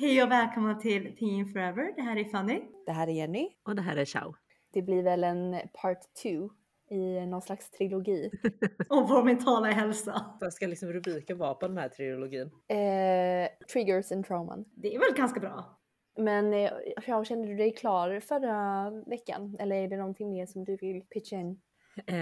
Hej 0.00 0.22
och 0.22 0.30
välkomna 0.30 0.74
till 0.74 1.16
Teen 1.16 1.46
Forever. 1.46 1.92
Det 1.96 2.02
här 2.02 2.16
är 2.16 2.24
Fanny. 2.24 2.60
Det 2.86 2.92
här 2.92 3.06
är 3.08 3.12
Jenny. 3.12 3.48
Och 3.62 3.76
det 3.76 3.82
här 3.82 3.96
är 3.96 4.04
Ciao. 4.04 4.34
Det 4.72 4.82
blir 4.82 5.02
väl 5.02 5.24
en 5.24 5.56
part 5.82 6.14
two 6.22 6.48
i 6.94 7.26
någon 7.26 7.42
slags 7.42 7.70
trilogi. 7.70 8.30
Och 8.88 9.08
vår 9.08 9.24
mentala 9.24 9.70
hälsa. 9.70 10.36
Vad 10.40 10.52
ska 10.52 10.66
liksom 10.66 10.92
rubriken 10.92 11.38
vara 11.38 11.54
på 11.54 11.68
den 11.68 11.78
här 11.78 11.88
trilogin? 11.88 12.50
Eh, 12.68 13.66
triggers 13.72 14.12
and 14.12 14.26
trauman. 14.26 14.64
Det 14.74 14.94
är 14.94 14.98
väl 14.98 15.16
ganska 15.16 15.40
bra. 15.40 15.78
Men 16.18 16.52
eh, 16.52 16.70
ja, 17.06 17.24
kände 17.24 17.48
du 17.48 17.56
dig 17.56 17.74
klar 17.74 18.20
förra 18.20 18.90
veckan? 19.06 19.56
Eller 19.58 19.76
är 19.76 19.88
det 19.88 19.96
någonting 19.96 20.30
mer 20.30 20.46
som 20.46 20.64
du 20.64 20.76
vill 20.76 21.02
pitcha 21.10 21.36
in? 21.36 21.60
Eh, 22.06 22.18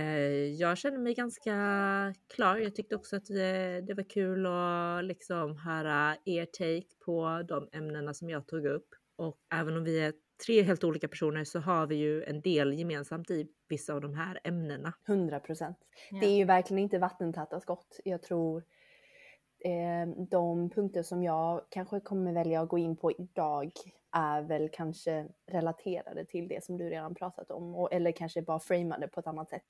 jag 0.55 0.79
känner 0.79 0.99
mig 0.99 1.15
ganska 1.15 1.55
klar. 2.35 2.57
Jag 2.57 2.75
tyckte 2.75 2.97
också 2.97 3.17
att 3.17 3.25
det, 3.25 3.81
det 3.81 3.95
var 3.95 4.11
kul 4.11 4.47
att 4.47 5.05
liksom 5.05 5.57
höra 5.57 6.17
er 6.25 6.45
take 6.45 6.97
på 7.05 7.43
de 7.49 7.69
ämnena 7.73 8.15
som 8.15 8.31
jag 8.31 8.47
tog 8.47 8.67
upp. 8.67 8.89
Och 9.17 9.39
även 9.55 9.77
om 9.77 9.85
vi 9.85 10.01
är 10.01 10.13
tre 10.47 10.63
helt 10.63 10.85
olika 10.85 11.09
personer 11.09 11.45
så 11.45 11.59
har 11.59 11.87
vi 11.87 11.95
ju 11.95 12.23
en 12.23 12.41
del 12.41 12.73
gemensamt 12.73 13.31
i 13.31 13.47
vissa 13.69 13.95
av 13.95 14.01
de 14.01 14.15
här 14.15 14.41
ämnena. 14.45 14.93
100 15.09 15.41
procent. 15.41 15.79
Det 16.21 16.27
är 16.27 16.37
ju 16.37 16.45
verkligen 16.45 16.83
inte 16.83 16.99
vattentäta 16.99 17.61
skott. 17.61 18.01
Jag 18.05 18.23
tror 18.23 18.59
eh, 18.59 18.65
Ehm, 19.65 20.27
de 20.27 20.71
punkter 20.71 21.03
som 21.03 21.23
jag 21.23 21.61
kanske 21.69 22.01
kommer 22.01 22.33
välja 22.33 22.61
att 22.61 22.69
gå 22.69 22.79
in 22.79 22.97
på 22.97 23.13
idag 23.13 23.71
är 24.13 24.43
väl 24.43 24.69
kanske 24.73 25.27
relaterade 25.47 26.25
till 26.25 26.49
det 26.49 26.65
som 26.65 26.79
du 26.79 26.91
redan 26.91 27.15
pratat 27.15 27.51
om 27.51 27.75
och, 27.75 27.93
eller 27.93 28.13
kanske 28.13 28.43
bara 28.43 28.59
framade 28.59 29.09
på 29.09 29.21
ett 29.21 29.27
annat 29.27 29.51
sätt. 29.51 29.65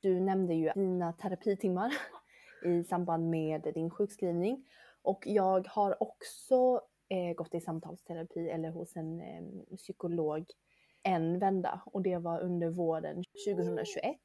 Du 0.00 0.20
nämnde 0.20 0.54
ju 0.54 0.70
dina 0.74 1.12
terapitimmar 1.12 1.92
i 2.64 2.84
samband 2.84 3.30
med 3.30 3.70
din 3.74 3.90
sjukskrivning 3.90 4.66
och 5.02 5.22
jag 5.26 5.68
har 5.68 6.02
också 6.02 6.80
eh, 7.08 7.34
gått 7.34 7.54
i 7.54 7.60
samtalsterapi 7.60 8.50
eller 8.50 8.70
hos 8.70 8.96
en 8.96 9.20
eh, 9.20 9.76
psykolog 9.76 10.44
en 11.02 11.38
vända 11.38 11.80
och 11.86 12.02
det 12.02 12.16
var 12.16 12.40
under 12.40 12.70
våren 12.70 13.24
2021. 13.46 14.16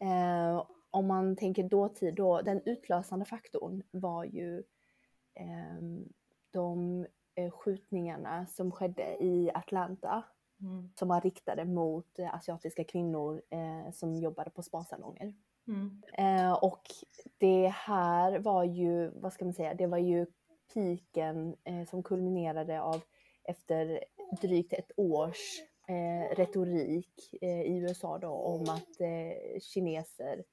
Eh, 0.00 0.66
om 0.92 1.06
man 1.06 1.36
tänker 1.36 1.62
dåtid 1.62 2.14
då, 2.14 2.42
den 2.42 2.62
utlösande 2.64 3.24
faktorn 3.24 3.82
var 3.90 4.24
ju 4.24 4.58
eh, 5.34 5.82
de 6.50 7.06
eh, 7.34 7.50
skjutningarna 7.50 8.46
som 8.46 8.72
skedde 8.72 9.16
i 9.24 9.50
Atlanta 9.54 10.24
Mm. 10.62 10.90
som 10.98 11.08
var 11.08 11.20
riktade 11.20 11.64
mot 11.64 12.18
eh, 12.18 12.34
asiatiska 12.34 12.84
kvinnor 12.84 13.42
eh, 13.50 13.92
som 13.92 14.14
jobbade 14.14 14.50
på 14.50 14.62
spasalonger. 14.62 15.34
Mm. 15.68 16.02
Och 16.62 16.82
det 17.38 17.68
här 17.68 18.38
var 18.38 18.64
ju, 18.64 19.08
vad 19.08 19.32
ska 19.32 19.44
man 19.44 19.54
säga, 19.54 19.74
det 19.74 19.86
var 19.86 19.98
ju 19.98 20.26
piken 20.74 21.56
som 21.88 22.02
kulminerade 22.02 22.80
av 22.80 23.02
efter 23.44 24.04
drygt 24.40 24.72
ett 24.72 24.90
års 24.96 25.60
retorik 26.36 27.34
i 27.42 27.76
USA 27.76 28.18
då 28.18 28.28
om 28.28 28.62
att 28.62 28.96
kineser 29.62 30.44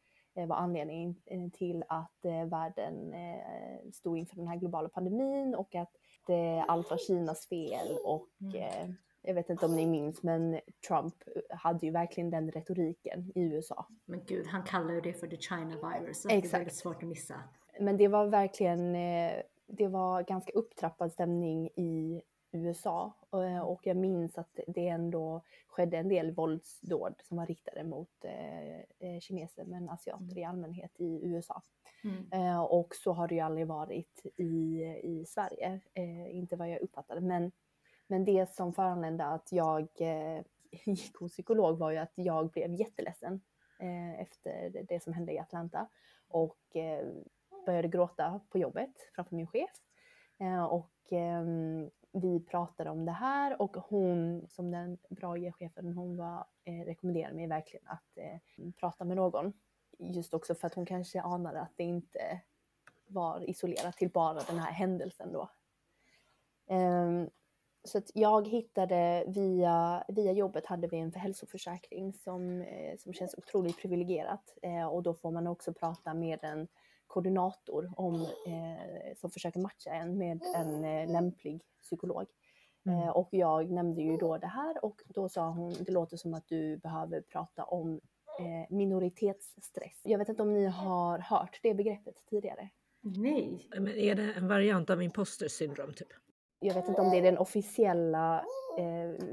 var 0.46 0.56
anledningen 0.56 1.16
eh, 1.26 1.50
till 1.50 1.84
att 1.88 2.26
eh, 2.26 2.46
världen 2.46 3.14
eh, 3.14 3.92
stod 3.94 4.18
inför 4.18 4.36
den 4.36 4.48
här 4.48 4.56
globala 4.58 4.90
pandemin 4.90 5.56
och 5.56 5.76
att 5.76 5.92
eh, 6.30 6.66
allt 6.68 6.90
var 6.90 6.98
Kinas 6.98 7.48
fel 7.48 7.98
och 8.06 8.28
Mm. 8.42 8.56
eh, 8.56 8.90
jag 9.22 9.34
vet 9.34 9.50
inte 9.50 9.66
om 9.66 9.76
ni 9.76 9.86
minns 9.86 10.24
men 10.24 10.60
Trump 10.88 11.16
hade 11.50 11.86
ju 11.86 11.92
verkligen 11.92 12.30
den 12.30 12.52
retoriken 12.52 13.32
i 13.36 13.42
USA. 13.42 13.86
Men 14.06 14.22
gud, 14.26 14.48
han 14.48 14.64
kallar 14.64 14.94
ju 14.94 15.02
det 15.02 15.14
för 15.14 15.28
the 15.28 15.38
China 15.38 15.76
virus. 16.00 16.22
Så 16.22 16.28
Det 16.28 16.34
är 16.34 16.38
Exakt. 16.38 16.54
väldigt 16.54 16.76
svårt 16.76 17.04
att 17.04 17.10
missa. 17.10 17.36
Men 17.80 17.98
det 17.98 18.08
var 18.08 18.26
verkligen, 18.28 18.96
eh, 18.96 19.32
det 19.68 19.88
var 19.88 20.24
ganska 20.24 20.52
upptrappad 20.52 21.12
stämning 21.12 21.68
i 21.68 22.22
USA 22.52 23.14
Eh, 23.34 23.60
och 23.60 23.88
jag 23.88 23.98
minns 23.98 24.38
att 24.38 24.60
det 24.68 24.88
ändå 24.88 25.42
skedde 25.68 25.98
en 25.98 26.10
del 26.10 26.32
våldsdåd 26.32 27.16
som 27.24 27.38
var 27.38 27.46
riktade 27.46 27.84
mot 27.84 28.26
eh, 28.26 28.80
eh, 28.80 29.20
kineser 29.20 29.66
men 29.66 29.90
asiater 29.90 30.38
i 30.38 30.44
allmänhet 30.44 30.92
i 30.96 31.22
USA. 31.24 31.62
Mm. 32.04 32.60
Och 32.60 32.96
så 32.96 33.12
har 33.14 33.28
det 33.28 33.36
ju 33.36 33.42
aldrig 33.42 33.68
varit 33.68 34.26
i, 34.36 34.84
i 35.04 35.26
Sverige, 35.26 35.80
inte 36.32 36.56
vad 36.56 36.70
jag 36.70 36.82
uppfattade. 36.82 37.22
Men, 37.22 37.52
men 38.08 38.26
det 38.26 38.54
som 38.56 38.74
föranledde 38.74 39.26
att 39.26 39.52
jag 39.52 39.88
gick 40.86 41.16
hos 41.16 41.32
psykolog 41.32 41.78
var 41.78 41.92
ju 41.92 41.98
att 41.98 42.12
jag 42.16 42.50
blev 42.50 42.74
jätteledsen 42.74 43.42
efter 44.18 44.86
det- 44.88 45.04
som 45.04 45.14
hände 45.14 45.34
i 45.34 45.40
Atlanta 45.40 45.88
och 46.28 46.58
började 47.66 47.88
gråta 47.88 48.42
på 48.50 48.58
jobbet 48.58 48.94
framför 49.16 49.36
min 49.36 49.48
chef. 49.48 49.72
Och 50.70 51.14
ehm, 51.14 51.90
vi 52.12 52.40
pratade 52.40 52.90
om 52.90 53.06
det 53.06 53.12
här 53.12 53.62
och 53.62 53.78
hon 53.78 54.48
som 54.50 54.72
den 54.72 54.98
bra 55.10 55.36
chefen 55.52 55.94
hon 55.94 56.18
var 56.18 56.46
eh, 56.64 56.86
rekommenderade 56.86 57.36
mig 57.36 57.48
verkligen 57.48 57.88
att 57.88 58.18
eh, 58.18 58.70
prata 58.80 59.06
med 59.06 59.18
någon. 59.18 59.54
Just 60.00 60.34
också 60.34 60.56
för 60.56 60.68
att 60.68 60.74
hon 60.74 60.86
kanske 60.86 61.22
anade 61.22 61.62
att 61.62 61.74
det 61.76 61.84
inte 61.84 62.42
var 63.08 63.50
isolerat 63.50 63.98
till 63.98 64.10
bara 64.10 64.40
den 64.40 64.60
här 64.60 64.72
händelsen 64.72 65.34
då. 65.34 65.50
Um, 66.76 67.30
så 67.84 67.98
att 67.98 68.12
jag 68.14 68.48
hittade 68.48 69.24
via, 69.28 70.04
via 70.08 70.32
jobbet 70.32 70.66
hade 70.66 70.88
vi 70.88 70.98
en 70.98 71.14
hälsoförsäkring 71.14 72.14
som, 72.14 72.62
eh, 72.62 72.98
som 72.98 73.14
känns 73.14 73.36
otroligt 73.38 73.82
privilegierat 73.82 74.58
eh, 74.62 74.86
och 74.86 75.04
då 75.04 75.14
får 75.14 75.32
man 75.32 75.48
också 75.48 75.74
prata 75.74 76.14
med 76.14 76.40
en 76.42 76.68
koordinator 77.10 77.94
om, 77.96 78.22
eh, 78.22 79.16
som 79.16 79.32
försöker 79.32 79.60
matcha 79.60 79.90
en 79.90 80.18
med 80.18 80.42
en 80.56 80.84
eh, 80.84 81.12
lämplig 81.12 81.62
psykolog. 81.82 82.26
Mm. 82.86 83.00
Eh, 83.00 83.10
och 83.10 83.30
jag 83.32 83.72
nämnde 83.72 84.02
ju 84.02 84.18
då 84.18 84.38
det 84.38 84.48
här 84.48 84.86
och 84.86 85.02
då 85.08 85.30
sa 85.30 85.50
hon, 85.50 85.74
det 85.80 85.92
låter 85.92 86.18
som 86.18 86.34
att 86.34 86.48
du 86.48 86.78
behöver 86.78 87.22
prata 87.22 87.64
om 87.64 88.02
eh, 88.40 88.76
minoritetsstress. 88.76 90.02
Jag 90.04 90.18
vet 90.18 90.30
inte 90.30 90.42
om 90.42 90.54
ni 90.54 90.66
har 90.66 91.20
hört 91.20 91.60
det 91.64 91.74
begreppet 91.74 92.16
tidigare. 92.30 92.70
Nej. 93.02 93.68
Men 93.70 93.88
är 93.88 94.16
det 94.16 94.34
en 94.34 94.48
variant 94.48 94.90
av 94.90 95.04
imposter 95.04 95.48
syndrom 95.48 95.94
typ? 95.94 96.08
Jag 96.60 96.74
vet 96.74 96.88
inte 96.88 97.02
om 97.02 97.10
det 97.10 97.18
är 97.18 97.22
den 97.22 97.38
officiella 97.38 98.46
eh, 98.78 99.26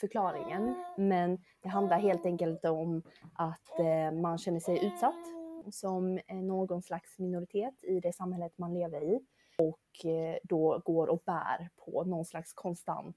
förklaringen, 0.00 0.74
men 0.96 1.38
det 1.62 1.68
handlar 1.68 1.98
helt 1.98 2.26
enkelt 2.26 2.64
om 2.64 3.02
att 3.34 3.78
eh, 3.78 4.20
man 4.20 4.38
känner 4.38 4.60
sig 4.60 4.86
utsatt 4.86 5.39
som 5.70 6.20
någon 6.28 6.82
slags 6.82 7.18
minoritet 7.18 7.84
i 7.84 8.00
det 8.00 8.12
samhället 8.12 8.58
man 8.58 8.74
lever 8.74 9.02
i 9.02 9.20
och 9.58 10.10
eh, 10.10 10.38
då 10.42 10.82
går 10.84 11.06
och 11.06 11.22
bär 11.26 11.70
på 11.76 12.04
någon 12.04 12.24
slags 12.24 12.52
konstant 12.52 13.16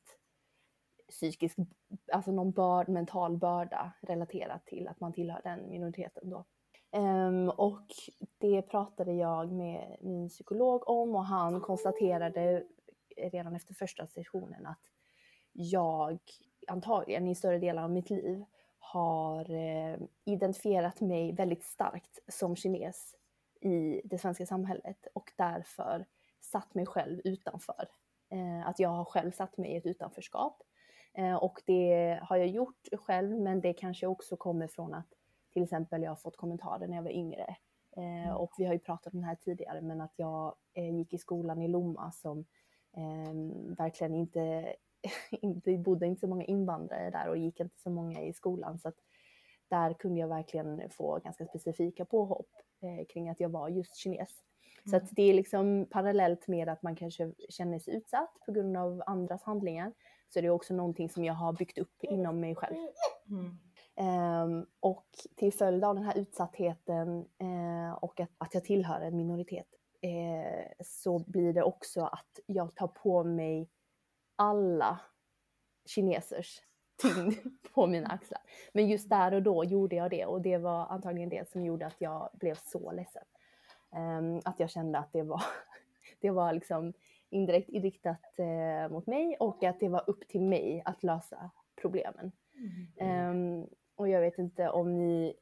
psykisk, 1.09 1.57
alltså 2.11 2.31
någon 2.31 2.51
börd, 2.51 2.89
mental 2.89 3.37
börda 3.37 3.93
relaterat 4.01 4.65
till 4.65 4.87
att 4.87 4.99
man 4.99 5.13
tillhör 5.13 5.41
den 5.43 5.69
minoriteten 5.69 6.29
då. 6.29 6.45
Ehm, 6.91 7.49
och 7.49 7.85
det 8.37 8.61
pratade 8.61 9.13
jag 9.13 9.51
med 9.51 9.97
min 10.01 10.29
psykolog 10.29 10.89
om 10.89 11.15
och 11.15 11.25
han 11.25 11.61
konstaterade 11.61 12.63
redan 13.17 13.55
efter 13.55 13.73
första 13.73 14.07
sessionen 14.07 14.65
att 14.65 14.81
jag 15.51 16.19
antagligen 16.67 17.27
i 17.27 17.35
större 17.35 17.59
delar 17.59 17.83
av 17.83 17.91
mitt 17.91 18.09
liv 18.09 18.45
har 18.93 19.51
eh, 19.51 19.97
identifierat 20.25 21.01
mig 21.01 21.31
väldigt 21.31 21.63
starkt 21.63 22.19
som 22.27 22.55
kines 22.55 23.15
i 23.61 24.01
det 24.03 24.17
svenska 24.17 24.45
samhället 24.45 25.07
och 25.13 25.31
därför 25.35 26.05
satt 26.41 26.73
mig 26.73 26.85
själv 26.85 27.21
utanför. 27.23 27.87
Eh, 28.29 28.67
att 28.67 28.79
jag 28.79 28.89
har 28.89 29.05
själv 29.05 29.31
satt 29.31 29.57
mig 29.57 29.71
i 29.71 29.75
ett 29.75 29.85
utanförskap. 29.85 30.63
Eh, 31.13 31.35
och 31.35 31.61
det 31.65 32.19
har 32.23 32.37
jag 32.37 32.47
gjort 32.47 32.87
själv 32.93 33.39
men 33.39 33.61
det 33.61 33.73
kanske 33.73 34.07
också 34.07 34.35
kommer 34.35 34.67
från 34.67 34.93
att 34.93 35.13
till 35.53 35.63
exempel 35.63 36.03
jag 36.03 36.11
har 36.11 36.15
fått 36.15 36.37
kommentarer 36.37 36.87
när 36.87 36.95
jag 36.95 37.03
var 37.03 37.11
yngre. 37.11 37.55
Eh, 37.97 38.33
och 38.33 38.53
vi 38.57 38.65
har 38.65 38.73
ju 38.73 38.79
pratat 38.79 39.13
om 39.13 39.21
det 39.21 39.27
här 39.27 39.35
tidigare 39.35 39.81
men 39.81 40.01
att 40.01 40.13
jag 40.15 40.55
gick 40.73 41.13
i 41.13 41.17
skolan 41.17 41.61
i 41.61 41.67
Lomma 41.67 42.11
som 42.11 42.45
eh, 42.97 43.33
verkligen 43.77 44.15
inte, 44.15 44.75
inte 45.41 45.77
bodde 45.77 46.05
inte 46.05 46.19
så 46.19 46.27
många 46.27 46.43
invandrare 46.43 47.09
där 47.09 47.29
och 47.29 47.37
gick 47.37 47.59
inte 47.59 47.79
så 47.79 47.89
många 47.89 48.21
i 48.21 48.33
skolan 48.33 48.79
så 48.79 48.87
att 48.87 48.97
där 49.67 49.93
kunde 49.93 50.19
jag 50.19 50.27
verkligen 50.27 50.89
få 50.89 51.19
ganska 51.19 51.45
specifika 51.45 52.05
påhopp 52.05 52.49
eh, 52.81 53.05
kring 53.05 53.29
att 53.29 53.39
jag 53.39 53.49
var 53.49 53.69
just 53.69 53.95
kines. 53.95 54.29
Så 54.89 54.95
att 54.95 55.09
det 55.11 55.23
är 55.23 55.33
liksom 55.33 55.87
parallellt 55.89 56.47
med 56.47 56.69
att 56.69 56.83
man 56.83 56.95
kanske 56.95 57.33
känner 57.49 57.79
sig 57.79 57.95
utsatt 57.95 58.33
på 58.45 58.51
grund 58.51 58.77
av 58.77 59.03
andras 59.05 59.43
handlingar 59.43 59.93
så 60.29 60.39
är 60.39 60.43
det 60.43 60.49
också 60.49 60.73
någonting 60.73 61.09
som 61.09 61.23
jag 61.25 61.33
har 61.33 61.53
byggt 61.53 61.77
upp 61.77 62.03
inom 62.03 62.39
mig 62.39 62.55
själv. 62.55 62.75
Mm. 63.29 63.57
Ehm, 63.95 64.65
och 64.79 65.07
till 65.35 65.53
följd 65.53 65.83
av 65.83 65.95
den 65.95 66.03
här 66.03 66.17
utsattheten 66.17 67.25
eh, 67.37 67.93
och 67.93 68.19
att, 68.19 68.29
att 68.37 68.53
jag 68.53 68.63
tillhör 68.63 69.01
en 69.01 69.17
minoritet 69.17 69.67
eh, 70.01 70.85
så 70.85 71.19
blir 71.19 71.53
det 71.53 71.63
också 71.63 72.01
att 72.01 72.39
jag 72.45 72.75
tar 72.75 72.87
på 72.87 73.23
mig 73.23 73.69
alla 74.35 74.99
kinesers 75.85 76.61
tyngd 77.01 77.33
på 77.73 77.87
mina 77.87 78.07
axlar. 78.07 78.41
Men 78.73 78.87
just 78.87 79.09
där 79.09 79.33
och 79.33 79.43
då 79.43 79.63
gjorde 79.63 79.95
jag 79.95 80.11
det 80.11 80.25
och 80.25 80.41
det 80.41 80.57
var 80.57 80.87
antagligen 80.87 81.29
det 81.29 81.49
som 81.49 81.65
gjorde 81.65 81.85
att 81.85 82.01
jag 82.01 82.29
blev 82.33 82.55
så 82.55 82.91
ledsen. 82.91 83.23
Ehm, 83.91 84.41
att 84.45 84.59
jag 84.59 84.69
kände 84.69 84.99
att 84.99 85.13
det 85.13 85.23
var, 85.23 85.43
det 86.19 86.31
var 86.31 86.53
liksom 86.53 86.93
indirekt 87.29 87.69
riktat 87.69 88.39
eh, 88.39 88.91
mot 88.91 89.07
mig 89.07 89.37
och 89.39 89.63
att 89.63 89.79
det 89.79 89.89
var 89.89 90.03
upp 90.09 90.27
till 90.27 90.41
mig 90.41 90.81
att 90.85 91.03
lösa 91.03 91.51
problemen. 91.81 92.31
Ehm, 92.97 93.67
och 93.95 94.09
jag 94.09 94.21
vet 94.21 94.37
inte 94.37 94.69
om 94.69 94.97
ni 94.97 95.33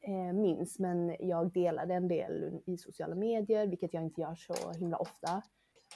eh, 0.00 0.32
minns, 0.32 0.78
men 0.78 1.16
jag 1.20 1.52
delade 1.52 1.94
en 1.94 2.08
del 2.08 2.60
i 2.66 2.76
sociala 2.76 3.14
medier, 3.14 3.66
vilket 3.66 3.94
jag 3.94 4.02
inte 4.02 4.20
gör 4.20 4.34
så 4.34 4.72
himla 4.72 4.96
ofta. 4.96 5.42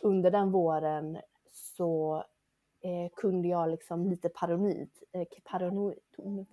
Under 0.03 0.31
den 0.31 0.51
våren 0.51 1.19
så 1.51 2.25
eh, 2.81 3.11
kunde 3.17 3.49
jag 3.49 3.71
liksom 3.71 4.07
lite 4.07 4.29
paranoid, 4.29 4.91
eh, 5.13 5.27
paranoid, 5.45 5.99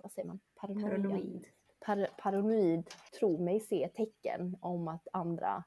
vad 0.02 0.12
säger 0.12 0.28
man? 0.28 0.40
Paranoia. 0.60 0.88
Paranoid. 0.90 1.46
Par, 1.80 2.08
paranoid 2.22 2.90
tro 3.18 3.38
mig 3.38 3.60
se 3.60 3.88
tecken 3.88 4.56
om 4.60 4.88
att 4.88 5.08
andra 5.12 5.64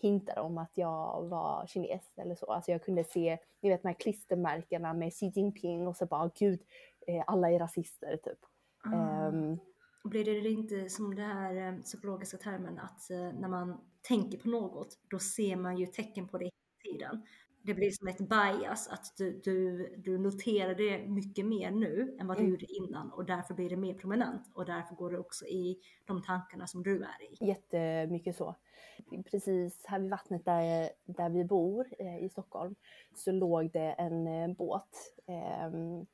hintade 0.00 0.40
om 0.40 0.58
att 0.58 0.70
jag 0.74 1.28
var 1.28 1.66
kines 1.66 2.12
eller 2.16 2.34
så. 2.34 2.46
Alltså 2.46 2.70
jag 2.70 2.84
kunde 2.84 3.04
se, 3.04 3.38
ni 3.60 3.70
vet 3.70 3.82
de 3.82 3.88
här 3.88 3.94
klistermärkena 3.94 4.94
med 4.94 5.12
Xi 5.12 5.32
Jinping 5.34 5.86
och 5.86 5.96
så 5.96 6.06
bara 6.06 6.30
gud, 6.38 6.60
eh, 7.06 7.24
alla 7.26 7.50
är 7.50 7.58
rasister 7.58 8.16
typ. 8.16 8.38
Ah. 8.84 9.26
Ehm, 9.26 9.58
Blir 10.04 10.24
det 10.24 10.50
inte 10.50 10.88
som 10.88 11.14
det 11.14 11.22
här 11.22 11.56
eh, 11.56 11.80
psykologiska 11.80 12.36
termen 12.36 12.78
att 12.78 13.10
eh, 13.10 13.32
när 13.40 13.48
man 13.48 13.80
tänker 14.02 14.38
på 14.38 14.48
något, 14.48 14.98
då 15.10 15.18
ser 15.18 15.56
man 15.56 15.76
ju 15.76 15.86
tecken 15.86 16.28
på 16.28 16.38
det 16.38 16.44
hela 16.44 16.98
tiden. 16.98 17.26
Det 17.62 17.74
blir 17.74 17.90
som 17.90 18.08
ett 18.08 18.18
bias, 18.18 18.88
att 18.88 19.16
du, 19.16 19.40
du, 19.44 19.86
du 19.98 20.18
noterar 20.18 20.74
det 20.74 21.08
mycket 21.08 21.46
mer 21.46 21.70
nu 21.70 22.16
än 22.20 22.26
vad 22.26 22.36
du 22.36 22.40
Mm. 22.40 22.50
gjorde 22.50 22.66
innan 22.72 23.12
och 23.12 23.24
därför 23.24 23.54
blir 23.54 23.70
det 23.70 23.76
mer 23.76 23.94
prominent 23.94 24.50
och 24.54 24.64
därför 24.64 24.94
går 24.94 25.10
det 25.10 25.18
också 25.18 25.44
i 25.46 25.78
de 26.04 26.22
tankarna 26.22 26.66
som 26.66 26.82
du 26.82 27.02
är 27.02 27.22
i. 27.42 27.46
Jättemycket 27.46 28.36
så. 28.36 28.54
Precis 29.30 29.84
här 29.86 29.98
vid 30.00 30.10
vattnet 30.10 30.44
där, 30.44 30.90
där 31.04 31.30
vi 31.30 31.44
bor 31.44 31.86
eh, 31.98 32.24
i 32.24 32.28
Stockholm 32.28 32.74
så 33.14 33.32
låg 33.32 33.72
det 33.72 33.92
en 33.92 34.26
eh, 34.26 34.56
båt 34.56 35.14
ehm, 35.26 36.06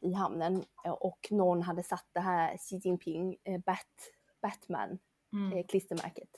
i 0.00 0.12
hamnen 0.12 0.64
eh, 0.84 0.92
och 0.92 1.28
någon 1.30 1.62
hade 1.62 1.82
satt 1.82 2.08
det 2.12 2.20
här 2.20 2.56
Xi 2.56 2.76
Jinping 2.84 3.36
eh, 3.44 3.60
Bat, 3.60 4.10
Batman 4.42 4.98
Mm. 5.32 5.58
eh, 5.58 5.66
klistermärket. 5.66 6.28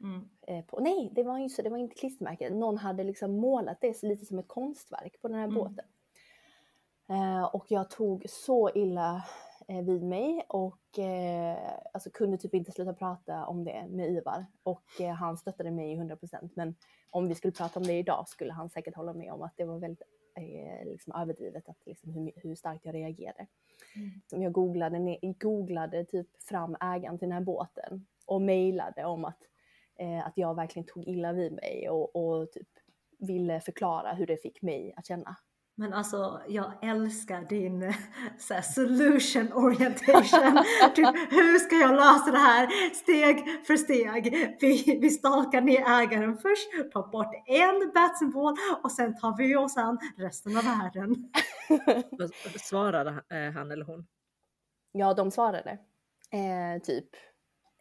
Mm. 0.00 0.28
Eh, 0.46 0.64
på, 0.64 0.80
nej, 0.80 1.10
det 1.14 1.22
var, 1.22 1.38
ju 1.38 1.48
så, 1.48 1.62
det 1.62 1.70
var 1.70 1.78
inte 1.78 1.94
klistermärket. 1.94 2.52
Någon 2.52 2.78
hade 2.78 3.04
liksom 3.04 3.36
målat 3.36 3.80
det 3.80 3.94
så 3.94 4.06
lite 4.06 4.26
som 4.26 4.38
ett 4.38 4.48
konstverk 4.48 5.20
på 5.22 5.28
den 5.28 5.36
här 5.36 5.44
Mm. 5.44 5.54
båten. 5.54 5.84
Eh, 7.08 7.44
och 7.44 7.64
jag 7.68 7.90
tog 7.90 8.26
så 8.28 8.70
illa 8.74 9.24
eh, 9.68 9.82
vid 9.84 10.02
mig 10.02 10.42
och 10.48 10.98
eh, 10.98 11.56
alltså 11.94 12.10
kunde 12.10 12.38
typ 12.38 12.54
inte 12.54 12.72
sluta 12.72 12.94
prata 12.94 13.46
om 13.46 13.64
det 13.64 13.86
med 13.88 14.10
Ivar. 14.10 14.46
Och 14.62 15.00
eh, 15.00 15.10
han 15.14 15.36
stöttade 15.36 15.70
mig 15.70 15.92
i 15.92 15.96
100% 15.96 16.50
men 16.54 16.74
om 17.10 17.28
vi 17.28 17.34
skulle 17.34 17.52
prata 17.52 17.80
om 17.80 17.86
det 17.86 17.98
idag 17.98 18.28
skulle 18.28 18.52
han 18.52 18.70
säkert 18.70 18.94
hålla 18.94 19.12
med 19.12 19.32
om 19.32 19.42
att 19.42 19.56
det 19.56 19.64
var 19.64 19.78
väldigt 19.78 20.02
eh, 20.34 20.84
liksom 20.88 21.12
överdrivet 21.16 21.68
att, 21.68 21.86
liksom, 21.86 22.10
hur, 22.12 22.32
hur 22.36 22.54
starkt 22.54 22.84
jag 22.84 22.94
reagerade. 22.94 23.46
Mm. 23.96 24.42
Jag 24.42 24.52
googlade, 24.52 25.18
googlade 25.22 26.04
typ 26.04 26.42
fram 26.42 26.76
ägaren 26.80 27.18
till 27.18 27.28
den 27.28 27.34
här 27.38 27.44
båten 27.44 28.06
och 28.26 28.42
mejlade 28.42 29.04
om 29.04 29.24
att, 29.24 29.38
eh, 30.00 30.26
att 30.26 30.32
jag 30.36 30.54
verkligen 30.56 30.86
tog 30.86 31.04
illa 31.08 31.32
vid 31.32 31.52
mig 31.52 31.88
och, 31.90 32.16
och 32.16 32.52
typ 32.52 32.68
ville 33.18 33.60
förklara 33.60 34.12
hur 34.12 34.26
det 34.26 34.36
fick 34.42 34.62
mig 34.62 34.94
att 34.96 35.06
känna. 35.06 35.36
Men 35.74 35.92
alltså, 35.92 36.40
jag 36.48 36.72
älskar 36.84 37.44
din 37.48 37.82
eh, 37.82 37.94
så 38.38 38.54
här, 38.54 38.62
solution 38.62 39.52
orientation. 39.52 40.64
typ, 40.94 41.32
hur 41.32 41.58
ska 41.58 41.76
jag 41.76 41.90
lösa 41.94 42.30
det 42.30 42.38
här 42.38 42.94
steg 42.94 43.66
för 43.66 43.76
steg? 43.76 44.34
Vi, 44.60 44.98
vi 45.02 45.10
stalkar 45.10 45.60
ner 45.60 45.80
ägaren 46.02 46.36
först, 46.38 46.92
tar 46.92 47.10
bort 47.10 47.34
en 47.46 47.92
batsymbol 47.94 48.54
och 48.82 48.92
sen 48.92 49.16
tar 49.16 49.36
vi 49.36 49.56
oss 49.56 49.76
an 49.76 49.98
resten 50.16 50.56
av 50.56 50.64
världen. 50.64 51.30
Svarade 52.58 53.10
han- 53.10 53.44
eh, 53.46 53.52
han 53.52 53.70
eller 53.70 53.84
hon? 53.84 54.06
Ja, 54.92 55.14
de 55.14 55.30
svarade. 55.30 55.70
Eh, 56.32 56.82
typ, 56.82 57.08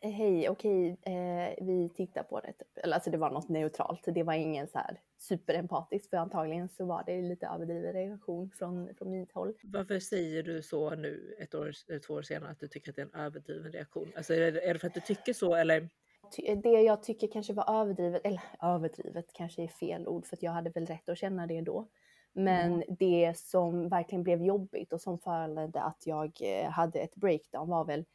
hej, 0.02 0.50
okej, 0.50 0.98
eh, 1.02 1.66
vi 1.66 1.90
tittar 1.96 2.24
på 2.24 2.40
det. 2.40 2.54
Typ. 2.54 2.78
Eller, 2.84 2.94
alltså 2.94 3.10
det 3.10 3.18
var 3.18 3.30
något 3.32 3.50
neutralt. 3.50 4.02
Det 4.06 4.24
var 4.24 4.34
ingen 4.34 4.68
så 4.68 4.78
här 4.78 5.02
superempatiskt, 5.18 6.10
för 6.10 6.18
antagligen 6.18 6.70
så 6.70 6.86
var 6.86 7.04
det 7.06 7.22
lite 7.22 7.48
överdriven 7.48 7.94
reaktion 7.94 8.52
från, 8.52 8.96
från 8.96 9.12
mitt 9.12 9.32
håll. 9.32 9.54
Varför 9.64 10.00
säger 10.00 10.44
du 10.44 10.62
så 10.62 10.90
nu 10.96 11.36
ett 11.40 11.56
år, 11.56 11.72
eller 11.90 12.00
två 12.00 12.14
år 12.14 12.22
senare 12.22 12.52
att 12.52 12.60
du 12.60 12.68
tycker 12.68 12.90
att 12.92 12.96
det 12.96 13.02
är 13.02 13.06
en 13.14 13.22
överdriven 13.26 13.72
reaktion? 13.72 14.12
Alltså 14.16 14.34
är 14.34 14.52
det, 14.52 14.70
är 14.70 14.74
det 14.74 14.80
för 14.80 14.88
att 14.88 14.94
du 14.94 15.00
tycker 15.02 15.34
så 15.34 15.56
eller? 15.56 15.90
Ty- 16.36 16.56
Det 16.56 16.70
jag 16.82 17.04
tycker 17.04 17.28
kanske 17.28 17.54
var 17.54 17.82
överdrivet, 17.82 18.22
eller 18.26 18.42
överdrivet 18.62 19.34
kanske 19.34 19.64
är 19.64 19.68
fel 19.68 20.08
ord, 20.08 20.26
för 20.26 20.36
att 20.36 20.44
jag 20.44 20.52
hade 20.52 20.70
väl 20.70 20.86
rätt 20.86 21.10
att 21.10 21.18
känna 21.18 21.48
det 21.48 21.62
då. 21.62 21.88
Men 22.34 22.84
det 23.00 23.38
som 23.38 23.90
verkligen 23.90 24.24
blev 24.24 24.42
jobbigt 24.44 24.94
och 24.94 25.02
som 25.02 25.20
föranledde 25.20 25.82
att 25.82 26.04
jag 26.06 26.32
eh, 26.42 26.70
hade 26.70 27.00
ett 27.00 27.16
breakdown 27.16 27.70
var 27.70 27.86
väl 27.86 28.06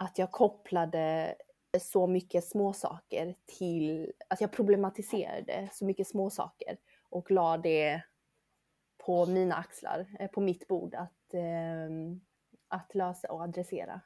att 0.00 0.18
jag 0.18 0.30
kopplade 0.30 1.34
så 1.80 2.06
mycket 2.06 2.44
småsaker 2.44 3.34
till, 3.46 4.12
att 4.28 4.40
jag 4.40 4.52
problematiserade 4.52 5.68
så 5.72 5.84
mycket 5.84 6.08
småsaker 6.08 6.78
och 7.10 7.30
la 7.30 7.56
det 7.56 8.02
på 8.98 9.26
mina 9.26 9.54
axlar, 9.54 10.06
eh, 10.18 10.30
på 10.30 10.40
mitt 10.40 10.68
bord 10.68 10.94
att, 10.94 11.34
ehm, 11.34 12.20
att 12.68 12.94
lösa 12.94 13.32
och 13.32 13.42
adressera. 13.42 14.00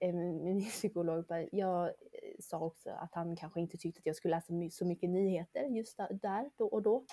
Eh, 0.00 0.14
Min 0.14 0.60
psykolog 0.70 1.24
jag 1.52 1.84
eh, 1.86 1.92
sa 2.40 2.58
också 2.58 2.90
att 2.90 3.14
han 3.14 3.36
kanske 3.36 3.60
inte 3.60 3.76
tyckte 3.76 3.98
att 3.98 4.06
jag 4.06 4.16
skulle 4.16 4.36
läsa 4.36 4.52
så 4.70 4.84
mycket 4.84 5.10
nyheter 5.10 5.64
just 5.64 5.96
där, 5.96 6.50
då 6.56 6.66
och 6.66 6.82
då. 6.82 7.04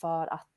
För 0.00 0.34
att 0.34 0.48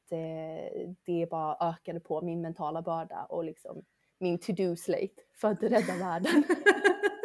det 1.06 1.30
bara 1.30 1.57
ökade 1.69 2.00
på 2.00 2.21
min 2.21 2.42
mentala 2.42 2.81
börda 2.81 3.25
och 3.25 3.44
liksom 3.44 3.86
min 4.21 4.38
to-do 4.38 4.75
slate 4.75 5.21
för 5.33 5.51
att 5.51 5.63
rädda 5.63 5.97
världen. 5.97 6.44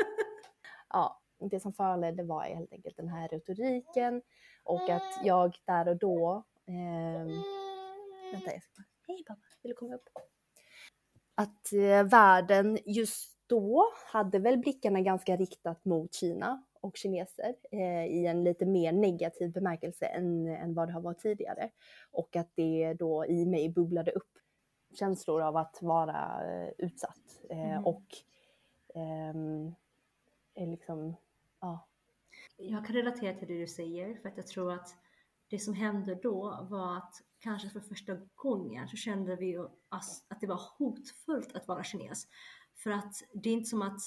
ja, 0.88 1.20
det 1.50 1.60
som 1.60 1.72
föranledde 1.72 2.22
var 2.22 2.42
helt 2.42 2.72
enkelt 2.72 2.96
den 2.96 3.08
här 3.08 3.28
retoriken 3.28 4.22
och 4.64 4.90
att 4.90 5.20
jag 5.24 5.56
där 5.66 5.88
och 5.88 5.96
då 5.96 6.44
ehm, 6.66 7.42
Vänta, 8.32 8.52
jag 8.52 8.62
ska. 8.62 8.82
Hej 9.06 9.24
pappa, 9.26 9.40
vill 9.62 9.70
du 9.70 9.76
komma 9.76 9.94
upp? 9.94 10.08
Att 11.34 11.72
eh, 11.72 12.04
världen 12.04 12.78
just 12.84 13.36
då 13.46 13.84
hade 14.12 14.38
väl 14.38 14.58
blickarna 14.58 15.00
ganska 15.00 15.36
riktat 15.36 15.84
mot 15.84 16.14
Kina 16.14 16.62
och 16.80 16.96
kineser 16.96 17.54
eh, 17.70 18.06
i 18.06 18.26
en 18.26 18.44
lite 18.44 18.66
mer 18.66 18.92
negativ 18.92 19.52
bemärkelse 19.52 20.06
än, 20.06 20.46
än 20.46 20.74
vad 20.74 20.88
det 20.88 20.92
har 20.92 21.00
varit 21.00 21.18
tidigare. 21.18 21.70
Och 22.10 22.36
att 22.36 22.50
det 22.54 22.94
då 22.94 23.26
i 23.26 23.46
mig 23.46 23.68
bubblade 23.68 24.10
upp 24.10 24.38
känslor 24.98 25.42
av 25.42 25.56
att 25.56 25.82
vara 25.82 26.44
eh, 26.44 26.72
utsatt 26.78 27.44
eh, 27.50 27.70
Mm. 27.70 27.84
och 27.84 28.04
är 30.54 30.66
liksom, 30.66 31.16
ja, 31.60 31.86
Jag 32.56 32.86
kan 32.86 32.96
relatera 32.96 33.34
till 33.38 33.48
det 33.48 33.58
du 33.58 33.66
säger 33.66 34.14
för 34.14 34.28
att 34.28 34.36
jag 34.36 34.46
tror 34.46 34.72
att 34.72 34.96
det 35.48 35.58
som 35.58 35.74
hände 35.74 36.14
då 36.14 36.66
var 36.70 36.96
att 36.96 37.22
kanske 37.38 37.70
för 37.70 37.80
första 37.80 38.16
gången 38.34 38.88
så 38.88 38.96
kände 38.96 39.36
vi 39.36 39.56
att 40.28 40.40
det 40.40 40.46
var 40.46 40.60
hotfullt 40.78 41.56
att 41.56 41.68
vara 41.68 41.84
kines. 41.84 42.28
För 42.74 42.90
att 42.90 43.14
det 43.32 43.48
är 43.48 43.52
inte 43.52 43.70
som 43.70 43.82
att 43.82 44.00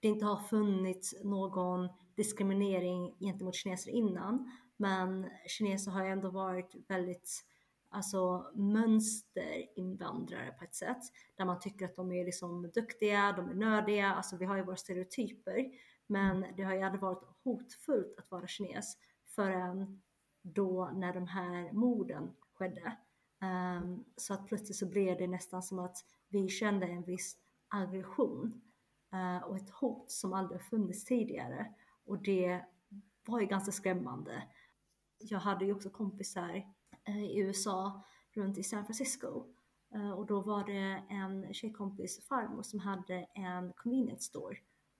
det 0.00 0.08
inte 0.08 0.24
har 0.24 0.36
funnits 0.36 1.14
någon 1.24 1.88
diskriminering 2.14 3.16
gentemot 3.18 3.54
kineser 3.54 3.90
innan. 3.90 4.50
Men 4.76 5.30
kineser 5.46 5.90
har 5.90 6.04
ändå 6.04 6.30
varit 6.30 6.74
väldigt 6.88 7.44
alltså 7.88 8.50
mönsterinvandrare 8.54 10.52
på 10.58 10.64
ett 10.64 10.74
sätt. 10.74 11.02
Där 11.36 11.44
man 11.44 11.60
tycker 11.60 11.84
att 11.84 11.96
de 11.96 12.12
är 12.12 12.24
liksom 12.24 12.70
duktiga, 12.74 13.32
de 13.32 13.48
är 13.48 13.54
nördiga, 13.54 14.06
alltså 14.06 14.36
vi 14.36 14.44
har 14.44 14.56
ju 14.56 14.62
våra 14.62 14.76
stereotyper. 14.76 15.70
Men 16.06 16.46
det 16.56 16.62
har 16.62 16.74
ju 16.74 16.82
aldrig 16.82 17.00
varit 17.00 17.24
hotfullt 17.44 18.18
att 18.18 18.30
vara 18.30 18.46
kines 18.46 18.96
förrän 19.26 20.02
då 20.42 20.90
när 20.94 21.14
de 21.14 21.26
här 21.26 21.72
morden 21.72 22.30
skedde. 22.54 22.96
Ehm, 23.40 24.04
så 24.16 24.34
att 24.34 24.46
plötsligt 24.46 24.76
så 24.76 24.86
blev 24.86 25.18
det 25.18 25.26
nästan 25.26 25.62
som 25.62 25.78
att 25.78 26.04
vi 26.28 26.48
kände 26.48 26.86
en 26.86 27.02
viss 27.02 27.36
aggression 27.68 28.60
eh, 29.12 29.42
och 29.44 29.56
ett 29.56 29.70
hot 29.70 30.10
som 30.10 30.32
aldrig 30.32 30.62
funnits 30.62 31.04
tidigare. 31.04 31.74
Och 32.04 32.22
det 32.22 32.64
var 33.26 33.40
ju 33.40 33.46
ganska 33.46 33.72
skrämmande. 33.72 34.42
Jag 35.18 35.38
hade 35.38 35.64
ju 35.64 35.72
också 35.72 35.90
kompisar 35.90 36.72
i 37.16 37.38
USA, 37.38 38.04
runt 38.32 38.58
i 38.58 38.62
San 38.62 38.84
Francisco. 38.84 39.44
Eh, 39.94 40.10
och 40.10 40.26
då 40.26 40.40
var 40.40 40.64
det 40.64 41.02
en 41.08 41.54
tjejkompis 41.54 42.26
farmor 42.26 42.62
som 42.62 42.78
hade 42.80 43.14
en 43.34 43.72
convenience 43.72 44.22
store. 44.24 44.56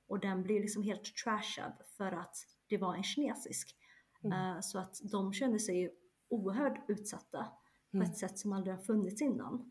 Och 0.06 0.20
den 0.20 0.42
blev 0.42 0.60
liksom 0.62 0.82
helt 0.82 1.16
trashad 1.24 1.72
för 1.96 2.12
att 2.12 2.36
det 2.66 2.76
var 2.78 2.94
en 2.94 3.02
kinesisk. 3.02 3.76
Mm. 4.24 4.56
Eh, 4.56 4.60
Så 4.60 4.78
att 4.78 5.00
de 5.02 5.32
kände 5.32 5.58
sig 5.58 5.94
oerhört 6.28 6.84
utsatta 6.90 7.46
på 7.90 7.96
Mm. 7.96 8.10
ett 8.10 8.18
sätt 8.18 8.38
som 8.38 8.52
aldrig 8.52 8.76
har 8.76 8.82
funnits 8.82 9.22
innan. 9.22 9.70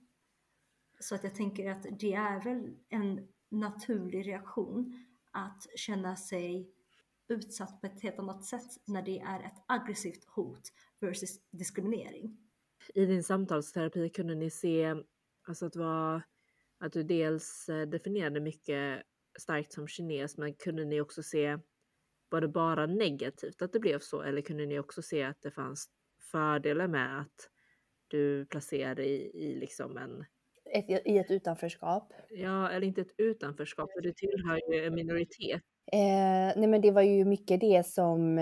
Så 1.00 1.16
att 1.16 1.24
jag 1.24 1.36
tänker 1.36 1.72
att 1.72 1.86
det 2.00 2.14
är 2.14 2.44
väl 2.44 2.78
en 2.90 3.28
naturlig 3.50 4.28
reaktion 4.28 5.06
att 5.32 5.68
känna 5.76 6.16
sig 6.16 6.72
utsatt 7.28 7.82
på 7.82 7.88
ett 7.88 8.02
helt 8.02 8.20
annat 8.20 8.46
sätt 8.46 8.78
när 8.86 9.02
det 9.02 9.20
är 9.20 9.40
ett 9.40 9.64
aggressivt 9.66 10.26
hot 10.26 10.72
versus 11.02 11.40
diskriminering. 11.52 12.38
I 12.94 13.06
din 13.06 13.24
samtalsterapi 13.24 14.10
kunde 14.10 14.36
ni 14.36 14.50
se 14.50 14.96
alltså 15.48 15.66
att, 15.66 15.76
var, 15.76 16.22
att 16.80 16.94
du 16.94 17.04
dels 17.04 17.70
eh, 17.70 17.88
definierade 17.88 18.40
mycket 18.40 19.04
starkt 19.40 19.74
som 19.74 19.88
kines 19.88 20.38
men 20.38 20.54
kunde 20.54 20.86
ni 20.86 21.02
också 21.02 21.24
se 21.24 21.58
var 22.30 22.42
det 22.42 22.48
bara 22.48 22.86
negativt 22.86 23.62
att 23.62 23.74
det 23.74 23.80
blev 23.80 24.00
så 24.00 24.22
eller 24.22 24.42
kunde 24.42 24.66
ni 24.66 24.80
också 24.80 25.02
se 25.02 25.24
att 25.24 25.42
det 25.42 25.52
fanns 25.52 25.90
fördelar 26.32 26.88
med 26.88 27.20
att 27.20 27.50
du 28.08 28.46
placerade 28.46 29.06
i, 29.06 29.32
i 29.34 29.56
liksom 29.56 29.98
en 29.98 30.26
Ett, 30.74 30.90
I 31.06 31.18
ett 31.18 31.32
utanförskap. 31.32 32.14
Ja, 32.30 32.70
eller 32.70 32.88
inte 32.88 33.02
ett 33.02 33.16
utanförskap, 33.18 33.92
för 33.94 34.02
du 34.02 34.14
tillhör 34.14 34.74
ju 34.74 34.86
en 34.86 34.96
minoritet. 34.96 35.62
Eh, 35.92 36.60
nej 36.60 36.68
men 36.68 36.82
det 36.82 36.92
var 36.92 37.02
ju 37.02 37.26
mycket 37.26 37.60
det 37.60 37.86
som 37.86 38.38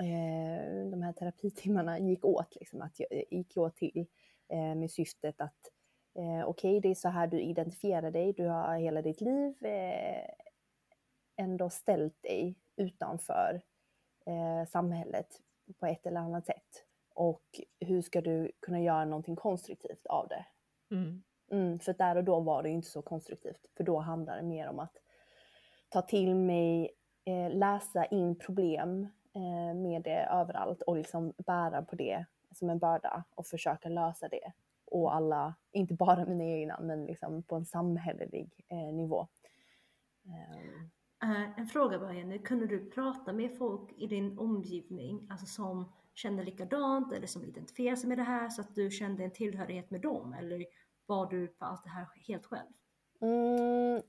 eh, 0.00 0.90
de 0.90 1.02
här 1.02 1.12
terapitimmarna 1.12 1.98
gick 1.98 2.24
åt, 2.24 2.56
liksom, 2.56 2.82
att 2.82 3.00
jag 3.00 3.24
gick 3.30 3.56
åt 3.56 3.76
till 3.76 4.06
eh, 4.48 4.74
med 4.74 4.90
syftet 4.90 5.40
att 5.40 5.70
eh, 6.14 6.48
okej, 6.48 6.70
okay, 6.70 6.80
det 6.80 6.88
är 6.88 6.94
så 6.94 7.08
här 7.08 7.26
du 7.26 7.40
identifierar 7.40 8.10
dig, 8.10 8.32
du 8.32 8.46
har 8.46 8.76
hela 8.76 9.02
ditt 9.02 9.20
liv 9.20 9.64
eh, 9.64 10.30
ändå 11.36 11.70
ställt 11.70 12.22
dig 12.22 12.54
utanför 12.76 13.62
eh, 14.26 14.68
samhället 14.68 15.40
på 15.78 15.86
ett 15.86 16.06
eller 16.06 16.20
annat 16.20 16.46
sätt. 16.46 16.84
Och 17.14 17.60
hur 17.80 18.02
ska 18.02 18.20
du 18.20 18.52
kunna 18.60 18.80
göra 18.80 19.04
någonting 19.04 19.36
konstruktivt 19.36 20.06
av 20.06 20.28
det? 20.28 20.46
Mm. 20.90 21.22
Mm, 21.50 21.78
för 21.78 21.92
där 21.92 22.16
och 22.16 22.24
då 22.24 22.40
var 22.40 22.62
det 22.62 22.68
ju 22.68 22.74
inte 22.74 22.88
så 22.88 23.02
konstruktivt, 23.02 23.66
för 23.76 23.84
då 23.84 23.98
handlade 23.98 24.40
det 24.40 24.46
mer 24.46 24.68
om 24.68 24.78
att 24.78 24.96
ta 25.88 26.02
till 26.02 26.34
mig, 26.34 26.90
eh, 27.24 27.50
läsa 27.50 28.04
in 28.04 28.38
problem 28.38 29.02
eh, 29.02 29.08
med 29.74 30.02
det 30.02 30.24
överallt 30.24 30.82
och 30.82 30.96
liksom 30.96 31.32
bära 31.46 31.82
på 31.82 31.96
det 31.96 32.26
som 32.52 32.70
en 32.70 32.78
börda 32.78 33.24
och 33.34 33.46
försöka 33.46 33.88
lösa 33.88 34.28
det. 34.28 34.52
Och 34.84 35.14
alla, 35.14 35.54
inte 35.72 35.94
bara 35.94 36.24
mina 36.24 36.44
egna, 36.44 36.80
men 36.80 37.04
liksom 37.04 37.42
på 37.42 37.56
en 37.56 37.64
samhällelig 37.64 38.64
eh, 38.68 38.94
nivå. 38.94 39.28
Um. 40.24 40.90
en 41.56 41.66
fråga 41.66 41.98
bara 41.98 42.14
Jenny, 42.14 42.38
kunde 42.38 42.66
du 42.66 42.90
prata 42.90 43.32
med 43.32 43.58
folk 43.58 43.92
i 43.96 44.06
din 44.06 44.38
omgivning, 44.38 45.26
alltså 45.30 45.46
som 45.46 45.92
känner 46.14 46.44
likadant 46.44 47.12
eller 47.12 47.26
som 47.26 47.44
identifierar 47.44 47.96
sig 47.96 48.08
med 48.08 48.18
det 48.18 48.24
här 48.24 48.48
så 48.48 48.60
att 48.60 48.74
du 48.74 48.90
kände 48.90 49.24
en 49.24 49.30
tillhörighet 49.30 49.90
med 49.90 50.00
dem? 50.00 50.32
Eller 50.32 50.66
var 51.06 51.26
du 51.26 51.48
på 51.48 51.64
allt 51.64 51.84
det 51.84 51.90
här 51.90 52.06
helt 52.28 52.46
själv? 52.46 52.72
Mm, 53.20 54.02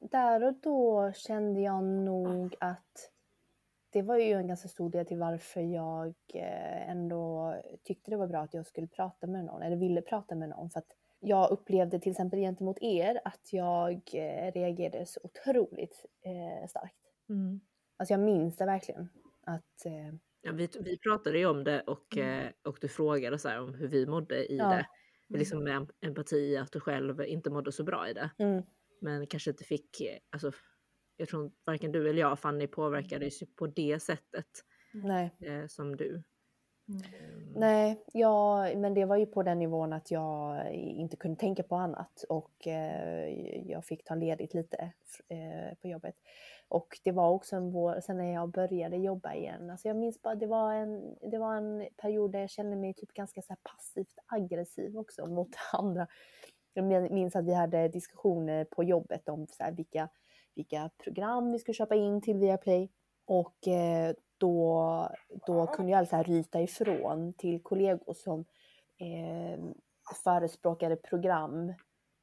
där 0.00 0.44
och 0.44 0.54
då 0.54 1.12
kände 1.12 1.60
jag 1.60 1.84
nog 1.84 2.56
att 2.60 3.10
det 3.90 4.02
var 4.02 4.18
ju 4.18 4.32
en 4.32 4.46
ganska 4.46 4.68
stor 4.68 4.90
del 4.90 5.06
till 5.06 5.18
varför 5.18 5.60
jag 5.60 6.14
eh, 6.34 6.90
ändå 6.90 7.54
tyckte 7.84 8.10
det 8.10 8.16
var 8.16 8.26
bra 8.26 8.40
att 8.40 8.54
jag 8.54 8.66
skulle 8.66 8.86
prata 8.86 9.26
med 9.26 9.44
någon, 9.44 9.62
eller 9.62 9.76
ville 9.76 10.02
prata 10.02 10.34
med 10.34 10.48
någon. 10.48 10.70
För 10.70 10.78
att 10.78 10.96
jag 11.20 11.50
upplevde 11.50 12.00
till 12.00 12.10
exempel 12.10 12.38
gentemot 12.38 12.78
er 12.80 13.20
att 13.24 13.52
jag 13.52 13.92
eh, 14.12 14.52
reagerade 14.52 15.06
så 15.06 15.20
otroligt 15.22 16.06
eh, 16.24 16.68
starkt. 16.68 16.96
Mm. 17.28 17.60
Alltså 17.96 18.12
jag 18.12 18.20
minns 18.20 18.56
det 18.56 18.66
verkligen. 18.66 19.08
Att, 19.46 19.86
ja, 20.42 20.52
vi, 20.52 20.68
vi 20.80 20.98
pratade 20.98 21.38
ju 21.38 21.46
om 21.46 21.64
det 21.64 21.80
och, 21.80 22.16
mm. 22.16 22.52
och 22.64 22.78
du 22.80 22.88
frågade 22.88 23.38
så 23.38 23.60
om 23.60 23.74
hur 23.74 23.88
vi 23.88 24.06
mådde 24.06 24.52
i 24.52 24.56
ja. 24.56 24.68
det. 24.68 24.86
Liksom 25.38 25.64
med 25.64 25.90
empati, 26.00 26.56
att 26.56 26.72
du 26.72 26.80
själv 26.80 27.20
inte 27.20 27.50
mådde 27.50 27.72
så 27.72 27.84
bra 27.84 28.08
i 28.08 28.12
det. 28.12 28.30
Mm. 28.38 28.62
Men 29.00 29.26
kanske 29.26 29.50
inte 29.50 29.64
fick, 29.64 30.02
alltså, 30.30 30.52
jag 31.18 31.28
tror 31.28 31.50
varken 31.64 31.92
du 31.92 32.10
eller 32.10 32.20
jag 32.20 32.38
Fanny 32.38 32.66
påverkades 32.66 33.40
på 33.56 33.66
det 33.66 34.02
sättet. 34.02 34.46
Nej. 34.92 35.30
Eh, 35.40 35.66
som 35.66 35.96
du. 35.96 36.22
Mm. 36.88 37.02
Nej, 37.56 38.04
ja, 38.12 38.68
men 38.76 38.94
det 38.94 39.04
var 39.04 39.16
ju 39.16 39.26
på 39.26 39.42
den 39.42 39.58
nivån 39.58 39.92
att 39.92 40.10
jag 40.10 40.70
inte 40.72 41.16
kunde 41.16 41.40
tänka 41.40 41.62
på 41.62 41.76
annat 41.76 42.24
och 42.28 42.66
eh, 42.66 43.28
jag 43.70 43.84
fick 43.84 44.04
ta 44.04 44.14
ledigt 44.14 44.54
lite 44.54 44.92
eh, 45.28 45.78
på 45.82 45.88
jobbet. 45.88 46.14
Och 46.68 46.98
det 47.04 47.12
var 47.12 47.30
också 47.30 47.56
en 47.56 47.70
vår, 47.70 48.00
sen 48.00 48.16
när 48.16 48.34
jag 48.34 48.50
började 48.50 48.96
jobba 48.96 49.34
igen, 49.34 49.70
alltså 49.70 49.88
jag 49.88 49.96
minns 49.96 50.22
bara, 50.22 50.34
det 50.34 50.46
var 50.46 50.72
en, 50.74 51.16
det 51.30 51.38
var 51.38 51.56
en 51.56 51.88
period 51.96 52.32
där 52.32 52.40
jag 52.40 52.50
kände 52.50 52.76
mig 52.76 52.94
typ 52.94 53.12
ganska 53.12 53.42
så 53.42 53.54
passivt 53.62 54.18
aggressiv 54.26 54.98
också 54.98 55.26
mot 55.26 55.50
andra. 55.72 56.06
Jag 56.72 57.12
minns 57.12 57.36
att 57.36 57.46
vi 57.46 57.54
hade 57.54 57.88
diskussioner 57.88 58.64
på 58.64 58.84
jobbet 58.84 59.28
om 59.28 59.46
så 59.46 59.64
vilka, 59.76 60.08
vilka 60.58 60.90
program 61.04 61.52
vi 61.52 61.58
skulle 61.58 61.74
köpa 61.74 61.94
in 61.94 62.20
till 62.20 62.36
Viaplay. 62.36 62.90
Och 63.24 63.68
eh, 63.68 64.14
då, 64.38 65.10
då 65.46 65.66
kunde 65.66 65.92
jag 65.92 65.98
alltså 65.98 66.22
ryta 66.22 66.60
ifrån 66.60 67.32
till 67.32 67.62
kollegor 67.62 68.14
som 68.14 68.44
eh, 68.98 69.64
förespråkade 70.24 70.96
program 70.96 71.72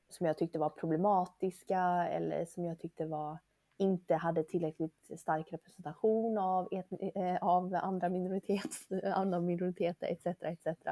som 0.10 0.26
jag 0.26 0.38
tyckte 0.38 0.60
var 0.60 0.70
problematiska 0.70 2.08
eller 2.08 2.46
som 2.46 2.66
jag 2.66 2.80
tyckte 2.80 3.06
var 3.06 3.38
inte 3.78 4.16
hade 4.16 4.44
tillräckligt 4.44 5.20
stark 5.20 5.54
representation 5.54 6.38
av, 6.38 6.68
eh, 7.16 7.38
av 7.42 7.76
andra, 7.76 8.10
minoritet, 8.10 8.72
andra 9.04 9.40
minoriteter 9.40 10.08
etc. 10.08 10.26
etc. 10.26 10.88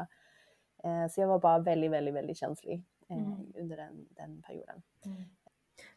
Eh, 0.84 1.08
så 1.10 1.22
jag 1.22 1.28
var 1.28 1.40
bara 1.40 1.60
väldigt, 1.60 1.92
väldigt, 1.92 2.14
väldigt 2.14 2.38
känslig 2.38 2.84
eh, 3.10 3.18
mm. 3.18 3.54
under 3.56 3.78
den, 3.78 4.08
den 4.10 4.42
perioden. 4.42 4.82
Mm. 5.06 5.24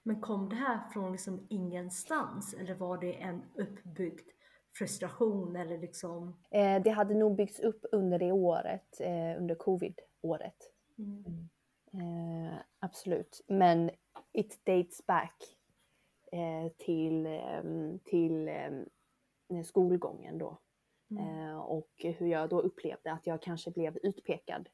Men 0.02 0.20
kom 0.20 0.48
det 0.48 0.56
här 0.56 0.88
från 0.92 1.12
liksom 1.12 1.46
ingenstans 1.50 2.54
eller 2.54 2.74
var 2.74 2.98
det 2.98 3.12
en 3.12 3.42
uppbyggd 3.54 4.30
frustration 4.78 5.56
eller 5.56 5.78
liksom? 5.78 6.36
Eh, 6.50 6.82
det 6.82 6.90
hade 6.90 7.14
nog 7.14 7.36
byggts 7.36 7.60
upp 7.60 7.84
under 7.92 8.18
det 8.18 8.32
året, 8.32 9.00
eh, 9.00 9.38
under 9.38 9.54
covid-året. 9.54 10.72
Mm. 10.98 11.48
Eh, 11.92 12.58
absolut, 12.78 13.44
men 13.46 13.90
it 14.32 14.60
dates 14.64 15.06
back 15.06 15.56
eh, 16.32 16.72
till, 16.78 17.26
ehm, 17.26 17.98
till 17.98 18.48
ehm, 18.48 19.64
skolgången 19.64 20.38
då. 20.38 20.58
Mm. 21.10 21.56
och 21.56 21.90
hur 21.96 22.26
jag 22.26 22.48
då 22.48 22.60
upplevde 22.60 23.12
att 23.12 23.26
jag 23.26 23.42
kanske 23.42 23.70
blev 23.70 23.96
utpekad 24.02 24.68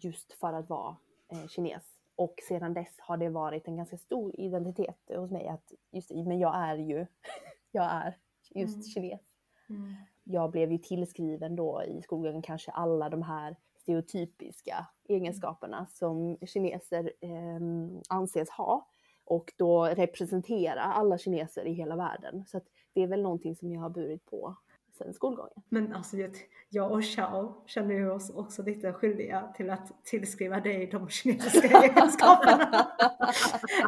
just 0.00 0.32
för 0.32 0.52
att 0.52 0.68
vara 0.68 0.96
kines. 1.48 1.95
Och 2.16 2.34
sedan 2.48 2.74
dess 2.74 2.94
har 2.98 3.16
det 3.16 3.28
varit 3.28 3.68
en 3.68 3.76
ganska 3.76 3.96
stor 3.96 4.40
identitet 4.40 5.10
hos 5.16 5.30
mig 5.30 5.48
att 5.48 5.72
just 5.90 6.10
men 6.10 6.38
jag 6.38 6.56
är 6.56 6.76
ju, 6.76 7.06
jag 7.70 7.84
är 7.84 8.16
just 8.54 8.74
mm. 8.74 8.82
kines. 8.82 9.20
Mm. 9.68 9.94
Jag 10.24 10.50
blev 10.50 10.72
ju 10.72 10.78
tillskriven 10.78 11.56
då 11.56 11.82
i 11.82 12.02
skolan 12.02 12.42
kanske 12.42 12.70
alla 12.70 13.08
de 13.08 13.22
här 13.22 13.56
stereotypiska 13.76 14.86
egenskaperna 15.08 15.86
som 15.86 16.38
kineser 16.46 17.12
eh, 17.20 17.60
anses 18.08 18.50
ha 18.50 18.88
och 19.24 19.52
då 19.56 19.84
representera 19.84 20.82
alla 20.82 21.18
kineser 21.18 21.64
i 21.64 21.72
hela 21.72 21.96
världen. 21.96 22.44
Så 22.46 22.60
det 22.92 23.02
är 23.02 23.06
väl 23.06 23.22
någonting 23.22 23.56
som 23.56 23.72
jag 23.72 23.80
har 23.80 23.90
burit 23.90 24.26
på 24.26 24.56
sen 24.96 25.14
skolgången. 25.14 25.62
Men 25.68 25.92
alltså 25.92 26.16
jag 26.68 26.92
och 26.92 27.02
Xiao 27.02 27.64
känner 27.66 27.94
ju 27.94 28.10
oss 28.10 28.30
också 28.30 28.62
lite 28.62 28.92
skyldiga 28.92 29.52
till 29.56 29.70
att 29.70 30.04
tillskriva 30.04 30.60
dig 30.60 30.86
de 30.86 31.08
kinesiska 31.08 31.68
egenskaperna 31.82 32.86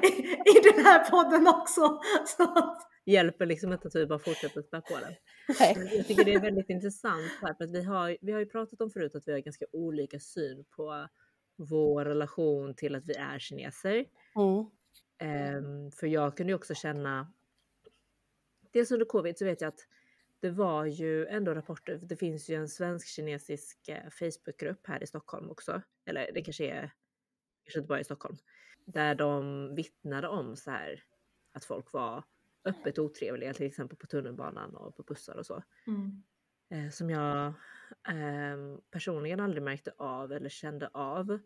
I, 0.03 0.07
i 0.33 0.73
den 0.73 0.85
här 0.85 1.11
podden 1.11 1.47
också. 1.47 2.00
Så 2.27 2.43
att... 2.43 2.91
Hjälper 3.05 3.47
liksom 3.47 3.73
inte 3.73 3.88
att 3.88 3.95
vi 3.95 4.07
bara 4.07 4.19
fortsätter 4.19 4.62
spä 4.62 4.81
på 4.81 4.95
den. 5.00 5.15
Nej. 5.61 5.97
Jag 5.97 6.07
tycker 6.07 6.25
det 6.25 6.35
är 6.35 6.41
väldigt 6.41 6.71
intressant 6.71 7.33
här, 7.43 7.55
för 7.55 7.65
att 7.65 7.71
vi 7.71 7.85
har, 7.85 8.17
vi 8.21 8.33
har 8.33 8.41
ju 8.41 8.47
pratat 8.47 8.81
om 8.81 8.91
förut 8.91 9.15
att 9.15 9.29
vi 9.29 9.33
har 9.33 9.38
ganska 9.38 9.67
olika 9.73 10.21
syn 10.21 10.65
på 10.77 11.09
vår 11.57 12.05
relation 12.05 12.75
till 12.75 12.95
att 12.95 13.07
vi 13.07 13.15
är 13.15 13.38
kineser. 13.38 14.05
Mm. 14.37 14.67
Um, 15.23 15.91
för 15.91 16.07
jag 16.07 16.37
kunde 16.37 16.50
ju 16.50 16.55
också 16.55 16.75
känna, 16.75 17.33
dels 18.73 18.91
under 18.91 19.07
covid 19.07 19.38
så 19.38 19.45
vet 19.45 19.61
jag 19.61 19.69
att 19.69 19.87
det 20.40 20.50
var 20.50 20.85
ju 20.85 21.26
ändå 21.26 21.54
rapporter, 21.54 22.00
det 22.02 22.16
finns 22.16 22.50
ju 22.50 22.54
en 22.54 22.68
svensk-kinesisk 22.68 23.88
eh, 23.88 24.11
Facebookgrupp 24.11 24.87
här 24.87 25.02
i 25.02 25.07
Stockholm 25.07 25.50
också, 25.50 25.83
eller 26.04 26.30
det 26.35 26.42
kanske 26.42 26.64
är, 26.64 26.92
kanske 27.64 27.78
inte 27.78 27.88
bara 27.88 28.00
i 28.00 28.04
Stockholm, 28.04 28.37
där 28.85 29.14
de 29.14 29.75
vittnade 29.75 30.28
om 30.28 30.57
så 30.57 30.71
här 30.71 31.02
att 31.52 31.64
folk 31.64 31.92
var 31.92 32.25
öppet 32.64 32.99
otrevliga, 32.99 33.54
till 33.54 33.66
exempel 33.66 33.99
på 33.99 34.07
tunnelbanan 34.07 34.76
och 34.76 34.97
på 34.97 35.02
bussar 35.02 35.37
och 35.37 35.47
så. 35.47 35.62
Mm. 35.87 36.23
Eh, 36.71 36.90
som 36.90 37.11
jag 37.11 37.47
eh, 38.09 38.78
personligen 38.90 39.40
aldrig 39.40 39.62
märkte 39.62 39.92
av 39.97 40.33
eller 40.33 40.49
kände 40.49 40.88
av. 40.88 41.38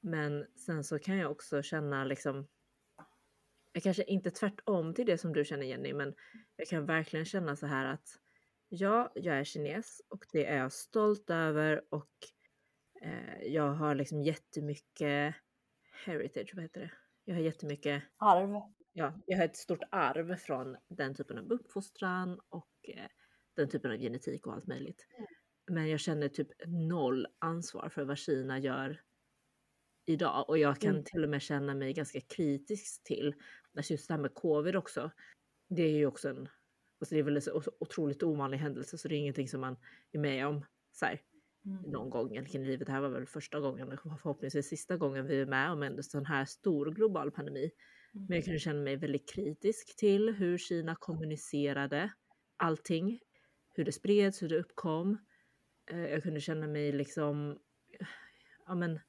Men 0.00 0.46
sen 0.56 0.84
så 0.84 0.98
kan 0.98 1.16
jag 1.16 1.30
också 1.30 1.62
känna 1.62 2.04
liksom 2.04 2.46
jag 3.72 3.82
kanske 3.82 4.04
inte 4.04 4.30
tvärtom 4.30 4.94
till 4.94 5.06
det 5.06 5.18
som 5.18 5.32
du 5.32 5.44
känner 5.44 5.66
Jenny, 5.66 5.92
men 5.92 6.14
jag 6.56 6.68
kan 6.68 6.86
verkligen 6.86 7.24
känna 7.24 7.56
så 7.56 7.66
här 7.66 7.84
att 7.84 8.18
ja, 8.68 9.12
jag 9.14 9.38
är 9.38 9.44
kines 9.44 10.02
och 10.08 10.26
det 10.32 10.46
är 10.46 10.56
jag 10.58 10.72
stolt 10.72 11.30
över 11.30 11.84
och 11.90 12.10
eh, 13.02 13.42
jag 13.42 13.72
har 13.72 13.94
liksom 13.94 14.22
jättemycket 14.22 15.34
heritage, 16.04 16.52
vad 16.54 16.62
heter 16.62 16.80
det? 16.80 16.90
Jag 17.24 17.34
har 17.34 17.42
jättemycket 17.42 18.02
arv. 18.16 18.50
ja, 18.92 19.20
jag 19.26 19.36
har 19.38 19.44
ett 19.44 19.56
stort 19.56 19.82
arv 19.90 20.36
från 20.36 20.76
den 20.88 21.14
typen 21.14 21.38
av 21.38 21.52
uppfostran 21.52 22.40
och 22.48 22.70
eh, 22.88 23.08
den 23.56 23.68
typen 23.68 23.90
av 23.90 23.96
genetik 23.98 24.46
och 24.46 24.52
allt 24.54 24.66
möjligt. 24.66 25.06
Mm. 25.16 25.26
Men 25.70 25.88
jag 25.88 26.00
känner 26.00 26.28
typ 26.28 26.48
noll 26.66 27.26
ansvar 27.38 27.88
för 27.88 28.04
vad 28.04 28.18
Kina 28.18 28.58
gör 28.58 29.00
idag 30.06 30.48
och 30.48 30.58
jag 30.58 30.80
kan 30.80 30.90
Mm. 30.90 31.04
till 31.04 31.24
och 31.24 31.30
med 31.30 31.42
känna 31.42 31.74
mig 31.74 31.92
ganska 31.92 32.20
kritisk 32.20 33.04
till 33.04 33.34
alltså 33.76 33.92
just 33.92 34.08
det 34.08 34.14
här 34.14 34.20
med 34.20 34.34
covid 34.34 34.76
också. 34.76 35.10
Det 35.68 35.82
är 35.82 35.90
ju 35.96 36.06
också 36.06 36.28
en, 36.28 36.48
alltså 37.00 37.14
det 37.14 37.18
är 37.18 37.22
väl 37.22 37.36
en 37.36 37.42
så 37.42 37.62
otroligt 37.80 38.22
ovanlig 38.22 38.58
händelse 38.58 38.98
så 38.98 39.08
det 39.08 39.14
är 39.14 39.18
ingenting 39.18 39.48
som 39.48 39.60
man 39.60 39.76
är 40.12 40.18
med 40.18 40.46
om 40.46 40.64
så 40.92 41.06
här, 41.06 41.20
Mm. 41.66 41.82
någon 41.82 42.10
gång 42.10 42.30
egentligen 42.32 42.66
i 42.66 42.68
livet. 42.68 42.86
Det 42.86 42.92
här 42.92 43.00
var 43.00 43.08
väl 43.08 43.26
första 43.26 43.60
gången 43.60 43.98
förhoppningsvis 44.22 44.68
sista 44.68 44.96
gången 44.96 45.26
vi 45.26 45.40
är 45.40 45.46
med 45.46 45.72
om 45.72 45.82
en 45.82 46.02
sån 46.02 46.26
här 46.26 46.44
stor 46.44 46.90
global 46.90 47.30
pandemi. 47.30 47.70
Mm. 48.14 48.26
Men 48.26 48.36
jag 48.36 48.44
kunde 48.44 48.58
känna 48.58 48.80
mig 48.82 48.96
väldigt 48.96 49.34
kritisk 49.34 49.96
till 49.96 50.34
hur 50.34 50.58
Kina 50.58 50.96
kommunicerade 50.96 52.12
allting. 52.56 53.20
Hur 53.74 53.84
det 53.84 53.92
spreds, 53.92 54.42
hur 54.42 54.48
det 54.48 54.58
uppkom. 54.58 55.18
Eh, 55.90 56.06
Jag 56.06 56.22
kunde 56.22 56.40
känna 56.40 56.66
mig 56.66 56.92
liksom 56.92 57.58
ja, 58.66 58.74
men, 58.74 59.00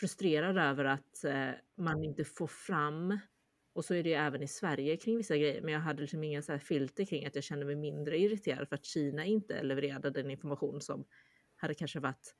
frustrerad 0.00 0.58
över 0.58 0.84
att 0.84 1.24
eh, 1.24 1.50
man 1.76 2.04
inte 2.04 2.24
får 2.24 2.46
fram 2.46 3.18
och 3.72 3.84
så 3.84 3.94
är 3.94 4.02
det 4.02 4.08
ju 4.08 4.14
även 4.14 4.42
i 4.42 4.48
Sverige 4.48 4.96
kring 4.96 5.16
vissa 5.16 5.36
grejer, 5.36 5.62
men 5.62 5.74
jag 5.74 5.80
hade 5.80 6.00
liksom 6.00 6.24
inga 6.24 6.42
så 6.42 6.58
filter 6.58 7.04
kring 7.04 7.26
att 7.26 7.34
jag 7.34 7.44
kände 7.44 7.66
mig 7.66 7.76
mindre 7.76 8.18
irriterad 8.18 8.68
för 8.68 8.74
att 8.76 8.84
Kina 8.84 9.24
inte 9.24 9.62
levererade 9.62 10.10
den 10.10 10.30
information 10.30 10.80
som 10.80 11.04
hade 11.56 11.74
kanske 11.74 12.00
varit 12.00 12.34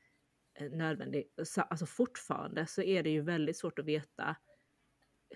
eh, 0.55 0.71
nödvändig. 0.71 1.33
Så, 1.45 1.61
alltså 1.61 1.87
fortfarande 1.87 2.67
så 2.67 2.83
är 2.83 3.03
det 3.03 3.11
ju 3.11 3.21
väldigt 3.23 3.57
svårt 3.57 3.79
att 3.79 3.85
veta 3.87 4.37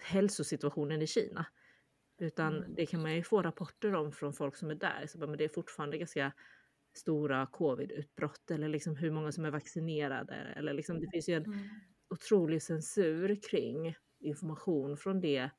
hälsosituationen 0.00 1.02
i 1.02 1.06
Kina. 1.06 1.46
Utan 2.20 2.56
Mm. 2.56 2.74
det 2.74 2.86
kan 2.86 3.02
man 3.02 3.14
ju 3.16 3.22
få 3.22 3.42
rapporter 3.42 3.94
om 3.94 4.12
från 4.12 4.32
folk 4.32 4.56
som 4.56 4.70
är 4.70 4.74
där. 4.74 5.06
Så 5.06 5.18
bara, 5.18 5.26
men 5.26 5.38
det 5.38 5.44
är 5.44 5.48
fortfarande 5.48 5.98
ganska 5.98 6.32
stora 6.96 7.46
covid-utbrott 7.46 8.50
eller 8.50 8.68
liksom 8.68 8.96
hur 8.96 9.10
många 9.10 9.32
som 9.32 9.44
är 9.44 9.50
vaccinerade. 9.50 10.34
Eller 10.34 10.72
liksom, 10.74 11.00
det 11.00 11.08
finns 11.12 11.28
ju 11.28 11.34
en 11.34 11.44
Mm. 11.44 11.58
otrolig 12.10 12.62
censur 12.62 13.38
kring 13.50 13.94
information 14.20 14.96
från 14.96 15.20
det 15.20 15.50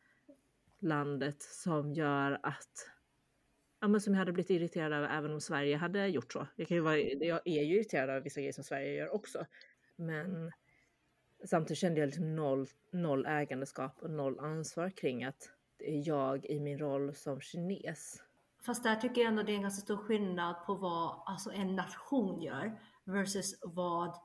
landet 0.79 1.41
som 1.41 1.93
gör 1.93 2.39
att 2.43 2.89
Ja, 3.79 3.87
men 3.87 4.01
som 4.01 4.13
jag 4.13 4.19
hade 4.19 4.31
blivit 4.31 4.49
irriterad 4.49 4.93
över 4.93 5.17
även 5.17 5.33
om 5.33 5.41
Sverige 5.41 5.77
hade 5.77 6.07
gjort 6.07 6.33
så. 6.33 6.47
Jag, 6.55 6.67
kan 6.67 6.77
ju 6.77 6.81
vara, 6.81 6.97
jag 6.99 7.41
är 7.45 7.63
ju 7.63 7.75
irriterad 7.75 8.09
över 8.09 8.21
vissa 8.21 8.39
grejer 8.39 8.53
som 8.53 8.63
Sverige 8.63 8.93
gör 8.93 9.15
också. 9.15 9.45
Men 9.95 10.51
samtidigt 11.45 11.77
kände 11.77 11.99
jag 11.99 12.07
liksom 12.07 12.35
noll, 12.35 12.67
noll 12.91 13.25
ägandeskap 13.25 13.97
och 14.01 14.11
noll 14.11 14.39
ansvar 14.39 14.89
kring 14.89 15.23
att 15.23 15.49
det 15.77 15.97
är 15.97 16.07
jag 16.07 16.45
i 16.45 16.59
min 16.59 16.79
roll 16.79 17.15
som 17.15 17.41
kines. 17.41 18.23
Fast 18.65 18.83
där 18.83 18.95
tycker 18.95 19.21
jag 19.21 19.27
ändå 19.27 19.43
det 19.43 19.51
är 19.51 19.55
en 19.55 19.61
ganska 19.61 19.81
stor 19.81 19.97
skillnad 19.97 20.65
på 20.65 20.75
vad 20.75 21.23
alltså 21.25 21.51
en 21.51 21.75
nation 21.75 22.41
gör 22.41 22.79
versus 23.03 23.59
vad 23.61 24.17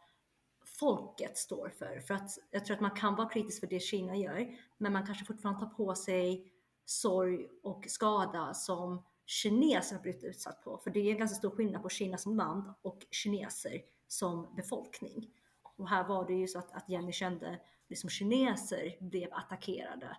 folket 0.83 1.39
står 1.39 1.69
för. 1.69 2.01
För 2.01 2.15
att 2.15 2.39
jag 2.51 2.65
tror 2.65 2.75
att 2.75 2.81
man 2.81 2.91
kan 2.91 3.17
vara 3.17 3.29
kritisk 3.29 3.61
för 3.61 3.67
det 3.67 3.81
Kina 3.81 4.17
gör, 4.17 4.57
men 4.79 4.93
man 4.93 5.07
kanske 5.07 5.25
fortfarande 5.25 5.61
tar 5.61 5.67
på 5.67 5.95
sig 5.95 6.53
sorg 6.85 7.49
och 7.63 7.85
skada 7.89 8.55
som 8.55 9.05
kineser 9.27 9.97
har 9.97 10.03
blivit 10.03 10.25
utsatt 10.25 10.63
på. 10.65 10.79
För 10.79 10.91
det 10.91 11.01
är 11.01 11.13
en 11.13 11.19
ganska 11.19 11.35
stor 11.37 11.51
skillnad 11.51 11.83
på 11.83 11.89
Kina 11.89 12.19
som 12.19 12.37
land 12.37 12.75
och 12.83 13.07
kineser 13.11 13.83
som 14.09 14.55
befolkning. 14.57 15.31
Och 15.77 15.89
här 15.89 16.05
var 16.09 16.27
det 16.27 16.33
ju 16.35 16.49
så 16.49 16.59
att, 16.59 16.73
att 16.73 16.89
Jenny 16.89 17.13
kände 17.13 17.61
liksom 17.89 18.11
kineser 18.11 18.97
blev 19.01 19.29
attackerade, 19.33 20.17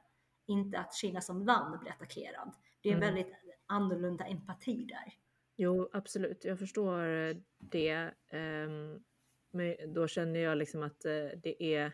inte 0.47 0.79
att 0.79 0.93
Kina 0.95 1.21
som 1.21 1.45
land 1.45 1.79
blev 1.79 1.93
attackerad. 1.93 2.51
Det 2.81 2.89
är 2.89 2.93
en 2.93 3.03
Mm. 3.03 3.15
väldigt 3.15 3.33
annorlunda 3.65 4.25
empati 4.25 4.85
där. 4.85 5.13
Jo, 5.55 5.89
absolut. 5.93 6.45
Jag 6.45 6.59
förstår 6.59 6.99
det. 7.57 8.13
ehm, 8.29 9.03
Men 9.53 9.93
då 9.93 10.07
känner 10.07 10.39
jag 10.39 10.57
liksom 10.57 10.83
att 10.83 11.05
eh, 11.05 11.27
det 11.43 11.63
är 11.63 11.91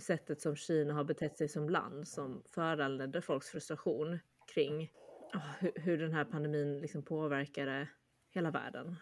sättet 0.00 0.40
som 0.40 0.56
Kina 0.56 0.94
har 0.94 1.04
betett 1.04 1.38
sig 1.38 1.48
som 1.48 1.68
land 1.68 2.08
som 2.08 2.42
föranledde 2.46 3.22
folks 3.22 3.48
frustration 3.48 4.18
kring 4.54 4.92
ah, 5.32 5.52
hur, 5.58 5.72
hur 5.76 5.98
den 5.98 6.12
här 6.12 6.24
pandemin 6.24 6.80
liksom 6.80 7.02
påverkade 7.02 7.88
hela 8.30 8.50
världen. 8.50 8.96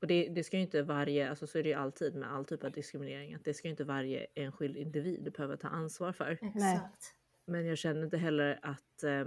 Och 0.00 0.06
det, 0.06 0.28
det 0.28 0.44
ska 0.44 0.56
ju 0.56 0.62
inte 0.62 0.82
varje, 0.82 1.30
alltså 1.30 1.46
så 1.46 1.58
är 1.58 1.62
det 1.62 1.68
ju 1.68 1.74
alltid 1.74 2.14
med 2.14 2.32
all 2.32 2.44
typ 2.44 2.64
av 2.64 2.72
diskriminering, 2.72 3.34
att 3.34 3.44
det 3.44 3.54
ska 3.54 3.68
ju 3.68 3.70
inte 3.70 3.84
varje 3.84 4.26
enskild 4.34 4.76
individ 4.76 5.32
behöva 5.32 5.56
ta 5.56 5.68
ansvar 5.68 6.12
för. 6.12 6.38
Exakt. 6.42 7.14
Men 7.44 7.66
jag 7.66 7.78
känner 7.78 8.04
inte 8.04 8.16
heller 8.16 8.58
att 8.62 9.02
eh, 9.02 9.24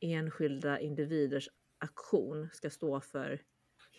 enskilda 0.00 0.80
individers 0.80 1.48
aktion 1.78 2.48
ska 2.52 2.70
stå 2.70 3.00
för 3.00 3.42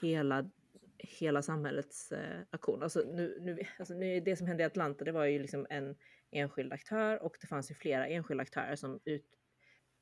hela, 0.01 0.49
hela 0.99 1.41
samhällets 1.41 2.11
eh, 2.11 2.41
aktion. 2.49 2.83
Alltså 2.83 2.99
nu, 2.99 3.37
nu, 3.41 3.59
alltså 3.79 3.93
nu, 3.93 4.19
det 4.19 4.35
som 4.35 4.47
hände 4.47 4.63
i 4.63 4.65
Atlanta, 4.65 5.05
det 5.05 5.11
var 5.11 5.25
ju 5.25 5.39
liksom 5.39 5.67
en 5.69 5.95
enskild 6.31 6.73
aktör 6.73 7.23
och 7.23 7.37
det 7.41 7.47
fanns 7.47 7.71
ju 7.71 7.75
flera 7.75 8.07
enskilda 8.07 8.41
aktörer 8.41 8.75
som, 8.75 8.99
ut, 9.05 9.25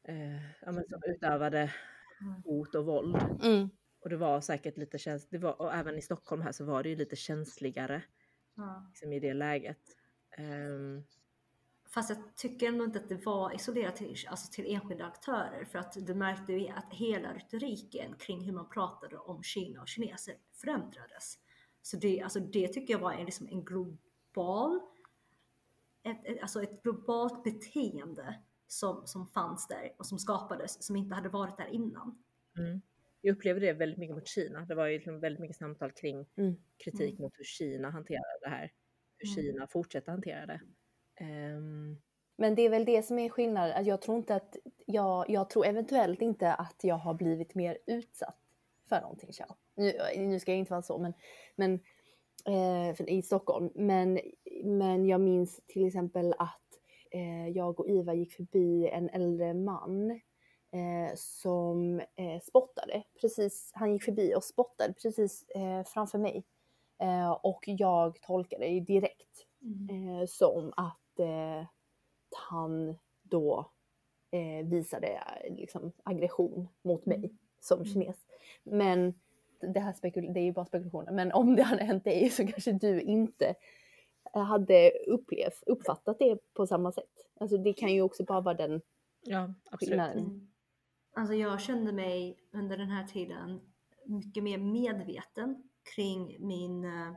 eh, 0.07 0.35
ja, 0.61 0.71
men 0.71 0.83
som 0.89 1.01
utövade 1.05 1.73
Mm. 2.21 2.41
hot 2.43 2.75
och 2.75 2.85
våld. 2.85 3.15
Mm. 3.43 3.69
Och 3.99 4.09
det 4.09 4.17
var 4.17 4.41
säkert 4.41 4.77
lite 4.77 4.97
känsligt, 4.97 5.43
och 5.43 5.73
även 5.73 5.97
i 5.97 6.01
Stockholm 6.01 6.41
här 6.41 6.51
så 6.51 6.65
var 6.65 6.83
det 6.83 6.89
ju 6.89 6.95
lite 6.95 7.15
känsligare 7.15 8.03
Ja. 8.55 8.85
liksom, 8.89 9.13
i 9.13 9.19
det 9.19 9.33
läget. 9.33 9.81
Ehm, 10.37 11.03
Fast 11.93 12.09
jag 12.09 12.35
tycker 12.35 12.67
ändå 12.67 12.83
inte 12.83 12.99
att 12.99 13.09
det 13.09 13.25
var 13.25 13.55
isolerat 13.55 13.95
till, 13.95 14.15
alltså 14.27 14.51
till 14.51 14.75
enskilda 14.75 15.05
aktörer 15.05 15.65
för 15.65 15.79
att 15.79 16.07
du 16.07 16.13
märkte 16.13 16.53
ju 16.53 16.67
att 16.67 16.93
hela 16.93 17.33
retoriken 17.33 18.15
kring 18.19 18.45
hur 18.45 18.53
man 18.53 18.69
pratade 18.69 19.17
om 19.17 19.43
Kina 19.43 19.81
och 19.81 19.87
kineser 19.87 20.35
förändrades. 20.53 21.37
Så 21.81 21.97
det, 21.97 22.21
alltså 22.21 22.39
det 22.39 22.67
tycker 22.67 22.93
jag 22.93 22.99
var 22.99 23.13
en, 23.13 23.25
liksom 23.25 23.47
en 23.47 23.65
global, 23.65 24.79
ett, 26.03 26.25
ett, 26.25 26.41
alltså 26.41 26.63
ett 26.63 26.83
globalt 26.83 27.43
beteende 27.43 28.39
som, 28.67 29.07
som 29.07 29.27
fanns 29.27 29.67
där 29.67 29.93
och 29.97 30.05
som 30.05 30.19
skapades 30.19 30.83
som 30.83 30.95
inte 30.95 31.15
hade 31.15 31.29
varit 31.29 31.57
där 31.57 31.67
innan. 31.67 32.23
Mm. 32.57 32.81
Jag 33.21 33.35
upplever 33.35 33.59
det 33.59 33.73
väldigt 33.73 33.99
mycket 33.99 34.15
mot 34.15 34.27
Kina. 34.27 34.65
Det 34.65 34.75
var 34.75 34.87
ju 34.87 34.97
liksom 34.97 35.19
väldigt 35.19 35.39
mycket 35.39 35.57
samtal 35.57 35.91
kring 35.91 36.25
Mm. 36.35 36.55
kritik 36.83 37.11
Mm. 37.13 37.21
mot 37.21 37.33
hur 37.37 37.43
Kina 37.43 37.89
hanterar 37.89 38.41
det 38.41 38.49
här. 38.49 38.71
Hur 39.17 39.27
Mm. 39.27 39.35
Kina 39.35 39.67
fortsätter 39.67 40.11
hantera 40.11 40.45
det. 40.45 40.61
Ehm, 41.15 41.97
Men 42.37 42.55
det 42.55 42.61
är 42.61 42.69
väl 42.69 42.85
det 42.85 43.03
som 43.03 43.19
är 43.19 43.29
skillnaden. 43.29 43.85
Jag 43.85 44.01
tror 44.01 44.17
inte 44.17 44.35
att 44.35 44.55
jag, 44.85 45.29
jag 45.29 45.49
tror 45.49 45.65
eventuellt 45.65 46.21
inte 46.21 46.53
att 46.53 46.79
jag 46.83 46.95
har 46.95 47.13
blivit 47.13 47.55
mer 47.55 47.77
utsatt 47.85 48.37
för 48.89 49.01
någonting. 49.01 49.33
Ciao. 49.33 49.55
Nu, 49.75 49.93
nu 50.17 50.39
ska 50.39 50.51
jag 50.51 50.59
inte 50.59 50.71
vara 50.73 50.81
så, 50.81 50.97
men, 50.97 51.13
men 51.55 51.79
eh, 52.45 53.01
i 53.07 53.21
Stockholm. 53.21 53.69
Men, 53.75 54.19
men 54.63 55.05
jag 55.05 55.21
minns 55.21 55.61
till 55.67 55.87
exempel 55.87 56.33
att 56.37 56.59
eh, 57.11 57.47
jag 57.47 57.79
och 57.79 57.87
Iva 57.89 58.13
gick 58.13 58.33
förbi 58.33 58.87
en 58.89 59.09
äldre 59.09 59.53
man 59.53 60.11
eh, 60.71 61.15
som 61.15 61.99
eh, 61.99 62.39
spottade. 62.43 63.03
Precis, 63.21 63.71
han 63.73 63.93
gick 63.93 64.03
förbi 64.03 64.35
och 64.35 64.43
spottade 64.43 64.93
precis 64.93 65.43
eh, 65.49 65.83
framför 65.83 66.17
mig. 66.17 66.43
Eh, 67.01 67.31
och 67.31 67.63
jag 67.67 68.21
tolkade 68.21 68.65
det 68.65 68.79
direkt 68.79 69.45
eh, 69.89 70.25
som 70.27 70.73
att 70.77 70.99
eh, 71.19 71.65
han 72.35 72.97
då 73.21 73.71
eh, 74.31 74.65
visade 74.65 75.19
liksom, 75.49 75.91
aggression 76.03 76.67
mot 76.81 77.05
mig 77.05 77.17
Mm. 77.17 77.37
som 77.59 77.79
Mm. 77.79 77.93
kines. 77.93 78.25
Men 78.63 79.13
det 79.59 79.79
här 79.79 79.93
spekul- 79.93 80.33
det 80.33 80.39
är 80.39 80.43
ju 80.43 80.51
bara 80.51 80.65
spekulationer, 80.65 81.11
men 81.11 81.31
om 81.31 81.55
det 81.55 81.63
hade 81.63 81.83
hänt 81.83 82.03
dig 82.03 82.29
så 82.29 82.47
kanske 82.47 82.71
du 82.71 83.01
inte 83.01 83.55
eh, 84.35 84.41
hade 84.43 84.91
upplevt, 85.07 85.63
uppfattat 85.65 86.19
det 86.19 86.53
på 86.53 86.67
samma 86.67 86.91
sätt. 86.91 87.27
Alltså 87.39 87.57
det 87.57 87.73
kan 87.73 87.93
ju 87.93 88.01
också 88.01 88.23
bara 88.23 88.41
vara 88.41 88.55
den 88.55 88.81
ja, 89.21 89.53
absolut. 89.71 89.79
skillnaden. 89.89 90.17
Mm. 90.17 90.47
Alltså 91.15 91.33
jag 91.33 91.61
kände 91.61 91.91
mig 91.93 92.37
under 92.51 92.77
den 92.77 92.89
här 92.89 93.07
tiden 93.07 93.61
mycket 94.05 94.43
mer 94.43 94.57
medveten 94.57 95.69
kring 95.95 96.37
min, 96.47 96.85
eh, 96.85 97.13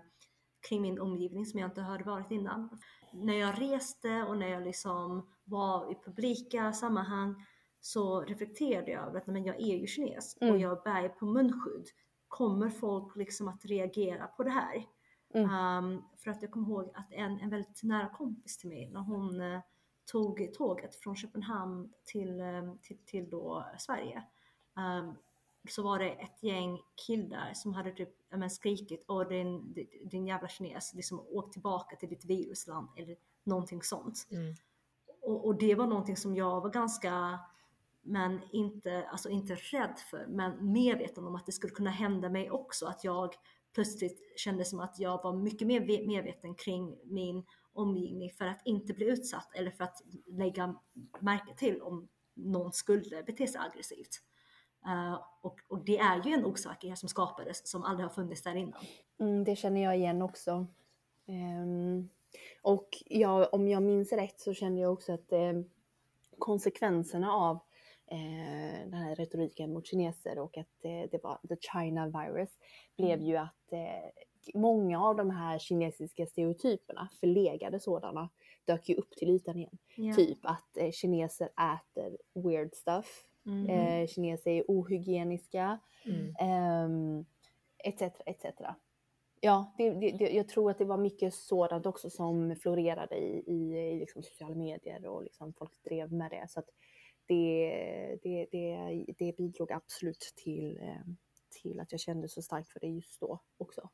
kring 0.68 0.82
min 0.82 1.00
omgivning 1.00 1.46
som 1.46 1.60
jag 1.60 1.70
inte 1.70 1.80
hade 1.80 2.04
varit 2.04 2.30
innan. 2.30 2.78
När 3.12 3.34
jag 3.34 3.60
reste 3.62 4.22
och 4.22 4.36
när 4.36 4.48
jag 4.48 4.62
liksom 4.62 5.28
var 5.44 5.92
i 5.92 5.94
publika 6.04 6.72
sammanhang 6.72 7.46
så 7.80 8.20
reflekterade 8.20 8.90
jag 8.90 9.06
över 9.08 9.18
att 9.18 9.26
men 9.26 9.44
jag 9.44 9.56
är 9.60 9.76
ju 9.76 9.86
kines 9.86 10.36
och 10.36 10.42
Mm. 10.42 10.60
jag 10.60 10.82
bär 10.82 11.08
på 11.08 11.26
munskydd. 11.26 11.86
Kommer 12.28 12.70
folk 12.70 13.16
liksom 13.16 13.48
att 13.48 13.64
reagera 13.64 14.26
på 14.26 14.42
det 14.42 14.50
här? 14.50 14.84
Mm. 15.34 15.50
Um, 15.50 16.02
för 16.18 16.30
att 16.30 16.42
jag 16.42 16.50
kommer 16.50 16.68
ihåg 16.68 16.90
att 16.94 17.12
en, 17.12 17.40
en 17.40 17.50
väldigt 17.50 17.82
nära 17.82 18.08
kompis 18.08 18.58
till 18.58 18.68
mig, 18.68 18.90
när 18.92 19.00
hon 19.00 19.40
eh, 19.40 19.60
tog 20.12 20.52
tåget 20.54 20.94
från 20.94 21.16
Köpenhamn 21.16 21.92
till, 22.04 22.40
eh, 22.40 22.74
till, 22.82 22.98
till 23.06 23.30
då 23.30 23.66
Sverige, 23.78 24.22
um, 24.76 25.14
så 25.70 25.82
var 25.82 25.98
det 25.98 26.10
ett 26.10 26.42
gäng 26.42 26.78
killar 27.06 27.52
som 27.54 27.74
hade 27.74 27.90
typ 27.92 28.08
men, 28.30 28.50
skrikit 28.50 29.06
din, 29.28 29.72
din, 29.72 29.88
din 30.10 30.26
jävla 30.26 30.48
kines, 30.48 30.94
liksom 30.94 31.20
åk 31.20 31.52
tillbaka 31.52 31.96
till 31.96 32.08
ditt 32.08 32.24
virusland 32.24 32.88
eller 32.96 33.16
någonting 33.44 33.82
sånt. 33.82 34.26
Mm. 34.30 34.54
och, 35.22 35.46
och 35.46 35.58
det 35.58 35.74
var 35.74 35.86
någonting 35.86 36.16
som 36.16 36.36
jag 36.36 36.60
var 36.60 36.70
ganska, 36.70 37.38
men 38.02 38.40
inte, 38.52 39.08
alltså 39.08 39.28
inte 39.28 39.54
rädd 39.54 39.98
för, 40.10 40.26
men 40.26 40.72
medveten 40.72 41.26
om 41.26 41.34
att 41.34 41.46
det 41.46 41.52
skulle 41.52 41.72
kunna 41.72 41.90
hända 41.90 42.28
mig 42.28 42.50
också. 42.50 42.86
Att 42.86 43.04
jag 43.04 43.34
plötsligt 43.74 44.38
kände 44.38 44.64
som 44.64 44.80
att 44.80 44.98
jag 44.98 45.22
var 45.22 45.36
mycket 45.36 45.68
mer 45.68 46.06
medveten 46.06 46.54
kring 46.54 46.98
min 47.04 47.44
omgivning 47.72 48.30
för 48.30 48.46
att 48.46 48.62
inte 48.64 48.94
bli 48.94 49.06
utsatt 49.06 49.54
eller 49.54 49.70
för 49.70 49.84
att 49.84 50.02
lägga 50.26 50.76
märke 51.20 51.54
till 51.56 51.82
om 51.82 52.08
någon 52.34 52.72
skulle 52.72 53.22
bete 53.22 53.46
sig 53.46 53.60
aggressivt. 53.60 54.22
Uh, 54.86 55.20
och, 55.40 55.60
och, 55.68 55.84
det 55.84 55.98
är 55.98 56.22
ju 56.24 56.32
en 56.32 56.44
osäkerhet 56.44 56.98
som 56.98 57.08
skapades 57.08 57.70
som 57.70 57.82
aldrig 57.82 58.08
har 58.08 58.14
funnits 58.14 58.42
där 58.42 58.54
innan. 58.54 58.80
Mm, 59.20 59.44
det 59.44 59.56
känner 59.56 59.82
jag 59.82 59.96
igen 59.96 60.22
också. 60.22 60.66
Um, 61.26 62.08
och 62.62 62.88
jag, 63.06 63.54
om 63.54 63.68
jag 63.68 63.82
minns 63.82 64.12
rätt 64.12 64.40
så 64.40 64.54
kände 64.54 64.80
jag 64.80 64.92
också 64.92 65.12
att 65.12 65.32
eh, 65.32 65.52
konsekvenserna 66.38 67.32
av 67.32 67.56
eh, 68.06 68.90
den 68.90 68.94
här 68.94 69.14
retoriken 69.14 69.72
mot 69.72 69.86
kineser 69.86 70.38
och 70.38 70.58
att 70.58 70.84
eh, 70.84 71.10
det 71.10 71.22
var 71.22 71.38
the 71.48 71.56
China 71.56 72.06
virus 72.06 72.50
blev 72.96 73.22
ju 73.22 73.36
att 73.36 73.72
eh, 73.72 74.10
många 74.54 75.02
av 75.02 75.16
de 75.16 75.30
här 75.30 75.58
kinesiska 75.58 76.26
stereotyperna, 76.26 77.08
förlegade 77.20 77.80
sådana, 77.80 78.30
dök 78.64 78.88
ju 78.88 78.94
upp 78.94 79.10
till 79.16 79.30
ytan 79.30 79.56
igen. 79.56 79.78
Yeah. 79.96 80.16
Typ 80.16 80.38
att 80.42 80.76
eh, 80.76 80.90
kineser 80.90 81.48
äter 81.48 82.16
weird 82.34 82.74
stuff, 82.74 83.24
mm. 83.46 83.66
eh, 83.66 84.06
kineser 84.06 84.50
är 84.50 84.64
ohygieniska, 84.68 85.78
mm. 86.04 86.34
eh, 86.40 87.24
etc. 87.84 88.02
etc. 88.26 88.44
Ja, 89.40 89.74
det, 89.78 89.90
det, 89.90 90.30
jag 90.30 90.48
tror 90.48 90.70
att 90.70 90.78
det 90.78 90.84
var 90.84 90.98
mycket 90.98 91.34
sådant 91.34 91.86
också 91.86 92.10
som 92.10 92.56
florerade 92.56 93.16
i, 93.16 93.44
i, 93.46 93.78
i 93.78 93.98
liksom 93.98 94.22
sociala 94.22 94.54
medier 94.54 95.06
och 95.06 95.22
liksom 95.22 95.52
folk 95.52 95.82
drev 95.84 96.12
med 96.12 96.30
det. 96.30 96.46
Så 96.48 96.60
att 96.60 96.68
det, 97.26 98.18
det, 98.22 98.46
det, 98.52 99.04
det 99.18 99.36
bidrog 99.36 99.72
absolut 99.72 100.32
till, 100.36 100.78
eh, 100.82 101.06
till 101.62 101.80
att 101.80 101.92
jag 101.92 102.00
kände 102.00 102.28
så 102.28 102.42
starkt 102.42 102.68
för 102.68 102.80
det 102.80 102.86
just 102.86 103.20
då 103.20 103.42
också. 103.56 103.90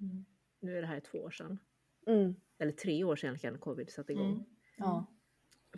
Mm. 0.00 0.24
Nu 0.60 0.78
är 0.78 0.80
det 0.80 0.88
här 0.88 1.00
två 1.00 1.18
år 1.18 1.30
sedan. 1.30 1.58
Mm. 2.06 2.34
Eller 2.58 2.72
tre 2.72 3.04
år 3.04 3.16
sedan 3.16 3.58
covid 3.58 3.90
satte 3.90 4.12
igång. 4.12 4.32
Mm. 4.32 4.44
Ja. 4.76 5.06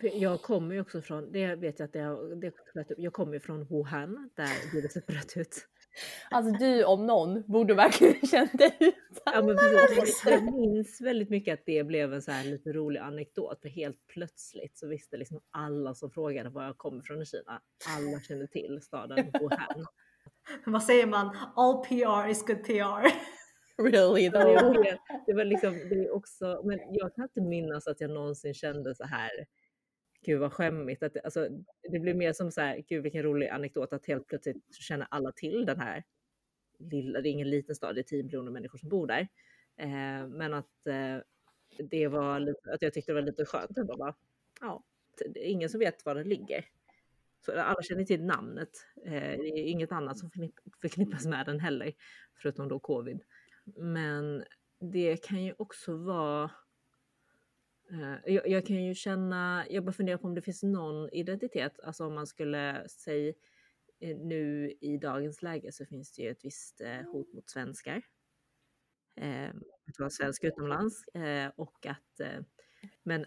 Jag 0.01 0.41
kommer 0.41 0.75
ju 0.75 0.81
också 0.81 1.01
från, 1.01 1.31
det 1.31 1.55
vet 1.55 1.79
jag 1.79 1.85
att 1.85 1.93
det 1.93 1.99
har, 1.99 2.35
det, 2.35 2.53
jag 2.97 3.13
kommer 3.13 3.33
ju 3.33 3.39
från 3.39 3.65
Wuhan 3.65 4.29
där 4.35 4.73
viruset 4.73 5.07
bröt 5.07 5.37
ut. 5.37 5.67
Alltså 6.29 6.51
du 6.51 6.83
om 6.83 7.05
någon 7.05 7.43
borde 7.47 7.73
verkligen 7.73 8.27
känt 8.27 8.57
dig 8.57 8.95
Ja, 9.25 9.41
men 9.41 9.57
precis. 9.57 10.23
Jag 10.25 10.43
minns 10.43 11.01
väldigt 11.01 11.29
mycket 11.29 11.59
att 11.59 11.65
det 11.65 11.83
blev 11.83 12.13
en 12.13 12.21
så 12.21 12.31
här 12.31 12.43
lite 12.43 12.73
rolig 12.73 12.99
anekdot 12.99 13.61
för 13.61 13.69
helt 13.69 14.07
plötsligt 14.07 14.77
så 14.77 14.87
visste 14.87 15.17
liksom 15.17 15.41
alla 15.51 15.93
som 15.93 16.11
frågade 16.11 16.49
var 16.49 16.63
jag 16.63 16.77
kommer 16.77 17.01
från 17.01 17.21
i 17.21 17.25
Kina. 17.25 17.61
Alla 17.97 18.19
kände 18.19 18.47
till 18.47 18.79
staden 18.81 19.31
Wuhan. 19.41 19.85
Vad 20.65 20.83
säger 20.83 21.07
man? 21.07 21.37
All 21.55 21.85
PR 21.85 22.29
is 22.29 22.45
good 22.45 22.63
PR. 22.63 23.11
Really 23.77 24.29
though. 24.29 24.83
Det 25.25 25.33
var 25.33 25.45
liksom, 25.45 25.73
det 25.73 25.95
är 25.95 26.15
också, 26.15 26.61
men 26.63 26.79
jag 26.89 27.15
kan 27.15 27.23
inte 27.23 27.41
minnas 27.41 27.87
att 27.87 28.01
jag 28.01 28.09
någonsin 28.09 28.53
kände 28.53 28.95
så 28.95 29.03
här 29.03 29.29
gud 30.23 30.39
vad 30.39 30.53
skämmigt. 30.53 31.03
Att, 31.03 31.17
alltså, 31.23 31.47
det 31.91 31.99
blir 31.99 32.13
mer 32.13 32.33
som 32.33 32.51
så 32.51 32.61
här, 32.61 32.83
gud 32.87 33.03
vilken 33.03 33.23
rolig 33.23 33.47
anekdot 33.47 33.93
att 33.93 34.05
helt 34.05 34.27
plötsligt 34.27 34.75
känner 34.75 35.07
alla 35.11 35.31
till 35.31 35.65
den 35.65 35.79
här 35.79 36.03
lilla, 36.77 37.21
det 37.21 37.29
är 37.29 37.31
ingen 37.31 37.49
liten 37.49 37.75
stad, 37.75 37.95
det 37.95 38.01
är 38.01 38.03
10 38.03 38.23
miljoner 38.23 38.51
människor 38.51 38.77
som 38.77 38.89
bor 38.89 39.07
där. 39.07 39.27
Eh, 39.77 40.27
men 40.27 40.53
att 40.53 40.87
eh, 40.87 41.17
det 41.89 42.07
var 42.07 42.39
lite, 42.39 42.73
att 42.73 42.81
jag 42.81 42.93
tyckte 42.93 43.11
det 43.11 43.15
var 43.15 43.21
lite 43.21 43.45
skönt 43.45 43.77
ändå 43.77 43.97
bara, 43.97 44.15
ja, 44.61 44.83
det 45.33 45.47
är 45.47 45.51
ingen 45.51 45.69
som 45.69 45.79
vet 45.79 46.05
var 46.05 46.15
det 46.15 46.23
ligger. 46.23 46.65
Så 47.45 47.59
alla 47.59 47.81
känner 47.81 48.05
till 48.05 48.23
namnet. 48.23 48.69
Eh, 49.05 49.11
det 49.11 49.47
är 49.47 49.63
inget 49.63 49.91
annat 49.91 50.17
som 50.17 50.29
förknippas 50.81 51.25
med 51.25 51.45
den 51.45 51.59
heller, 51.59 51.93
förutom 52.41 52.67
då 52.67 52.79
covid. 52.79 53.21
Men 53.75 54.43
det 54.79 55.23
kan 55.23 55.43
ju 55.43 55.53
också 55.57 55.97
vara 55.97 56.51
Eh, 57.91 58.33
jag, 58.33 58.47
jag, 58.47 58.65
kan 58.65 58.83
ju 58.83 58.95
känna, 58.95 59.65
jag 59.69 59.83
bara 59.83 59.91
funderar 59.91 60.17
på 60.17 60.27
om 60.27 60.35
det 60.35 60.41
finns 60.41 60.63
någon 60.63 61.09
identitet, 61.09 61.79
alltså 61.79 62.05
om 62.05 62.13
man 62.13 62.27
skulle 62.27 62.89
säga 62.89 63.33
eh, 63.99 64.17
nu 64.17 64.73
i 64.81 64.97
dagens 64.97 65.41
läge 65.41 65.71
så 65.71 65.85
finns 65.85 66.11
det 66.11 66.21
ju 66.21 66.29
ett 66.29 66.45
visst 66.45 66.81
eh, 66.81 67.01
hot 67.11 67.33
mot 67.33 67.49
svenskar. 67.49 68.01
Att 69.87 69.99
vara 69.99 70.09
svensk 70.09 70.43
utomlands 70.43 71.03
och 71.55 71.85
att, 71.85 72.21
men 73.03 73.25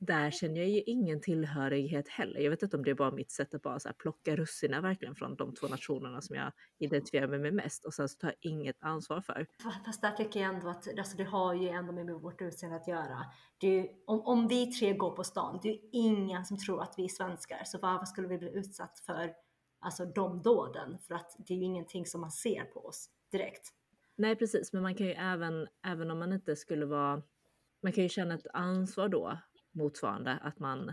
där 0.00 0.30
känner 0.30 0.60
jag 0.60 0.68
ju 0.68 0.80
ingen 0.80 1.20
tillhörighet 1.20 2.08
heller. 2.08 2.40
Jag 2.40 2.50
vet 2.50 2.62
inte 2.62 2.76
om 2.76 2.84
det 2.84 2.90
är 2.90 2.94
bara 2.94 3.10
mitt 3.10 3.30
sätt 3.30 3.54
att 3.54 3.62
bara 3.62 3.80
så 3.80 3.92
plocka 3.98 4.36
russinen 4.36 4.82
verkligen 4.82 5.14
från 5.14 5.36
de 5.36 5.54
två 5.54 5.66
nationerna 5.66 6.20
som 6.20 6.36
jag 6.36 6.52
identifierar 6.78 7.26
mig 7.26 7.38
med 7.38 7.54
mest 7.54 7.84
och 7.84 7.94
sen 7.94 8.08
så 8.08 8.18
tar 8.18 8.28
jag 8.28 8.52
inget 8.52 8.76
ansvar 8.80 9.20
för. 9.20 9.46
Fast 9.84 10.02
där 10.02 10.10
tycker 10.10 10.40
jag 10.40 10.54
ändå 10.54 10.68
att 10.68 10.98
alltså 10.98 11.16
det 11.16 11.24
har 11.24 11.54
ju 11.54 11.68
ändå 11.68 11.92
med 11.92 12.10
vårt 12.10 12.42
utseende 12.42 12.76
att 12.76 12.88
göra. 12.88 13.24
Är, 13.60 13.88
om, 14.06 14.20
om 14.20 14.48
vi 14.48 14.66
tre 14.66 14.94
går 14.94 15.10
på 15.10 15.24
stan, 15.24 15.60
det 15.62 15.68
är 15.68 15.72
ju 15.72 15.88
ingen 15.92 16.44
som 16.44 16.58
tror 16.58 16.82
att 16.82 16.94
vi 16.96 17.04
är 17.04 17.08
svenskar, 17.08 17.62
så 17.64 17.78
varför 17.78 18.06
skulle 18.06 18.28
vi 18.28 18.38
bli 18.38 18.50
utsatt 18.50 18.98
för 18.98 19.32
alltså, 19.80 20.04
de 20.04 20.42
dåden? 20.42 20.98
För 20.98 21.14
att 21.14 21.36
det 21.38 21.54
är 21.54 21.58
ju 21.58 21.64
ingenting 21.64 22.06
som 22.06 22.20
man 22.20 22.30
ser 22.30 22.64
på 22.64 22.86
oss 22.86 23.10
direkt. 23.32 23.68
Nej 24.16 24.36
precis, 24.36 24.72
men 24.72 24.82
man 24.82 24.94
kan 24.94 25.06
ju 25.06 25.12
även, 25.12 25.66
även 25.86 26.10
om 26.10 26.18
man 26.18 26.32
inte 26.32 26.56
skulle 26.56 26.86
vara 26.86 27.22
man 27.82 27.92
kan 27.92 28.02
ju 28.02 28.08
känna 28.08 28.34
ett 28.34 28.46
ansvar 28.52 29.08
då 29.08 29.38
motsvarande, 29.72 30.38
att 30.42 30.58
man 30.58 30.92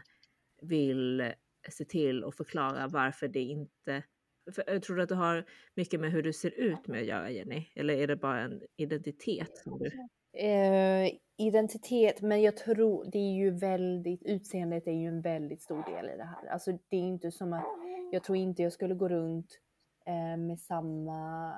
vill 0.62 1.34
se 1.70 1.86
till 1.86 2.24
och 2.24 2.36
förklara 2.36 2.88
varför 2.88 3.28
det 3.28 3.42
inte 3.42 4.04
för 4.52 4.64
jag 4.68 4.84
tror 4.84 5.00
att 5.00 5.10
det 5.10 5.16
har 5.16 5.46
mycket 5.76 6.00
med 6.00 6.12
hur 6.12 6.24
du 6.24 6.34
ser 6.34 6.50
ut 6.50 6.88
med 6.88 7.00
att 7.00 7.08
göra 7.08 7.30
Jenny? 7.30 7.68
Eller 7.76 7.94
är 7.94 8.08
det 8.08 8.16
bara 8.16 8.42
en 8.42 8.62
identitet? 8.78 9.58
Som 9.58 9.80
du... 9.80 9.92
Eh, 10.40 11.12
identitet, 11.38 12.22
men 12.22 12.42
jag 12.42 12.58
tror 12.58 13.06
det 13.12 13.18
är 13.18 13.36
ju 13.36 13.52
väldigt, 13.52 14.24
utseendet 14.24 14.88
är 14.88 14.92
ju 14.92 15.08
en 15.08 15.22
väldigt 15.22 15.62
stor 15.62 15.96
del 15.96 16.10
i 16.10 16.18
det 16.18 16.24
här. 16.24 16.48
Alltså 16.48 16.72
det 16.72 16.98
är 16.98 17.02
inte 17.02 17.32
som 17.32 17.54
att, 17.54 17.66
jag 18.12 18.24
tror 18.24 18.38
inte 18.38 18.64
jag 18.64 18.74
skulle 18.74 18.96
gå 18.96 19.10
runt 19.10 19.60
eh, 20.06 20.38
med 20.38 20.60
samma 20.60 21.52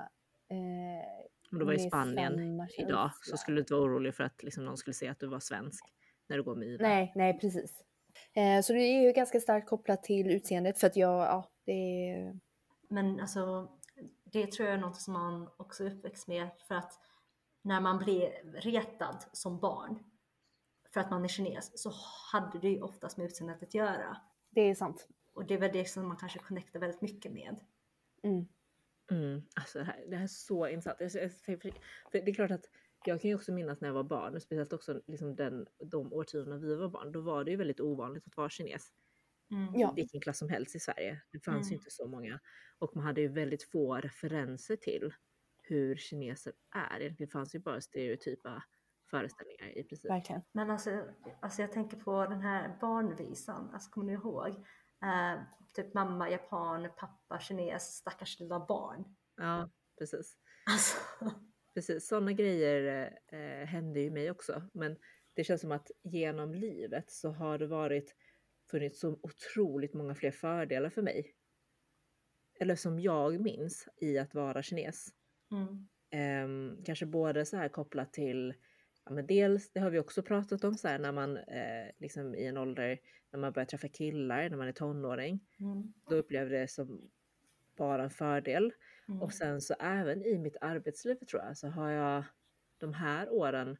eh, 0.49 1.51
Om 1.51 1.59
du 1.59 1.65
var 1.65 1.73
i 1.73 1.79
Spanien 1.79 2.67
idag 2.77 3.11
så 3.21 3.37
skulle 3.37 3.57
du 3.57 3.59
inte 3.59 3.73
vara 3.73 3.83
orolig 3.83 4.15
för 4.15 4.23
att 4.23 4.43
liksom, 4.43 4.65
någon 4.65 4.77
skulle 4.77 4.93
säga 4.93 5.11
att 5.11 5.19
du 5.19 5.27
var 5.27 5.39
svensk 5.39 5.85
när 6.29 6.37
du 6.37 6.43
går 6.43 6.55
med 6.55 6.67
IVA. 6.67 6.87
Nej, 6.87 7.11
nej 7.15 7.39
precis. 7.39 7.83
Eh, 8.33 8.61
så 8.61 8.73
det 8.73 8.79
är 8.79 9.01
ju 9.01 9.11
ganska 9.11 9.39
starkt 9.39 9.69
kopplat 9.69 10.03
till 10.03 10.31
utseendet 10.31 10.79
för 10.79 10.87
att 10.87 10.95
jag, 10.95 11.19
ja, 11.19 11.49
det 11.65 11.71
är... 12.11 12.39
Men 12.89 13.19
alltså, 13.19 13.71
det 14.23 14.51
tror 14.51 14.67
jag 14.67 14.77
är 14.77 14.81
något 14.81 15.01
som 15.01 15.13
man 15.13 15.49
också 15.57 15.83
är 15.83 15.91
uppväxt 15.91 16.27
med 16.27 16.47
för 16.67 16.75
att 16.75 16.99
när 17.61 17.81
man 17.81 17.97
blir 17.97 18.31
retad 18.61 19.25
som 19.31 19.59
barn 19.59 20.03
för 20.93 20.99
att 21.01 21.09
man 21.09 21.23
är 21.23 21.27
kines 21.27 21.81
så 21.81 21.91
hade 22.31 22.59
det 22.59 22.69
ju 22.69 22.81
oftast 22.81 23.17
med 23.17 23.25
utseendet 23.25 23.63
att 23.63 23.73
göra. 23.73 24.17
Det 24.49 24.61
är 24.61 24.75
sant. 24.75 25.07
Och 25.33 25.45
det 25.45 25.53
är 25.53 25.57
väl 25.57 25.71
det 25.73 25.85
som 25.85 26.07
man 26.07 26.17
kanske 26.17 26.39
connectar 26.39 26.79
väldigt 26.79 27.01
mycket 27.01 27.31
med. 27.31 27.59
Mm. 28.23 28.47
Mm. 29.11 29.41
Alltså 29.55 29.79
det 29.79 29.85
här, 29.85 30.05
det 30.07 30.15
här 30.15 30.23
är 30.23 30.27
så 30.27 30.67
intressant. 30.67 30.99
Det 32.11 32.17
är 32.17 32.33
klart 32.33 32.51
att 32.51 32.65
jag 33.05 33.21
kan 33.21 33.29
ju 33.29 33.35
också 33.35 33.51
minnas 33.51 33.81
när 33.81 33.87
jag 33.87 33.93
var 33.93 34.03
barn, 34.03 34.41
speciellt 34.41 34.73
också 34.73 35.01
liksom 35.07 35.35
den, 35.35 35.67
de 35.91 36.13
årtiondena 36.13 36.57
vi 36.57 36.75
var 36.75 36.89
barn, 36.89 37.11
då 37.11 37.21
var 37.21 37.43
det 37.43 37.51
ju 37.51 37.57
väldigt 37.57 37.79
ovanligt 37.79 38.27
att 38.27 38.37
vara 38.37 38.49
kines. 38.49 38.93
Mm. 39.51 39.79
Ja. 39.79 39.93
Vilken 39.95 40.21
klass 40.21 40.37
som 40.37 40.49
helst 40.49 40.75
i 40.75 40.79
Sverige. 40.79 41.21
Det 41.31 41.39
fanns 41.39 41.67
mm. 41.67 41.69
ju 41.69 41.75
inte 41.75 41.91
så 41.91 42.07
många. 42.07 42.39
Och 42.79 42.95
man 42.95 43.05
hade 43.05 43.21
ju 43.21 43.27
väldigt 43.27 43.63
få 43.63 43.95
referenser 43.95 44.75
till 44.75 45.13
hur 45.63 45.95
kineser 45.95 46.53
är. 46.75 47.15
Det 47.17 47.27
fanns 47.27 47.55
ju 47.55 47.59
bara 47.59 47.81
stereotypa 47.81 48.63
föreställningar 49.09 49.77
i 49.77 49.83
princip. 49.83 50.11
Verkligen. 50.11 50.41
Men 50.51 50.71
alltså, 50.71 51.05
alltså 51.39 51.61
jag 51.61 51.71
tänker 51.71 51.97
på 51.97 52.25
den 52.25 52.41
här 52.41 52.77
barnvisan, 52.81 53.69
alltså 53.73 53.91
kommer 53.91 54.07
ni 54.07 54.13
ihåg? 54.13 54.49
Eh, 55.03 55.41
typ 55.73 55.93
mamma 55.93 56.29
japan, 56.29 56.89
pappa 56.97 57.39
kines, 57.39 57.95
stackars 57.95 58.39
lilla 58.39 58.65
barn. 58.65 59.15
Ja, 59.35 59.69
precis. 59.99 60.37
Alltså 60.65 60.97
precis. 61.73 62.07
Sådana 62.07 62.33
grejer 62.33 63.11
eh, 63.27 63.67
händer 63.67 64.01
ju 64.01 64.11
mig 64.11 64.31
också. 64.31 64.63
Men 64.73 64.95
det 65.33 65.43
känns 65.43 65.61
som 65.61 65.71
att 65.71 65.91
genom 66.03 66.53
livet 66.53 67.11
så 67.11 67.29
har 67.29 67.57
det 67.57 67.67
varit 67.67 68.15
funnits 68.71 68.99
så 68.99 69.19
otroligt 69.21 69.93
många 69.93 70.15
fler 70.15 70.31
fördelar 70.31 70.89
för 70.89 71.01
mig. 71.01 71.35
Eller 72.59 72.75
som 72.75 72.99
jag 72.99 73.39
minns 73.39 73.87
i 74.01 74.17
att 74.17 74.33
vara 74.33 74.63
kines. 74.63 75.07
Mm. 75.51 75.87
Eh, 76.11 76.83
kanske 76.85 77.05
både 77.05 77.45
så 77.45 77.57
här 77.57 77.69
kopplat 77.69 78.13
till 78.13 78.53
Ja, 79.09 79.15
men 79.15 79.27
dels, 79.27 79.71
det 79.71 79.79
har 79.79 79.89
vi 79.89 79.99
också 79.99 80.23
pratat 80.23 80.63
om, 80.63 80.75
så 80.75 80.87
här, 80.87 80.99
när 80.99 81.11
man 81.11 81.37
eh, 81.37 81.87
liksom 81.97 82.35
i 82.35 82.45
en 82.45 82.57
ålder 82.57 82.99
när 83.31 83.39
man 83.39 83.53
börjar 83.53 83.65
träffa 83.65 83.87
killar, 83.87 84.49
när 84.49 84.57
man 84.57 84.67
är 84.67 84.71
tonåring. 84.71 85.39
Mm. 85.59 85.93
Då 86.09 86.15
upplever 86.15 86.49
det 86.49 86.67
som 86.67 87.09
bara 87.77 88.03
en 88.03 88.09
fördel. 88.09 88.73
Mm. 89.09 89.21
Och 89.21 89.33
sen 89.33 89.61
så 89.61 89.73
även 89.79 90.23
i 90.23 90.37
mitt 90.39 90.57
arbetsliv 90.61 91.15
tror 91.15 91.41
jag 91.43 91.57
så 91.57 91.67
har 91.67 91.89
jag 91.89 92.23
de 92.77 92.93
här 92.93 93.29
åren 93.29 93.77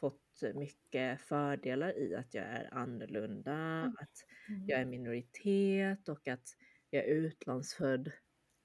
fått 0.00 0.42
mycket 0.54 1.20
fördelar 1.20 1.98
i 1.98 2.14
att 2.14 2.34
jag 2.34 2.44
är 2.44 2.74
annorlunda, 2.74 3.82
att 3.98 4.10
Mm. 4.48 4.66
jag 4.68 4.80
är 4.80 4.84
minoritet 4.86 6.08
och 6.08 6.28
att 6.28 6.48
jag 6.90 7.04
är 7.04 7.08
utlandsfödd 7.08 8.12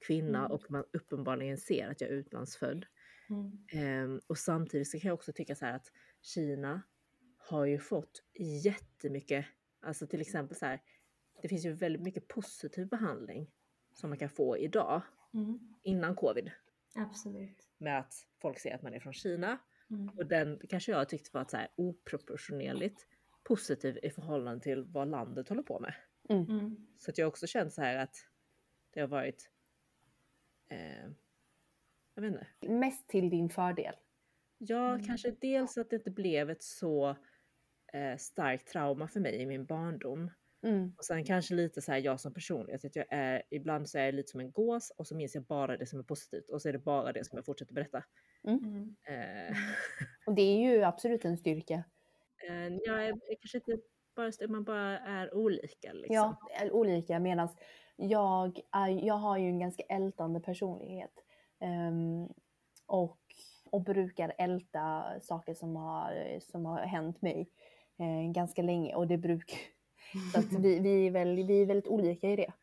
kvinna 0.08 0.40
Mm. 0.40 0.52
och 0.52 0.72
man 0.72 0.84
uppenbarligen 0.94 1.58
ser 1.58 1.88
att 1.90 2.02
jag 2.02 2.10
är 2.10 2.14
utlandsfödd. 2.14 2.86
Mm. 3.30 3.52
Ehm, 3.74 4.20
och 4.28 4.38
samtidigt 4.38 4.88
så 4.92 5.00
kan 5.00 5.08
jag 5.08 5.16
också 5.16 5.34
tycka 5.34 5.56
så 5.56 5.66
här 5.66 5.74
att 5.74 5.92
Kina 6.22 6.82
har 7.38 7.66
ju 7.66 7.80
fått 7.80 8.24
jättemycket, 8.64 9.46
alltså 9.82 10.08
till 10.08 10.22
exempel 10.22 10.58
så 10.58 10.66
här, 10.66 10.82
det 11.42 11.48
finns 11.48 11.66
ju 11.66 11.72
väldigt 11.74 12.02
mycket 12.02 12.28
positiv 12.28 12.88
behandling 12.90 13.52
som 13.94 14.10
man 14.10 14.20
kan 14.20 14.30
få 14.30 14.58
idag 14.58 15.02
Mm. 15.34 15.60
innan 15.84 16.16
covid 16.16 16.52
Absolut. 16.96 17.70
med 17.78 18.00
att 18.00 18.14
folk 18.42 18.60
ser 18.60 18.76
att 18.76 18.82
man 18.82 18.94
är 18.94 19.00
från 19.00 19.14
Kina 19.14 19.58
Mm. 19.92 20.10
och 20.10 20.26
den 20.26 20.62
kanske 20.70 20.92
jag 20.92 21.10
tyckte 21.10 21.30
var 21.34 21.46
så 21.50 21.58
här 21.58 21.68
oproportionerligt 21.76 23.08
positiv 23.44 24.00
i 24.04 24.10
förhållande 24.10 24.64
till 24.64 24.84
vad 24.84 25.08
landet 25.08 25.50
håller 25.50 25.64
på 25.64 25.80
med. 25.80 25.94
Mm. 26.30 26.88
Så 26.98 27.12
att 27.12 27.18
jag 27.18 27.26
har 27.26 27.30
också 27.30 27.48
känt 27.48 27.74
så 27.74 27.82
här 27.82 27.96
att 27.98 28.16
det 28.94 29.00
har 29.00 29.08
varit, 29.08 29.52
eh, 30.68 31.04
jag 32.14 32.22
vet 32.22 32.32
inte, 32.32 32.48
Mest 32.74 33.08
till 33.10 33.30
din 33.30 33.50
fördel. 33.50 33.96
Ja, 34.58 34.94
Mm. 34.94 35.06
kanske 35.06 35.32
dels 35.32 35.78
att 35.78 35.90
det 35.90 35.96
inte 35.96 36.12
blev 36.12 36.50
ett 36.50 36.64
så 36.64 37.16
eh, 37.94 38.18
starkt 38.18 38.68
trauma 38.68 39.08
för 39.08 39.20
mig 39.20 39.36
i 39.42 39.46
min 39.46 39.66
barndom. 39.66 40.32
Mm. 40.64 40.94
Och 40.98 41.06
sen 41.06 41.26
kanske 41.26 41.56
lite 41.56 41.82
så 41.82 41.92
här 41.92 42.00
jag 42.00 42.20
som 42.20 42.34
personlighet, 42.34 42.86
att 42.86 42.96
jag 42.96 43.06
är, 43.10 43.44
ibland 43.50 43.90
så 43.90 43.98
är 43.98 44.06
jag 44.06 44.16
lite 44.16 44.32
som 44.32 44.40
en 44.40 44.52
gås 44.52 44.92
och 44.98 45.08
så 45.08 45.16
minns 45.16 45.36
jag 45.36 45.44
bara 45.44 45.78
det 45.78 45.86
som 45.86 46.00
är 46.00 46.04
positivt 46.04 46.50
och 46.50 46.62
så 46.62 46.70
är 46.70 46.74
det 46.74 46.80
bara 46.80 47.14
det 47.14 47.26
som 47.26 47.38
jag 47.38 47.46
fortsätter 47.46 47.74
berätta. 47.74 48.04
Mm. 48.44 48.96
Eh, 49.08 49.56
Och 50.26 50.36
det 50.36 50.42
är 50.42 50.58
ju 50.58 50.84
absolut 50.84 51.26
en 51.26 51.38
styrka. 51.38 51.84
eh, 52.48 52.68
jag 52.86 53.06
är 53.06 53.08
jag 53.08 53.40
kanske 53.42 53.58
inte 53.58 53.78
bara, 54.16 54.48
man 54.48 54.64
bara 54.64 55.00
är 55.00 55.34
olika 55.34 55.94
liksom. 55.94 56.16
Ja, 56.16 56.38
är 56.62 56.72
olika 56.72 57.20
medan 57.20 57.50
jag, 57.96 58.60
är, 58.72 59.06
jag 59.06 59.14
har 59.14 59.38
ju 59.38 59.48
en 59.48 59.60
ganska 59.60 59.84
ältande 59.84 60.40
personlighet. 60.40 61.14
Ehm, 61.60 62.28
och, 62.86 63.20
och 63.72 63.84
brukar 63.84 64.34
älta 64.38 65.06
saker 65.22 65.54
som 65.54 65.76
har, 65.76 66.40
som 66.40 66.66
har 66.66 66.80
hänt 66.80 67.22
mig 67.22 67.50
eh, 68.00 68.32
ganska 68.32 68.62
länge 68.62 68.96
och 68.96 69.08
det 69.08 69.18
brukar 69.18 69.60
så 70.34 70.40
att 70.40 70.54
vi, 70.54 70.80
vi, 70.80 71.08
är 71.08 71.12
väl, 71.12 71.36
vi 71.36 71.62
är 71.62 71.66
väldigt 71.66 71.88
olika 71.88 72.30
i 72.30 72.36
det. 72.36 72.54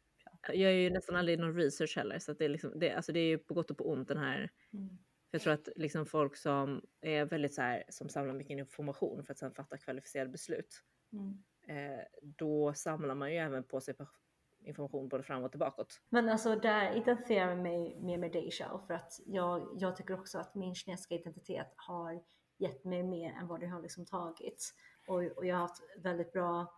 Jag 0.48 0.56
gör 0.56 0.70
ju 0.70 0.90
nästan 0.90 1.16
aldrig 1.16 1.38
någon 1.38 1.54
research 1.54 1.96
heller 1.96 2.18
så 2.18 2.32
det, 2.32 2.44
är 2.44 2.48
liksom, 2.48 2.72
det, 2.78 2.92
alltså 2.92 3.12
det 3.12 3.20
är 3.20 3.26
ju 3.26 3.38
på 3.38 3.54
gott 3.54 3.70
och 3.70 3.78
på 3.78 3.90
ont 3.90 4.08
den 4.08 4.18
här 4.18 4.50
Mm. 4.72 4.98
För 5.30 5.34
jag 5.34 5.42
tror 5.42 5.52
att 5.52 5.68
liksom 5.76 6.06
folk 6.06 6.36
som 6.36 6.82
är 7.00 7.24
väldigt 7.24 7.54
så 7.54 7.62
här, 7.62 7.84
som 7.88 8.08
samlar 8.08 8.34
mycket 8.34 8.58
information 8.58 9.24
för 9.24 9.32
att 9.32 9.38
sedan 9.38 9.54
fatta 9.54 9.78
kvalificerade 9.78 10.30
beslut. 10.30 10.82
Mm. 11.12 11.42
Eh, 11.68 12.04
då 12.22 12.74
samlar 12.74 13.14
man 13.14 13.32
ju 13.32 13.38
även 13.38 13.64
på 13.64 13.80
sig 13.80 13.94
information 14.64 15.08
både 15.08 15.22
fram 15.22 15.44
och 15.44 15.50
tillbaka. 15.50 15.84
Men 16.08 16.28
alltså 16.28 16.56
där 16.56 16.96
identifierar 16.96 17.48
jag 17.48 17.58
mig 17.58 17.96
mer 18.00 18.18
med 18.18 18.32
Xiao 18.32 18.78
för 18.78 18.94
att 18.94 19.20
jag, 19.26 19.76
jag 19.78 19.96
tycker 19.96 20.20
också 20.20 20.38
att 20.38 20.54
min 20.54 20.74
kinesiska 20.74 21.14
identitet 21.14 21.74
har 21.76 22.22
gett 22.58 22.84
mig 22.84 23.02
mer 23.02 23.30
än 23.30 23.46
vad 23.46 23.60
det 23.60 23.66
har 23.66 23.82
liksom 23.82 24.06
tagit. 24.06 24.74
Och, 25.06 25.22
och 25.22 25.46
jag 25.46 25.56
har 25.56 25.62
haft 25.62 25.82
väldigt 25.98 26.32
bra 26.32 26.74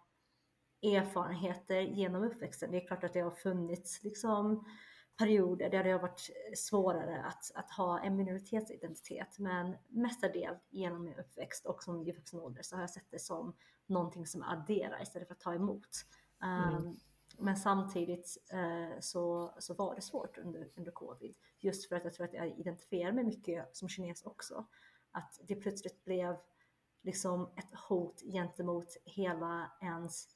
erfarenheter 0.82 1.80
genom 1.80 2.22
uppväxten. 2.22 2.70
Det 2.70 2.82
är 2.82 2.86
klart 2.86 3.04
att 3.04 3.12
det 3.12 3.20
har 3.20 3.30
funnits 3.30 4.02
liksom 4.04 4.64
perioder 5.18 5.70
där 5.70 5.84
det 5.84 5.90
har 5.90 6.00
varit 6.00 6.30
svårare 6.56 7.24
att, 7.24 7.50
att 7.54 7.70
ha 7.70 8.00
en 8.00 8.16
minoritetsidentitet 8.16 9.38
men 9.38 9.76
mestadels 9.88 10.68
genom 10.70 11.04
min 11.04 11.14
uppväxt 11.14 11.66
och 11.66 11.82
som 11.82 12.06
i 12.06 12.12
vuxen 12.12 12.40
ålder 12.40 12.62
så 12.62 12.76
har 12.76 12.82
jag 12.82 12.90
sett 12.90 13.10
det 13.10 13.18
som 13.18 13.54
någonting 13.86 14.26
som 14.26 14.42
adderar 14.42 15.02
istället 15.02 15.28
för 15.28 15.34
att 15.34 15.40
ta 15.40 15.54
emot. 15.54 15.88
Mm. 16.42 16.74
Um, 16.74 16.96
men 17.38 17.56
samtidigt 17.56 18.36
eh, 18.52 19.00
så, 19.00 19.54
så 19.58 19.74
var 19.74 19.94
det 19.94 20.02
svårt 20.02 20.38
under, 20.38 20.70
under 20.76 20.92
covid. 20.92 21.34
Just 21.58 21.88
för 21.88 21.96
att 21.96 22.04
jag 22.04 22.14
tror 22.14 22.26
att 22.26 22.34
jag 22.34 22.58
identifierar 22.58 23.12
mig 23.12 23.24
mycket 23.24 23.76
som 23.76 23.88
kines 23.88 24.22
också. 24.22 24.66
Att 25.12 25.40
det 25.42 25.54
plötsligt 25.54 26.04
blev 26.04 26.36
liksom 27.02 27.50
ett 27.56 27.78
hot 27.88 28.22
gentemot 28.32 28.96
hela 29.04 29.72
ens, 29.80 30.28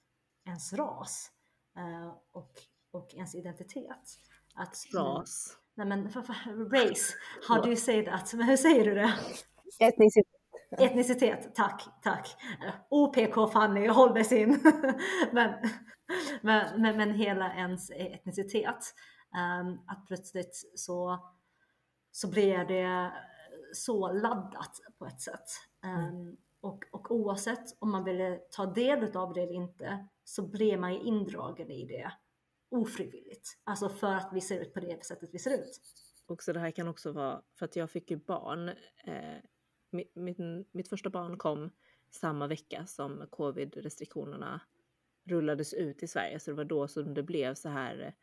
ens 0.46 0.72
ras 0.72 1.30
eh, 1.76 2.14
och, 2.32 2.52
och 2.90 3.14
ens 3.14 3.34
identitet. 3.34 4.18
Att, 4.54 4.76
Ras. 4.94 5.56
Nej 5.74 5.86
men 5.86 6.10
för, 6.10 6.22
för, 6.22 6.34
race, 6.70 7.14
how 7.48 7.60
do 7.60 7.66
you 7.66 7.76
say 7.76 8.04
that? 8.04 8.34
Men 8.34 8.46
hur 8.46 8.56
säger 8.56 8.84
du 8.84 8.94
det? 8.94 9.14
Etnicitet. 9.80 10.26
Etnicitet, 10.78 11.54
tack, 11.54 11.84
tack. 12.02 12.36
Eh, 12.66 12.74
OPK 12.88 13.52
Fanny, 13.52 13.88
håll 13.88 14.12
med 14.14 14.26
sin. 14.26 14.60
men, 15.32 15.54
men, 16.40 16.82
men, 16.82 16.96
men 16.96 17.14
hela 17.14 17.54
ens 17.54 17.90
etnicitet. 17.90 18.94
Um, 19.60 19.80
att 19.86 20.06
plötsligt 20.06 20.72
så, 20.74 21.18
så 22.10 22.30
blir 22.30 22.64
det 22.64 23.12
så 23.72 24.12
laddat 24.12 24.80
på 24.98 25.06
ett 25.06 25.20
sätt. 25.20 25.46
Um, 25.84 26.36
och, 26.62 26.84
och 26.90 27.10
oavsett 27.10 27.76
om 27.78 27.90
man 27.90 28.04
ville 28.04 28.40
ta 28.50 28.66
del 28.66 29.16
av 29.16 29.32
det 29.32 29.42
eller 29.42 29.52
inte 29.52 30.08
så 30.24 30.42
blev 30.46 30.80
man 30.80 30.94
ju 30.94 31.00
indragen 31.00 31.70
i 31.70 31.86
det 31.86 32.12
ofrivilligt. 32.68 33.48
Alltså 33.64 33.88
för 33.88 34.14
att 34.14 34.30
vi 34.32 34.40
ser 34.40 34.60
ut 34.60 34.74
på 34.74 34.80
det 34.80 35.04
sättet 35.04 35.30
vi 35.32 35.38
ser 35.38 35.54
ut. 35.54 35.80
Också 36.26 36.52
det 36.52 36.60
här 36.60 36.70
kan 36.70 36.88
också 36.88 37.12
vara, 37.12 37.42
för 37.58 37.64
att 37.64 37.76
jag 37.76 37.90
fick 37.90 38.10
ju 38.10 38.16
barn. 38.16 38.68
Eh, 39.04 39.36
mitt, 40.14 40.38
mitt 40.72 40.88
första 40.88 41.10
barn 41.10 41.38
kom 41.38 41.70
samma 42.10 42.46
vecka 42.46 42.86
som 42.86 43.26
covid-restriktionerna 43.30 44.60
rullades 45.24 45.74
ut 45.74 46.02
i 46.02 46.08
Sverige. 46.08 46.40
Så 46.40 46.50
det 46.50 46.56
var 46.56 46.64
då 46.64 46.88
som 46.88 47.14
det 47.14 47.22
blev 47.22 47.54
så 47.54 47.68
här 47.68 48.14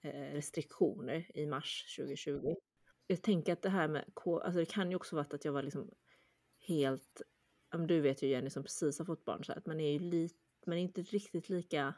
eh, 0.00 0.32
restriktioner 0.32 1.30
i 1.34 1.46
mars 1.46 1.96
2020. 1.96 2.56
Jag 3.06 3.22
tänker 3.22 3.52
att 3.52 3.62
det 3.62 3.70
här 3.70 3.88
med, 3.88 4.04
alltså 4.24 4.58
det 4.58 4.66
kan 4.66 4.90
ju 4.90 4.96
också 4.96 5.16
vara 5.16 5.26
att 5.30 5.44
jag 5.44 5.52
var 5.52 5.62
liksom 5.62 5.90
helt, 6.68 7.22
men 7.78 7.86
du 7.86 8.00
vet 8.00 8.22
ju 8.22 8.28
Jenny 8.28 8.50
som 8.50 8.62
precis 8.62 8.98
har 8.98 9.06
fått 9.06 9.24
barn 9.24 9.44
så 9.44 9.52
att 9.52 9.66
man 9.66 9.80
är 9.80 9.92
ju 9.92 9.98
lite, 9.98 10.38
man 10.66 10.78
är 10.78 10.82
inte 10.82 11.02
riktigt 11.02 11.48
lika 11.48 11.94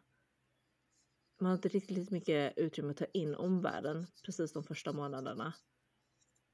man 1.41 1.47
har 1.47 1.55
inte 1.55 1.69
riktigt 1.69 1.97
lika 1.97 2.15
mycket 2.15 2.59
utrymme 2.59 2.91
att 2.91 2.97
ta 2.97 3.05
in 3.05 3.35
omvärlden 3.35 4.07
precis 4.25 4.53
de 4.53 4.65
första 4.65 4.93
månaderna. 4.93 5.55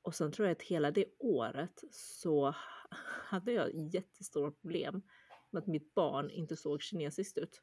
Och 0.03 0.15
sen 0.15 0.33
tror 0.33 0.49
jag 0.49 0.53
att 0.53 0.63
hela 0.63 0.91
det 0.91 1.05
året 1.19 1.85
så 1.91 2.55
hade 3.25 3.53
jag 3.53 3.95
jättestora 3.95 4.51
problem 4.51 5.03
med 5.51 5.61
att 5.61 5.67
mitt 5.67 5.95
barn 5.95 6.31
inte 6.31 6.57
såg 6.57 6.83
kinesiskt 6.83 7.39
ut. 7.39 7.63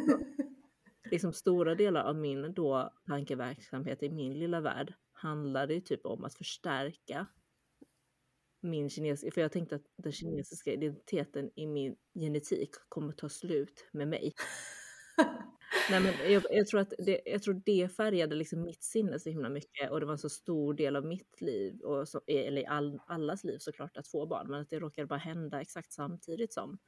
Liksom 1.10 1.32
stora 1.32 1.74
delar 1.74 2.04
av 2.04 2.16
min 2.16 2.54
då 2.54 2.92
tankeverksamhet 3.06 4.02
i 4.02 4.10
min 4.10 4.38
lilla 4.38 4.60
värld 4.60 4.94
handlade 5.12 5.74
ju 5.74 5.80
typ 5.80 6.06
om 6.06 6.24
att 6.24 6.34
förstärka 6.34 7.26
min 8.64 8.90
kinesiska, 8.90 9.30
för 9.34 9.40
jag 9.40 9.52
tänkte 9.52 9.76
att 9.76 9.86
den 9.96 10.12
kinesiska 10.12 10.72
identiteten 10.72 11.50
i 11.54 11.66
min 11.66 11.96
genetik 12.14 12.70
kommer 12.88 13.12
ta 13.12 13.28
slut 13.28 13.88
med 13.92 14.08
mig. 14.08 14.32
Nej, 15.90 16.00
men 16.00 16.32
jag, 16.32 16.42
jag, 16.50 16.66
tror 16.66 16.80
att 16.80 16.92
det, 16.98 17.20
jag 17.24 17.42
tror 17.42 17.62
det 17.64 17.88
färgade 17.96 18.34
liksom 18.34 18.62
mitt 18.62 18.84
sinne 18.84 19.20
så 19.20 19.30
himla 19.30 19.48
mycket 19.48 19.90
och 19.90 20.00
det 20.00 20.06
var 20.06 20.12
en 20.12 20.18
så 20.18 20.28
stor 20.28 20.74
del 20.74 20.96
av 20.96 21.06
mitt 21.06 21.40
liv, 21.40 21.80
och 21.80 22.08
så, 22.08 22.20
eller 22.26 22.68
all, 22.68 23.00
allas 23.06 23.44
liv 23.44 23.58
såklart, 23.58 23.96
att 23.96 24.08
få 24.08 24.26
barn, 24.26 24.50
men 24.50 24.60
att 24.60 24.70
det 24.70 24.78
råkade 24.78 25.06
bara 25.06 25.18
hända 25.18 25.60
exakt 25.60 25.92
samtidigt 25.92 26.52
som 26.52 26.78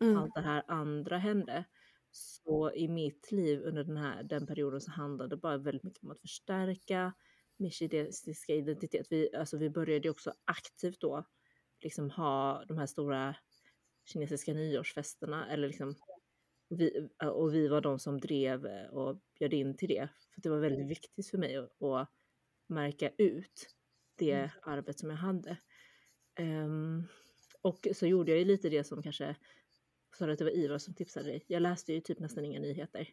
Mm. 0.00 0.16
allt 0.16 0.34
det 0.34 0.40
här 0.40 0.62
andra 0.68 1.18
hände. 1.18 1.64
Så 2.10 2.72
i 2.74 2.88
mitt 2.88 3.32
liv 3.32 3.60
under 3.64 3.84
den 3.84 3.96
här 3.96 4.22
den 4.22 4.46
perioden 4.46 4.80
så 4.80 4.90
handlade 4.90 5.30
det 5.30 5.40
bara 5.40 5.58
väldigt 5.58 5.82
mycket 5.82 6.02
om 6.02 6.10
att 6.10 6.20
förstärka 6.20 7.12
min 7.60 7.70
kinesiska 7.70 8.54
identitet. 8.54 9.06
Vi, 9.10 9.34
alltså 9.36 9.58
vi 9.58 9.70
började 9.70 10.04
ju 10.08 10.10
också 10.10 10.34
aktivt 10.44 11.00
då 11.00 11.24
liksom 11.80 12.10
ha 12.10 12.64
de 12.68 12.78
här 12.78 12.86
stora 12.86 13.36
kinesiska 14.04 14.52
nyårsfesterna 14.54 15.50
eller 15.52 15.68
liksom 15.68 15.94
vi, 16.68 17.08
och 17.32 17.54
vi 17.54 17.68
var 17.68 17.80
de 17.80 17.98
som 17.98 18.20
drev 18.20 18.66
och 18.92 19.20
bjöd 19.38 19.52
in 19.54 19.76
till 19.76 19.88
det. 19.88 20.08
För 20.34 20.40
det 20.40 20.48
var 20.48 20.58
väldigt 20.60 20.88
viktigt 20.88 21.30
för 21.30 21.38
mig 21.38 21.56
att, 21.56 21.82
att 21.82 22.10
märka 22.68 23.10
ut 23.18 23.66
det 24.18 24.32
Mm. 24.32 24.50
arvet 24.62 24.98
som 24.98 25.10
jag 25.10 25.16
hade. 25.16 25.56
Ehm, 26.34 27.04
och 27.62 27.88
så 27.94 28.06
gjorde 28.06 28.30
jag 28.30 28.38
ju 28.38 28.44
lite 28.44 28.68
det 28.68 28.84
som 28.84 29.02
kanske, 29.02 29.36
sa 30.18 30.30
att 30.30 30.38
det 30.38 30.44
var 30.44 30.50
Ivar 30.56 30.78
som 30.78 30.94
tipsade 30.94 31.26
dig? 31.26 31.44
Jag 31.46 31.62
läste 31.62 31.92
ju 31.92 32.00
typ 32.00 32.18
nästan 32.18 32.44
inga 32.44 32.60
nyheter 32.60 33.08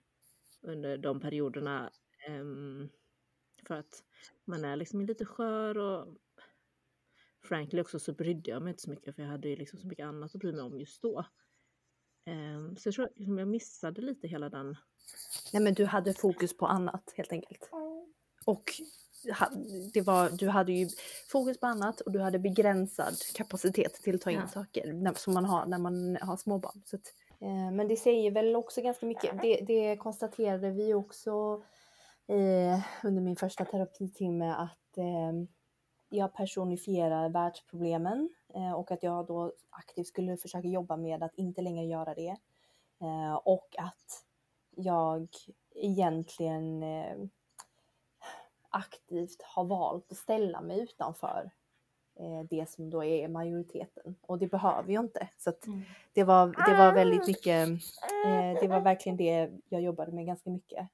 under 0.61 0.97
de 0.97 1.19
perioderna. 1.19 1.91
ehm, 2.27 2.89
för 3.67 3.75
att 3.75 4.03
man 4.45 4.65
är 4.65 4.75
liksom 4.75 5.01
lite 5.01 5.25
skör 5.25 5.77
och 5.77 6.07
frankly 7.43 7.81
också 7.81 7.99
så 7.99 8.13
brydde 8.13 8.51
jag 8.51 8.61
mig 8.61 8.71
inte 8.71 8.83
så 8.83 8.89
mycket 8.89 9.15
för 9.15 9.21
jag 9.23 9.29
hade 9.29 9.49
ju 9.49 9.55
liksom 9.55 9.79
så 9.79 9.87
mycket 9.87 10.05
annat 10.05 10.35
att 10.35 10.41
bry 10.41 10.51
mig 10.51 10.61
om 10.61 10.79
just 10.79 11.01
då. 11.01 11.25
Ehm, 12.25 12.77
så 12.77 12.87
jag 12.87 12.95
tror 12.95 13.05
att 13.05 13.17
liksom 13.19 13.37
jag 13.37 13.47
missade 13.47 14.01
lite 14.01 14.27
hela 14.27 14.49
den. 14.49 14.77
Nej 15.53 15.63
men 15.63 15.73
du 15.73 15.85
hade 15.85 16.13
fokus 16.13 16.57
på 16.57 16.65
annat 16.67 17.13
helt 17.15 17.31
enkelt. 17.31 17.69
Och 18.45 18.63
det 19.93 20.01
var, 20.01 20.29
du 20.29 20.47
hade 20.49 20.71
ju 20.73 20.89
fokus 21.31 21.59
på 21.59 21.65
annat 21.67 22.01
och 22.01 22.11
du 22.11 22.19
hade 22.19 22.39
begränsad 22.39 23.13
kapacitet 23.35 23.93
till 23.93 24.15
att 24.15 24.21
ta 24.21 24.31
in 24.31 24.39
Ja. 24.39 24.47
saker 24.47 25.13
som 25.15 25.33
man 25.33 25.45
har 25.45 25.65
när 25.65 25.77
man 25.77 26.17
har 26.21 26.37
småbarn. 26.37 26.81
Så 26.85 26.95
att, 26.95 27.13
eh, 27.41 27.71
men 27.71 27.87
det 27.87 27.95
säger 27.97 28.31
väl 28.31 28.55
också 28.55 28.81
ganska 28.81 29.05
mycket. 29.05 29.41
Det, 29.41 29.61
det 29.67 29.97
konstaterade 29.97 30.71
vi 30.71 30.93
också 30.93 31.63
eh, 32.27 32.79
under 33.03 33.21
min 33.21 33.35
första 33.35 33.65
terapitimme 33.65 34.51
att 34.53 34.97
eh, 34.97 35.33
jag 36.09 36.33
personifierar 36.33 37.29
världsproblemen 37.29 38.29
eh, 38.53 38.71
och 38.73 38.91
att 38.91 39.03
jag 39.03 39.25
då 39.27 39.53
aktivt 39.69 40.07
skulle 40.07 40.37
försöka 40.37 40.67
jobba 40.67 40.97
med 40.97 41.23
att 41.23 41.35
inte 41.35 41.61
längre 41.61 41.85
göra 41.85 42.13
det. 42.15 42.37
Eh, 43.01 43.35
och 43.35 43.75
att 43.77 44.23
jag 44.75 45.27
egentligen 45.75 46.83
eh, 46.83 47.17
aktivt 48.69 49.41
har 49.41 49.63
valt 49.63 50.11
att 50.11 50.17
ställa 50.17 50.61
mig 50.61 50.79
utanför 50.81 51.51
eh, 52.19 52.43
det 52.49 52.69
som 52.69 52.89
då 52.89 53.03
är 53.03 53.27
majoriteten. 53.27 54.15
Och 54.21 54.37
det 54.39 54.47
behöver 54.47 54.93
jag 54.93 55.03
inte. 55.03 55.29
Så 55.37 55.49
att 55.49 55.65
Mm. 55.67 55.81
det, 56.13 56.23
var, 56.23 56.47
det 56.47 56.77
var 56.77 56.93
väldigt 56.93 57.27
mycket, 57.27 57.67
eh, 58.25 58.61
det 58.61 58.67
var 58.67 58.79
verkligen 58.81 59.17
det 59.17 59.51
jag 59.69 59.81
jobbade 59.81 60.11
med 60.11 60.25
ganska 60.25 60.49
mycket 60.49 60.87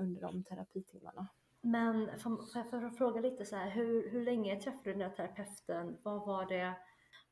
under 0.00 0.20
de 0.20 0.44
terapitimmarna. 0.44 1.28
Men 1.60 2.18
för, 2.18 2.52
för, 2.52 2.62
för 2.70 2.86
att 2.86 2.98
fråga 2.98 3.20
lite 3.20 3.44
så 3.44 3.56
här, 3.56 3.70
hur, 3.70 4.10
hur 4.10 4.24
länge 4.24 4.60
träffade 4.60 4.82
du 4.84 4.92
den 4.92 5.00
här 5.00 5.16
terapeuten? 5.16 5.96
Vad 6.02 6.26
var 6.26 6.46
det, 6.46 6.72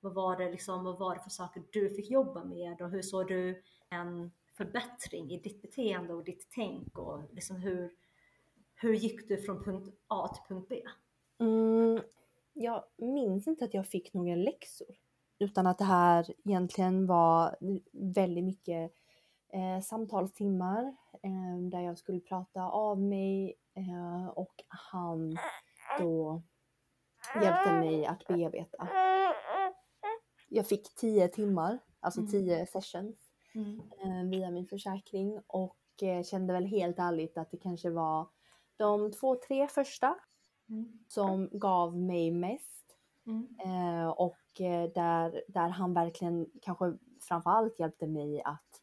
vad 0.00 0.14
var 0.14 0.36
det 0.36 0.50
liksom, 0.50 0.84
vad 0.84 0.98
var 0.98 1.14
det 1.14 1.22
för 1.22 1.30
saker 1.30 1.62
du 1.72 1.90
fick 1.90 2.10
jobba 2.10 2.44
med 2.44 2.82
och 2.82 2.90
hur 2.90 3.02
såg 3.02 3.28
du 3.28 3.62
en 3.90 4.30
förbättring 4.56 5.30
i 5.30 5.40
ditt 5.40 5.62
beteende 5.62 6.14
och 6.14 6.24
ditt 6.24 6.48
tänk 6.50 6.98
och 6.98 7.22
liksom 7.32 7.56
hur, 7.56 7.90
hur 8.74 8.94
gick 8.94 9.28
du 9.28 9.36
från 9.36 9.64
punkt 9.64 9.94
A 10.06 10.28
till 10.28 10.54
punkt 10.54 10.66
B? 10.68 10.82
Mm, 11.40 12.00
jag 12.52 12.84
minns 12.96 13.46
inte 13.46 13.64
att 13.64 13.74
jag 13.74 13.86
fick 13.86 14.14
några 14.14 14.34
läxor. 14.34 14.96
Utan 15.38 15.66
att 15.66 15.78
det 15.78 15.84
här 15.84 16.34
egentligen 16.44 17.06
var 17.06 17.56
väldigt 17.92 18.44
mycket 18.44 18.92
eh, 19.52 19.80
samtalstimmar 19.82 20.84
eh, 20.84 20.94
där 21.70 21.80
jag 21.80 21.98
skulle 21.98 22.20
prata 22.20 22.62
av 22.62 23.00
mig 23.00 23.54
eh, 23.74 24.28
och 24.28 24.54
han 24.68 25.36
då 25.98 26.42
hjälpte 27.42 27.72
mig 27.72 28.06
att 28.06 28.26
bearbeta. 28.28 28.88
Jag 30.48 30.66
fick 30.66 30.94
tio 30.94 31.28
timmar, 31.28 31.78
alltså 32.00 32.20
Mm. 32.20 32.30
tio 32.32 32.66
sessions 32.66 33.16
eh, 34.04 34.30
via 34.30 34.50
min 34.50 34.66
försäkring 34.66 35.40
och 35.46 35.78
eh, 36.02 36.22
kände 36.22 36.52
väl 36.52 36.66
helt 36.66 36.98
ärligt 36.98 37.38
att 37.38 37.50
det 37.50 37.56
kanske 37.56 37.90
var 37.90 38.28
de 38.76 39.12
två, 39.12 39.36
tre 39.48 39.68
första 39.68 40.14
Mm. 40.68 40.98
som 41.08 41.48
gav 41.52 41.96
mig 41.96 42.30
mest 42.30 42.98
Mm. 43.26 43.48
eh, 43.64 44.08
och 44.08 44.60
eh, 44.60 44.90
där, 44.94 45.44
där 45.48 45.68
han 45.68 45.94
verkligen 45.94 46.46
kanske 46.62 46.98
framförallt 47.28 47.78
hjälpte 47.78 48.06
mig 48.06 48.42
att 48.42 48.73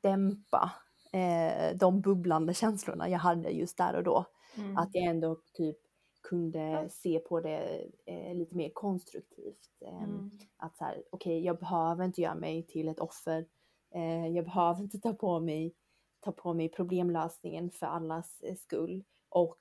dämpa 0.00 0.72
eh, 1.12 1.76
de 1.76 2.00
bubblande 2.00 2.54
känslorna 2.54 3.08
jag 3.08 3.18
hade 3.18 3.50
just 3.50 3.76
där 3.76 3.96
och 3.96 4.04
då. 4.04 4.24
Mm. 4.56 4.76
Att 4.76 4.88
jag 4.92 5.04
ändå 5.04 5.36
typ 5.52 5.76
kunde 6.22 6.88
se 6.90 7.18
på 7.18 7.40
det 7.40 7.86
eh, 8.06 8.34
lite 8.34 8.56
mer 8.56 8.70
konstruktivt. 8.74 9.68
Eh, 9.86 10.02
Mm. 10.02 10.30
Att 10.56 10.76
så 10.76 10.84
här, 10.84 11.02
okej, 11.10 11.44
jag 11.44 11.58
behöver 11.58 12.04
inte 12.04 12.20
göra 12.20 12.34
mig 12.34 12.62
till 12.66 12.88
ett 12.88 13.00
offer. 13.00 13.46
Eh, 13.94 14.26
jag 14.26 14.44
behöver 14.44 14.80
inte 14.82 14.98
ta 14.98 15.12
på 15.14 15.40
mig, 15.40 15.74
ta 16.20 16.32
på 16.32 16.54
mig 16.54 16.68
problemlösningen 16.68 17.70
för 17.70 17.86
allas 17.86 18.40
eh, 18.40 18.54
skull. 18.56 19.04
Och 19.28 19.58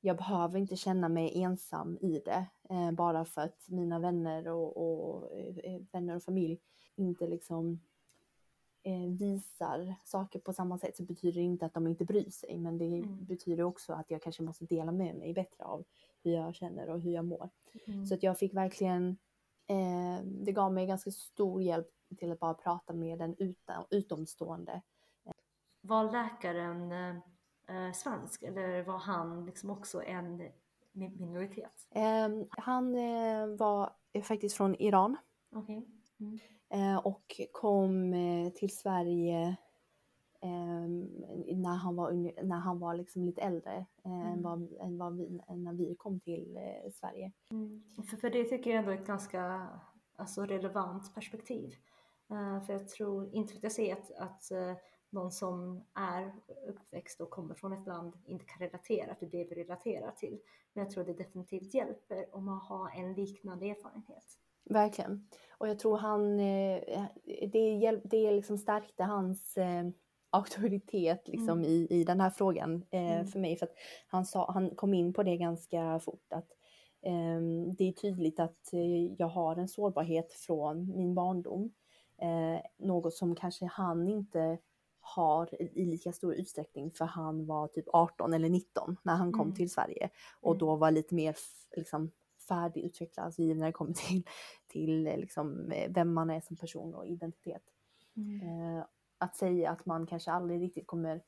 jag 0.00 0.16
behöver 0.16 0.58
inte 0.58 0.76
känna 0.76 1.08
mig 1.08 1.42
ensam 1.42 1.98
i 2.00 2.22
det. 2.24 2.46
Eh, 2.70 2.90
bara 2.92 3.24
för 3.24 3.40
att 3.40 3.68
mina 3.68 3.98
vänner 3.98 4.48
och, 4.48 4.76
och 4.76 5.32
eh, 5.64 5.80
vänner 5.92 6.16
och 6.16 6.22
familj 6.22 6.60
inte 6.96 7.26
liksom 7.26 7.80
visar 9.18 9.94
saker 10.04 10.38
på 10.38 10.52
samma 10.52 10.78
sätt 10.78 10.96
så 10.96 11.02
betyder 11.02 11.40
det 11.40 11.44
inte 11.44 11.66
att 11.66 11.74
de 11.74 11.86
inte 11.86 12.04
bryr 12.04 12.30
sig. 12.30 12.58
Men 12.58 12.78
det 12.78 12.84
Mm. 12.84 13.24
betyder 13.24 13.62
också 13.64 13.92
att 13.92 14.10
jag 14.10 14.22
kanske 14.22 14.42
måste 14.42 14.64
dela 14.64 14.92
med 14.92 15.14
mig 15.16 15.34
bättre 15.34 15.64
av 15.64 15.84
hur 16.22 16.32
jag 16.32 16.54
känner 16.54 16.88
och 16.90 17.00
hur 17.00 17.12
jag 17.12 17.24
mår. 17.24 17.50
Mm. 17.86 18.06
Så 18.06 18.14
att 18.14 18.22
jag 18.22 18.38
fick 18.38 18.54
verkligen, 18.54 19.16
eh, 19.66 20.24
det 20.24 20.52
gav 20.52 20.72
mig 20.72 20.86
ganska 20.86 21.10
stor 21.10 21.62
hjälp 21.62 21.88
till 22.18 22.32
att 22.32 22.40
bara 22.40 22.54
prata 22.54 22.92
med 22.92 23.22
en 23.22 23.34
utan, 23.38 23.84
utomstående. 23.90 24.82
Var 25.80 26.12
läkaren 26.12 26.92
eh, 27.66 27.92
svensk 27.94 28.42
eller 28.42 28.82
var 28.82 28.98
han 28.98 29.46
liksom 29.46 29.70
också 29.70 30.02
en 30.02 30.42
mi- 30.92 31.20
minoritet? 31.20 31.86
Eh, 31.90 32.28
han 32.50 32.94
eh, 32.94 33.46
var 33.46 33.90
faktiskt 34.22 34.56
från 34.56 34.74
Iran 34.74 35.16
Okej. 35.52 35.86
Mm. 36.20 36.38
Eh, 36.74 36.96
och 36.96 37.40
kom 37.52 38.14
eh, 38.14 38.52
till 38.52 38.76
Sverige 38.76 39.56
eh, 40.40 40.86
när 41.56 41.74
han 41.74 41.96
var, 41.96 42.12
när 42.44 42.58
han 42.58 42.78
var 42.78 42.94
liksom 42.94 43.24
lite 43.24 43.40
äldre 43.40 43.86
eh, 44.04 44.12
än, 44.12 44.38
Mm. 44.38 44.42
vad, 44.42 44.72
än 44.80 44.98
vad 44.98 45.16
vi, 45.16 45.40
än 45.48 45.64
när 45.64 45.72
vi 45.72 45.94
kom 45.94 46.20
till 46.20 46.58
Sverige. 46.94 47.32
För, 48.10 48.16
för 48.16 48.30
det 48.30 48.44
tycker 48.44 48.70
jag 48.70 48.78
ändå 48.78 48.90
är 48.90 48.94
ett 48.94 49.06
ganska 49.06 49.68
alltså, 50.16 50.46
relevant 50.46 51.14
perspektiv. 51.14 51.74
För 52.66 52.72
jag 52.72 52.88
tror 52.88 53.34
inte 53.34 53.54
att 53.54 53.62
jag 53.62 53.72
säger 53.72 53.92
att, 53.96 54.10
att 54.10 54.52
någon 55.10 55.32
som 55.32 55.84
är 55.94 56.34
uppväxt 56.68 57.20
och 57.20 57.30
kommer 57.30 57.54
från 57.54 57.72
ett 57.72 57.86
land 57.86 58.16
inte 58.26 58.44
kan 58.44 58.58
relatera 58.58 59.14
till 59.14 59.30
det 59.30 59.44
vi 59.44 59.54
relaterar 59.54 60.10
till. 60.10 60.40
Men 60.72 60.84
jag 60.84 60.92
tror 60.92 61.04
det 61.04 61.12
definitivt 61.14 61.74
hjälper 61.74 62.34
om 62.36 62.44
man 62.44 62.58
har 62.58 62.90
en 62.90 63.14
liknande 63.14 63.66
erfarenhet. 63.66 64.38
Verkligen. 64.64 65.28
Och 65.58 65.68
jag 65.68 65.78
tror 65.78 65.96
han, 65.98 66.40
eh, 66.40 67.04
det, 67.52 67.74
hjälp, 67.74 68.00
det 68.04 68.32
liksom 68.32 68.58
stärkte 68.58 69.02
hans 69.04 69.56
eh, 69.56 69.84
auktoritet 70.30 71.28
liksom 71.28 71.58
Mm. 71.58 71.64
i, 71.64 71.86
i 71.90 72.04
den 72.04 72.20
här 72.20 72.30
frågan 72.30 72.84
eh, 72.90 73.12
Mm. 73.12 73.26
för 73.26 73.38
mig. 73.38 73.56
För 73.56 73.66
att 73.66 73.74
han, 74.06 74.26
sa, 74.26 74.50
han 74.52 74.70
kom 74.70 74.94
in 74.94 75.12
på 75.12 75.22
det 75.22 75.36
ganska 75.36 76.00
fort. 76.00 76.32
att 76.32 76.48
ehm, 77.02 77.74
Det 77.74 77.88
är 77.88 77.92
tydligt 77.92 78.40
att 78.40 78.68
jag 79.18 79.26
har 79.28 79.56
en 79.56 79.68
sårbarhet 79.68 80.32
från 80.32 80.96
min 80.96 81.14
barndom. 81.14 81.72
Eh, 82.18 82.60
något 82.78 83.14
som 83.14 83.34
kanske 83.34 83.64
han 83.66 84.08
inte 84.08 84.58
har 85.00 85.62
i, 85.62 85.84
lika 85.86 86.12
stor 86.12 86.34
utsträckning 86.34 86.90
för 86.90 87.04
han 87.04 87.46
var 87.46 87.68
typ 87.68 87.84
18 87.92 88.34
eller 88.34 88.48
19 88.48 88.96
när 89.02 89.14
han 89.16 89.32
kom 89.32 89.40
Mm. 89.40 89.54
till 89.54 89.70
Sverige 89.70 90.10
och 90.40 90.50
Mm. 90.54 90.58
då 90.58 90.76
var 90.76 90.90
lite 90.90 91.14
mer 91.14 91.36
liksom, 91.76 92.10
färdigutvecklad 92.48 93.26
alltså, 93.26 93.42
när 93.42 93.66
det 93.66 93.72
kommer 93.72 93.92
till, 94.08 94.22
till 94.66 95.06
eh, 95.06 95.16
liksom, 95.16 95.72
eh, 95.72 95.92
vem 95.92 96.12
man 96.12 96.30
är 96.30 96.40
som 96.40 96.56
person 96.56 96.94
och 96.94 97.06
identitet. 97.06 97.62
Eh, 98.16 98.86
att 99.18 99.36
säga 99.36 99.70
att 99.70 99.86
man 99.86 100.06
kanske 100.06 100.30
aldrig 100.30 100.60
riktigt 100.60 100.86
kommer 100.86 101.22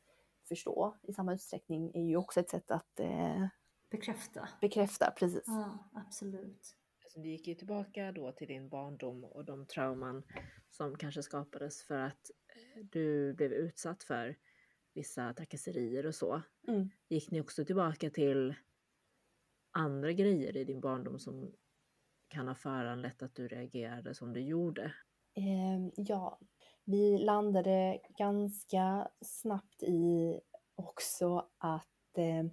förstå 0.49 0.97
i 1.03 1.13
samma 1.13 1.35
utsträckning 1.35 1.91
är 1.95 2.03
ju 2.03 2.17
också 2.17 2.41
ett 2.41 2.51
sätt 2.51 2.71
att 2.71 3.01
eh, 3.01 3.47
Bekräfta. 3.91 4.49
bekräfta 4.61 5.11
precis. 5.11 5.45
Ja, 5.47 5.79
absolut. 5.93 6.77
Alltså, 7.05 7.21
du 7.21 7.29
gick 7.29 7.47
ju 7.47 7.55
tillbaka 7.55 8.13
då 8.13 8.33
till 8.33 8.49
din 8.49 8.69
barndom 8.69 9.25
och 9.25 9.45
de 9.45 9.67
trauman 9.67 10.23
som 10.71 10.97
kanske 10.97 11.23
skapades 11.23 11.83
för 11.83 11.99
att 11.99 12.31
du 12.83 13.35
blev 13.35 13.53
utsatt 13.53 14.03
för 14.03 14.37
vissa 14.95 15.35
trakasserier 15.35 16.07
och 16.07 16.15
så. 16.15 16.43
Mm. 16.69 16.91
Gick 17.09 17.31
ni 17.31 17.41
också 17.41 17.65
tillbaka 17.65 18.11
till 18.11 18.55
andra 19.77 20.13
grejer 20.13 20.57
i 20.57 20.65
din 20.65 20.81
barndom 20.81 21.19
som 21.19 21.53
kan 22.29 22.49
ha 22.49 22.55
föranlett 22.55 23.23
att 23.23 23.35
du 23.35 23.49
reagerade 23.49 24.15
som 24.15 24.33
du 24.33 24.41
gjorde? 24.41 24.93
Eh, 25.35 25.91
ja, 25.97 26.39
vi 26.85 27.19
landade 27.19 28.01
ganska 28.19 29.09
snabbt 29.21 29.83
i 29.83 30.41
också 30.75 31.49
att 31.59 32.19
eh, 32.19 32.45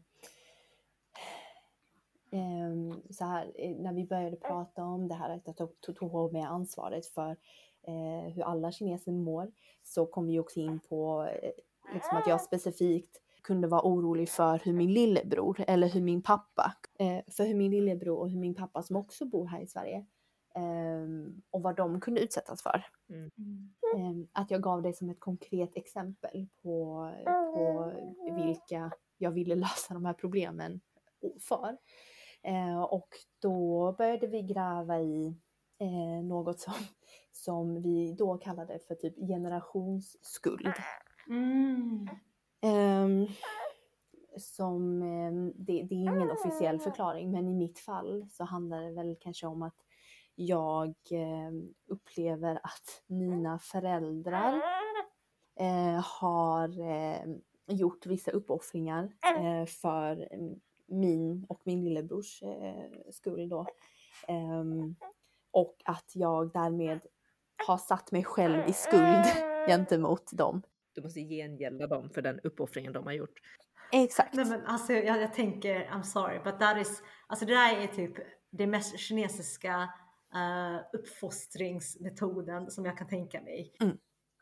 så 3.10 3.26
här, 3.26 3.52
eh, 3.56 3.76
när 3.76 3.94
vi 3.94 4.06
började 4.06 4.36
prata 4.36 4.84
om 4.84 5.08
det 5.08 5.16
här 5.16 5.30
att 5.30 5.48
jag 5.48 5.58
tog, 5.58 5.82
tog, 5.82 5.96
tog 5.96 6.12
på 6.12 6.32
mig 6.32 6.42
ansvaret 6.42 7.06
för 7.06 7.38
eh, 7.88 8.34
hur 8.34 8.44
alla 8.44 8.72
kineser 8.72 9.12
mår 9.12 9.52
så 9.84 10.06
kom 10.06 10.28
vi 10.28 10.40
också 10.40 10.60
in 10.60 10.80
på 10.80 11.24
eh, 11.42 11.52
liksom 11.94 12.18
att 12.18 12.28
jag 12.28 12.42
specifikt 12.42 13.22
kunde 13.44 13.68
vara 13.68 13.82
orolig 13.82 14.30
för 14.30 14.62
hur 14.64 14.74
min 14.74 14.94
lillebror 14.94 15.64
eller 15.68 15.88
hur 15.88 16.02
min 16.02 16.22
pappa, 16.22 16.74
eh, 17.00 17.22
för 17.28 17.46
hur 17.46 17.56
min 17.56 17.72
lillebror 17.72 18.20
och 18.20 18.30
hur 18.30 18.40
min 18.40 18.56
pappa 18.56 18.84
som 18.84 18.96
också 18.96 19.26
bor 19.26 19.48
här 19.48 19.62
i 19.62 19.68
Sverige 19.68 20.06
ehm, 20.56 21.42
och 21.50 21.62
vad 21.62 21.76
de 21.76 22.02
kunde 22.02 22.22
utsättas 22.22 22.64
för. 22.64 22.86
Mm. 23.10 23.32
Ehm, 23.96 24.28
att 24.32 24.52
jag 24.52 24.62
gav 24.62 24.82
det 24.82 24.94
som 24.94 25.10
ett 25.10 25.20
konkret 25.20 25.78
exempel 25.78 26.48
på, 26.64 27.12
på 27.26 27.92
vilka 28.36 28.92
jag 29.18 29.32
ville 29.32 29.56
lösa 29.66 29.94
de 29.94 30.06
här 30.06 30.14
problemen 30.14 30.82
för. 31.40 31.78
Eh, 32.44 32.82
och 32.82 33.10
då 33.42 33.92
började 33.98 34.28
vi 34.28 34.42
gräva 34.42 35.00
i 35.00 35.38
eh, 35.80 36.24
något 36.24 36.60
som, 36.60 36.74
som 37.32 37.82
vi 37.82 38.16
då 38.18 38.38
kallade 38.38 38.80
för 38.88 38.96
typ 38.96 39.16
generationsskuld. 39.16 40.74
Mm. 41.30 42.08
Ehm, 42.64 43.28
som, 44.38 45.02
eh, 45.02 45.54
det, 45.56 45.84
det 45.84 45.96
är 45.96 46.00
ingen 46.00 46.32
officiell 46.32 46.80
förklaring, 46.80 47.32
men 47.32 47.48
i 47.48 47.54
mitt 47.54 47.80
fall 47.80 48.28
så 48.32 48.44
handlar 48.44 48.82
det 48.82 48.92
väl 48.92 49.16
kanske 49.20 49.48
om 49.48 49.62
att 49.62 49.76
jag 50.36 50.88
eh, 51.12 51.52
upplever 51.88 52.56
att 52.56 53.04
mina 53.08 53.60
föräldrar 53.60 54.62
eh, 55.60 56.06
har 56.20 56.70
gjort 57.68 58.06
vissa 58.06 58.32
uppoffringar 58.32 59.14
eh, 59.38 59.66
för 59.66 60.30
min 60.88 61.46
och 61.50 61.62
min 61.64 61.84
lillebrors 61.84 62.44
eh, 62.44 63.12
skull 63.12 63.50
då. 63.50 63.68
Ehm, 64.28 64.96
och 65.52 65.76
att 65.86 66.12
jag 66.14 66.54
därmed 66.54 67.00
har 67.68 67.78
satt 67.78 68.12
mig 68.12 68.24
själv 68.24 68.70
i 68.70 68.74
skuld 68.74 69.26
gentemot 69.68 70.30
dem. 70.32 70.62
Du 70.94 71.02
måste 71.02 71.20
gengälda 71.20 71.88
dem 71.88 72.10
för 72.10 72.22
den 72.22 72.40
uppoffringen 72.40 72.94
de 72.94 73.06
har 73.06 73.14
gjort. 73.14 73.40
Exakt. 73.92 74.34
Nej 74.34 74.46
men 74.46 74.66
alltså 74.66 74.94
jag, 74.94 75.22
jag 75.22 75.34
tänker, 75.34 75.86
I'm 75.86 76.02
sorry, 76.02 76.40
but 76.44 76.60
that 76.60 76.78
is, 76.78 77.04
alltså 77.28 77.46
det 77.46 77.54
där 77.54 77.78
är 77.78 77.88
typ 77.88 78.14
det 78.52 78.68
mest 78.68 79.00
kinesiska 79.00 79.90
uh, 80.36 81.00
uppfostringsmetoden 81.00 82.72
som 82.72 82.86
jag 82.86 82.98
kan 82.98 83.08
tänka 83.08 83.42
mig. 83.42 83.74
Mm. 83.82 83.98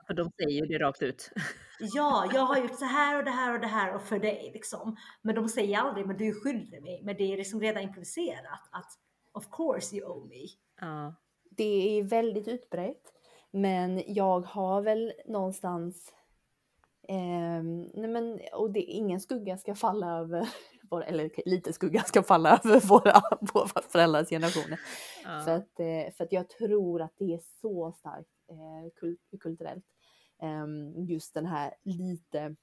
För 0.07 0.13
de 0.13 0.31
säger 0.31 0.61
ju 0.61 0.65
det 0.65 0.85
rakt 0.85 1.01
ut. 1.01 1.31
Ja, 1.79 2.29
jag 2.33 2.41
har 2.41 2.57
gjort 2.57 2.79
så 2.79 2.85
här 2.85 3.17
och 3.17 3.23
det 3.23 3.31
här 3.31 3.53
och 3.53 3.59
det 3.59 3.67
här 3.67 3.95
och 3.95 4.01
för 4.01 4.19
dig 4.19 4.51
liksom. 4.53 4.95
Men 5.21 5.35
de 5.35 5.49
säger 5.49 5.77
aldrig, 5.77 6.07
men 6.07 6.17
du 6.17 6.27
är 6.27 6.43
skyldig 6.43 6.81
mig. 6.81 7.01
Men 7.03 7.17
det 7.17 7.33
är 7.33 7.37
liksom 7.37 7.61
redan 7.61 7.83
improviserat 7.83 8.69
att 8.71 8.91
of 9.33 9.49
course 9.51 9.95
you 9.95 10.07
owe 10.07 10.27
me. 10.27 10.47
Ja. 10.81 11.15
Det 11.49 11.99
är 11.99 12.03
väldigt 12.03 12.47
utbrett. 12.47 13.13
Men 13.51 14.03
jag 14.13 14.39
har 14.39 14.81
väl 14.81 15.13
någonstans 15.25 16.13
Eh, 17.07 17.63
nej 17.93 18.09
men, 18.09 18.39
och 18.53 18.71
det, 18.71 18.79
ingen 18.79 19.19
skugga 19.19 19.57
ska 19.57 19.75
falla 19.75 20.19
över, 20.19 20.49
våra, 20.89 21.05
eller 21.05 21.31
lite 21.45 21.73
skugga 21.73 22.03
ska 22.03 22.23
falla 22.23 22.57
över 22.63 22.87
våra, 22.87 23.21
våra 23.53 23.81
föräldrars 23.89 24.29
generationer. 24.29 24.79
Ja. 25.23 25.41
För, 25.45 25.51
att, 25.51 25.79
eh, 25.79 26.13
för 26.17 26.23
att 26.23 26.31
jag 26.31 26.49
tror 26.49 27.01
att 27.01 27.13
det 27.17 27.33
är 27.33 27.39
så 27.61 27.91
starkt 27.91 28.29
eh, 28.49 28.91
kul, 28.99 29.17
kulturellt. 29.39 29.85
Ehm, 30.41 31.05
just 31.05 31.33
den 31.33 31.45
här 31.45 31.73
lite, 31.83 32.55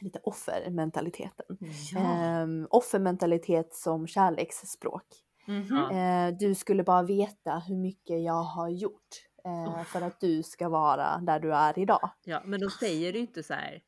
lite 0.00 0.20
offermentaliteten. 0.22 1.58
Ja. 1.92 2.00
Ehm, 2.00 2.66
offermentalitet 2.70 3.74
som 3.74 4.06
kärleksspråk. 4.06 5.06
Ja. 5.46 5.92
Eh, 5.92 6.34
du 6.38 6.54
skulle 6.54 6.84
bara 6.84 7.02
veta 7.02 7.58
hur 7.58 7.76
mycket 7.76 8.22
jag 8.22 8.42
har 8.42 8.68
gjort 8.68 9.28
eh, 9.44 9.84
för 9.84 10.00
att 10.00 10.20
du 10.20 10.42
ska 10.42 10.68
vara 10.68 11.18
där 11.18 11.40
du 11.40 11.54
är 11.54 11.78
idag. 11.78 12.10
ja, 12.24 12.42
men 12.44 12.60
de 12.60 12.70
säger 12.70 13.12
ju 13.12 13.18
inte 13.18 13.42
så 13.42 13.54
här. 13.54 13.82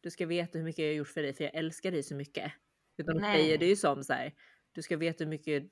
Du 0.00 0.10
ska 0.10 0.26
veta 0.26 0.58
hur 0.58 0.64
mycket 0.64 0.84
jag 0.84 0.90
har 0.90 0.94
gjort 0.96 1.08
för 1.08 1.22
dig 1.22 1.34
för 1.34 1.44
jag 1.44 1.54
älskar 1.54 1.90
dig 1.90 2.02
så 2.02 2.14
mycket. 2.14 2.52
Utan 2.96 3.14
de 3.16 3.20
Nej. 3.20 3.36
säger 3.36 3.58
det 3.58 3.66
ju 3.66 3.76
som 3.76 4.04
så 4.04 4.12
här. 4.12 4.34
Du 4.72 4.82
ska 4.82 4.96
veta 4.96 5.24
hur 5.24 5.30
mycket 5.30 5.64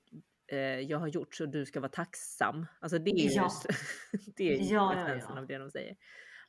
eh, 0.53 0.59
jag 0.59 0.99
har 0.99 1.07
gjort 1.09 1.35
så 1.35 1.47
du 1.47 1.67
ska 1.67 1.81
vara 1.81 1.91
tacksam. 1.93 2.67
Alltså 2.81 2.99
det 2.99 3.11
är 3.11 3.29
ju, 3.29 3.31
Ja. 3.31 3.51
det 4.37 4.45
är 4.53 4.59
ju 4.59 4.75
Ja, 4.75 5.09
ja, 5.09 5.15
ja. 5.29 5.39
av 5.39 5.47
det 5.47 5.59
de 5.59 5.71
säger. 5.71 5.97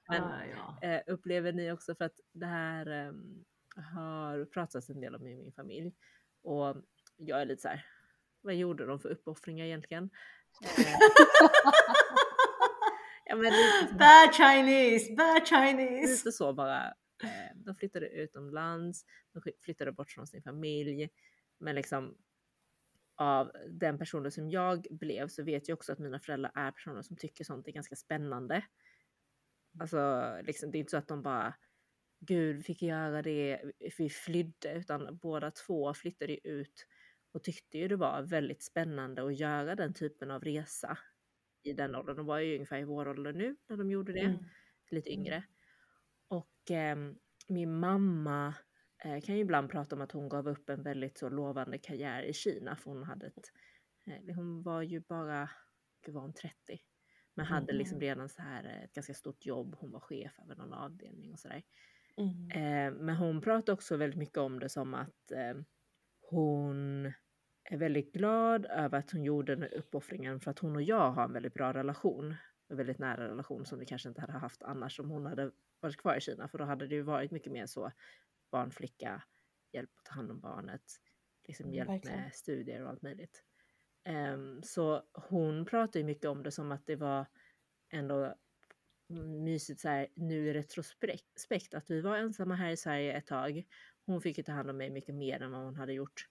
Men 0.10 0.22
Ja, 0.22 0.78
ja. 0.82 0.88
eh, 0.88 1.02
upplever 1.08 1.52
ni 1.54 1.72
också 1.72 1.96
för 1.96 2.06
att 2.06 2.20
det 2.34 2.46
här 2.46 2.86
ehm, 2.86 3.46
har 3.94 4.46
pratats 4.46 4.90
en 4.90 5.00
del 5.00 5.16
om 5.16 5.28
i 5.28 5.36
min 5.36 5.52
familj 5.54 5.94
och 6.44 6.76
jag 7.18 7.42
är 7.42 7.46
lite 7.46 7.62
så 7.62 7.68
här. 7.68 7.86
Vad 8.42 8.56
gjorde 8.56 8.86
de 8.86 9.00
för 9.00 9.10
uppoffringar 9.10 9.66
egentligen? 9.66 10.10
Ja, 13.30 13.36
men 13.36 13.44
lite, 13.46 13.88
så- 13.90 13.96
Bad 13.96 14.34
Chinese, 14.36 15.14
bad 15.16 15.48
Chinese. 15.48 16.12
lite 16.12 16.32
så 16.32 16.54
bara. 16.54 16.86
Eh, 17.24 17.56
de 17.56 17.76
flyttade 17.76 18.08
utomlands, 18.10 19.06
de 19.34 19.42
flyttade 19.62 19.92
bort 19.92 20.12
från 20.12 20.28
sin 20.28 20.44
familj. 20.44 21.10
Men 21.60 21.76
liksom 21.76 22.18
av 23.16 23.52
den 23.70 23.98
personen 23.98 24.32
som 24.32 24.50
jag 24.50 24.88
blev 24.90 25.28
så 25.28 25.44
vet 25.44 25.68
jag 25.68 25.76
också 25.76 25.92
att 25.92 26.00
mina 26.00 26.20
föräldrar 26.20 26.52
är 26.56 26.72
personer 26.72 27.02
som 27.02 27.18
tycker 27.18 27.44
sånt 27.44 27.68
är 27.68 27.72
ganska 27.72 27.96
spännande. 27.96 28.66
Alltså, 29.80 30.32
liksom, 30.44 30.72
det 30.72 30.78
är 30.78 30.80
inte 30.80 30.90
så 30.92 30.98
att 30.98 31.08
de 31.08 31.22
bara 31.22 31.56
Gud, 32.20 32.66
fick 32.66 32.82
göra 32.82 33.22
det, 33.22 33.62
vi 33.98 34.10
flydde, 34.10 34.74
utan 34.74 35.18
båda 35.18 35.52
två 35.52 35.94
flyttade 35.94 36.48
ut 36.48 36.88
och 37.32 37.44
tyckte 37.44 37.78
ju 37.78 37.88
det 37.88 37.96
var 37.96 38.22
väldigt 38.22 38.64
spännande 38.64 39.26
att 39.26 39.40
göra 39.40 39.76
den 39.76 39.94
typen 39.94 40.32
av 40.32 40.44
resa 40.44 40.98
i 41.68 41.74
den 41.74 41.96
åldern. 41.96 42.16
De 42.16 42.26
var 42.26 42.40
ju 42.40 42.54
ungefär 42.56 42.80
i 42.80 42.84
vår 42.84 43.08
ålder 43.08 43.34
nu 43.34 43.56
när 43.70 43.78
de 43.78 43.92
gjorde 43.92 44.14
det, 44.14 44.20
Mm. 44.20 44.44
lite 44.92 45.10
Mm. 45.10 45.20
yngre. 45.22 45.44
Och 46.28 46.72
ehm, 46.72 47.16
min 47.50 47.80
mamma 47.80 48.56
eh, 49.06 49.22
kan 49.22 49.36
ju 49.36 49.42
ibland 49.42 49.70
prata 49.72 49.96
om 49.96 50.02
att 50.02 50.12
hon 50.12 50.30
gav 50.30 50.48
upp 50.50 50.70
en 50.70 50.84
väldigt 50.84 51.18
så 51.18 51.30
lovande 51.30 51.78
karriär 51.78 52.24
i 52.24 52.34
Kina, 52.34 52.76
för 52.76 52.92
hon 52.92 53.04
hade 53.04 53.28
ett, 53.28 53.52
eh, 54.08 54.36
hon 54.36 54.64
var 54.64 54.82
ju 54.82 55.00
bara, 55.00 55.50
gud 56.06 56.16
var 56.16 56.22
hon 56.22 56.34
30? 56.34 56.80
Men 57.36 57.46
hade 57.46 57.74
liksom 57.74 57.96
Mhm. 57.98 58.02
redan 58.02 58.30
så 58.30 58.42
här 58.42 58.64
eh, 58.66 58.84
ett 58.84 58.94
ganska 58.94 59.14
stort 59.14 59.46
jobb, 59.46 59.76
hon 59.80 59.92
var 59.92 60.00
chef 60.00 60.40
över 60.40 60.56
någon 60.56 60.74
avdelning 60.74 61.34
och 61.34 61.40
sådär. 61.40 61.64
Mm. 62.18 62.56
Eh, 62.56 62.94
men 62.94 63.16
hon 63.16 63.42
pratar 63.42 63.74
också 63.74 63.98
väldigt 63.98 64.20
mycket 64.20 64.38
om 64.38 64.60
det 64.60 64.70
som 64.70 64.94
att 64.94 65.32
eh, 65.32 65.54
hon 66.22 67.14
är 67.72 67.78
väldigt 67.78 68.14
glad 68.14 68.66
över 68.66 69.00
att 69.00 69.12
hon 69.12 69.24
gjorde 69.24 69.56
den 69.56 69.70
uppoffringen 69.70 70.40
för 70.40 70.52
att 70.52 70.60
hon 70.60 70.76
och 70.76 70.82
jag 70.82 71.12
har 71.12 71.24
en 71.24 71.34
väldigt 71.34 71.54
bra 71.54 71.74
relation. 71.74 72.36
En 72.70 72.78
väldigt 72.78 73.00
nära 73.00 73.28
relation 73.30 73.66
som 73.66 73.80
vi 73.80 73.86
kanske 73.86 74.10
inte 74.10 74.22
hade 74.22 74.34
haft 74.34 74.64
annars 74.64 75.00
om 75.00 75.10
hon 75.10 75.26
hade 75.26 75.52
varit 75.80 75.98
kvar 75.98 76.16
i 76.18 76.22
Kina. 76.22 76.48
För 76.48 76.58
då 76.58 76.64
hade 76.66 76.88
det 76.88 76.96
ju 76.96 77.02
varit 77.02 77.32
mycket 77.32 77.52
mer 77.52 77.66
så 77.66 77.92
barnflicka, 78.52 79.24
hjälp 79.74 79.90
att 79.98 80.06
ta 80.06 80.14
hand 80.16 80.32
om 80.32 80.40
barnet, 80.40 80.82
liksom 81.48 81.66
Mm, 81.66 81.76
hjälp 81.76 81.90
verkligen. 81.90 82.22
med 82.22 82.34
studier 82.34 82.84
och 82.84 82.90
allt 82.90 83.02
möjligt. 83.02 83.44
Ehm, 84.04 84.64
så 84.64 85.04
hon 85.14 85.66
pratar 85.66 86.00
ju 86.00 86.06
mycket 86.06 86.26
om 86.26 86.44
det 86.44 86.52
som 86.52 86.72
att 86.72 86.86
det 86.86 86.96
var 86.96 87.26
ändå 87.94 88.36
mysigt 89.44 89.80
så 89.80 89.90
här, 89.90 90.08
nu 90.16 90.48
i 90.48 90.54
retrospekt 90.54 91.74
att 91.74 91.90
vi 91.90 92.02
var 92.02 92.18
ensamma 92.18 92.56
här 92.56 92.70
i 92.72 92.78
Sverige 92.78 93.14
ett 93.14 93.28
tag. 93.28 93.64
Hon 94.06 94.22
fick 94.22 94.38
ju 94.38 94.44
ta 94.44 94.52
hand 94.52 94.70
om 94.70 94.78
mig 94.78 94.90
mycket 94.90 95.16
mer 95.16 95.42
än 95.42 95.52
vad 95.52 95.62
hon 95.62 95.76
hade 95.76 95.94
gjort 95.94 96.28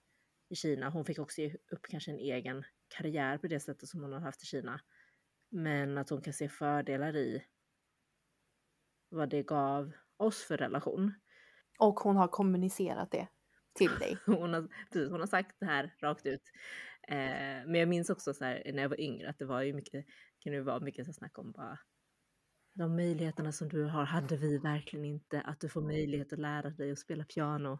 i 0.49 0.55
Kina. 0.55 0.91
Hon 0.91 1.05
fick 1.05 1.19
också 1.19 1.41
ge 1.41 1.55
upp 1.73 1.87
kanske 1.91 2.11
en 2.11 2.19
egen 2.19 2.65
karriär 2.89 3.39
på 3.39 3.47
det 3.47 3.61
sättet 3.61 3.89
som 3.89 4.01
hon 4.01 4.13
har 4.13 4.21
haft 4.21 4.43
i 4.43 4.47
Kina. 4.47 4.81
Men 5.51 5.99
att 5.99 6.11
hon 6.11 6.23
kan 6.23 6.33
se 6.33 6.49
fördelar 6.49 7.17
i 7.17 7.45
vad 9.09 9.29
det 9.29 9.43
gav 9.43 9.93
oss 10.17 10.45
för 10.45 10.57
relation. 10.57 11.15
Och 11.79 12.01
hon 12.01 12.17
har 12.17 12.29
kommunicerat 12.29 13.11
det 13.11 13.29
till 13.75 13.99
dig. 13.99 14.19
Hon 14.27 14.55
har, 14.55 14.69
precis, 14.93 15.11
hon 15.11 15.21
har 15.21 15.27
sagt 15.27 15.57
det 15.61 15.67
här 15.67 15.95
rakt 16.01 16.27
ut. 16.27 16.43
Eh, 17.09 17.67
men 17.67 17.75
jag 17.75 17.89
minns 17.89 18.11
också 18.11 18.35
så 18.35 18.45
här, 18.45 18.73
när 18.75 18.83
jag 18.83 18.89
var 18.89 19.01
yngre 19.01 19.31
att 19.31 19.39
det 19.39 19.45
var 19.45 19.63
ju 19.63 19.73
mycket, 19.73 20.07
kan 20.39 20.53
det 20.53 20.63
vara 20.63 20.81
mycket 20.81 21.07
så 21.07 21.13
snack 21.13 21.39
om 21.39 21.53
bara 21.53 21.79
de 22.75 22.97
möjligheterna 22.97 23.53
som 23.53 23.69
du 23.69 23.85
har 23.85 24.05
hade 24.05 24.37
vi 24.37 24.59
verkligen 24.59 25.05
inte. 25.05 25.41
Att 25.41 25.61
du 25.61 25.69
får 25.69 25.83
möjlighet 25.83 26.33
att 26.33 26.39
lära 26.39 26.71
dig 26.71 26.93
att 26.93 26.99
spela 26.99 27.25
piano, 27.25 27.79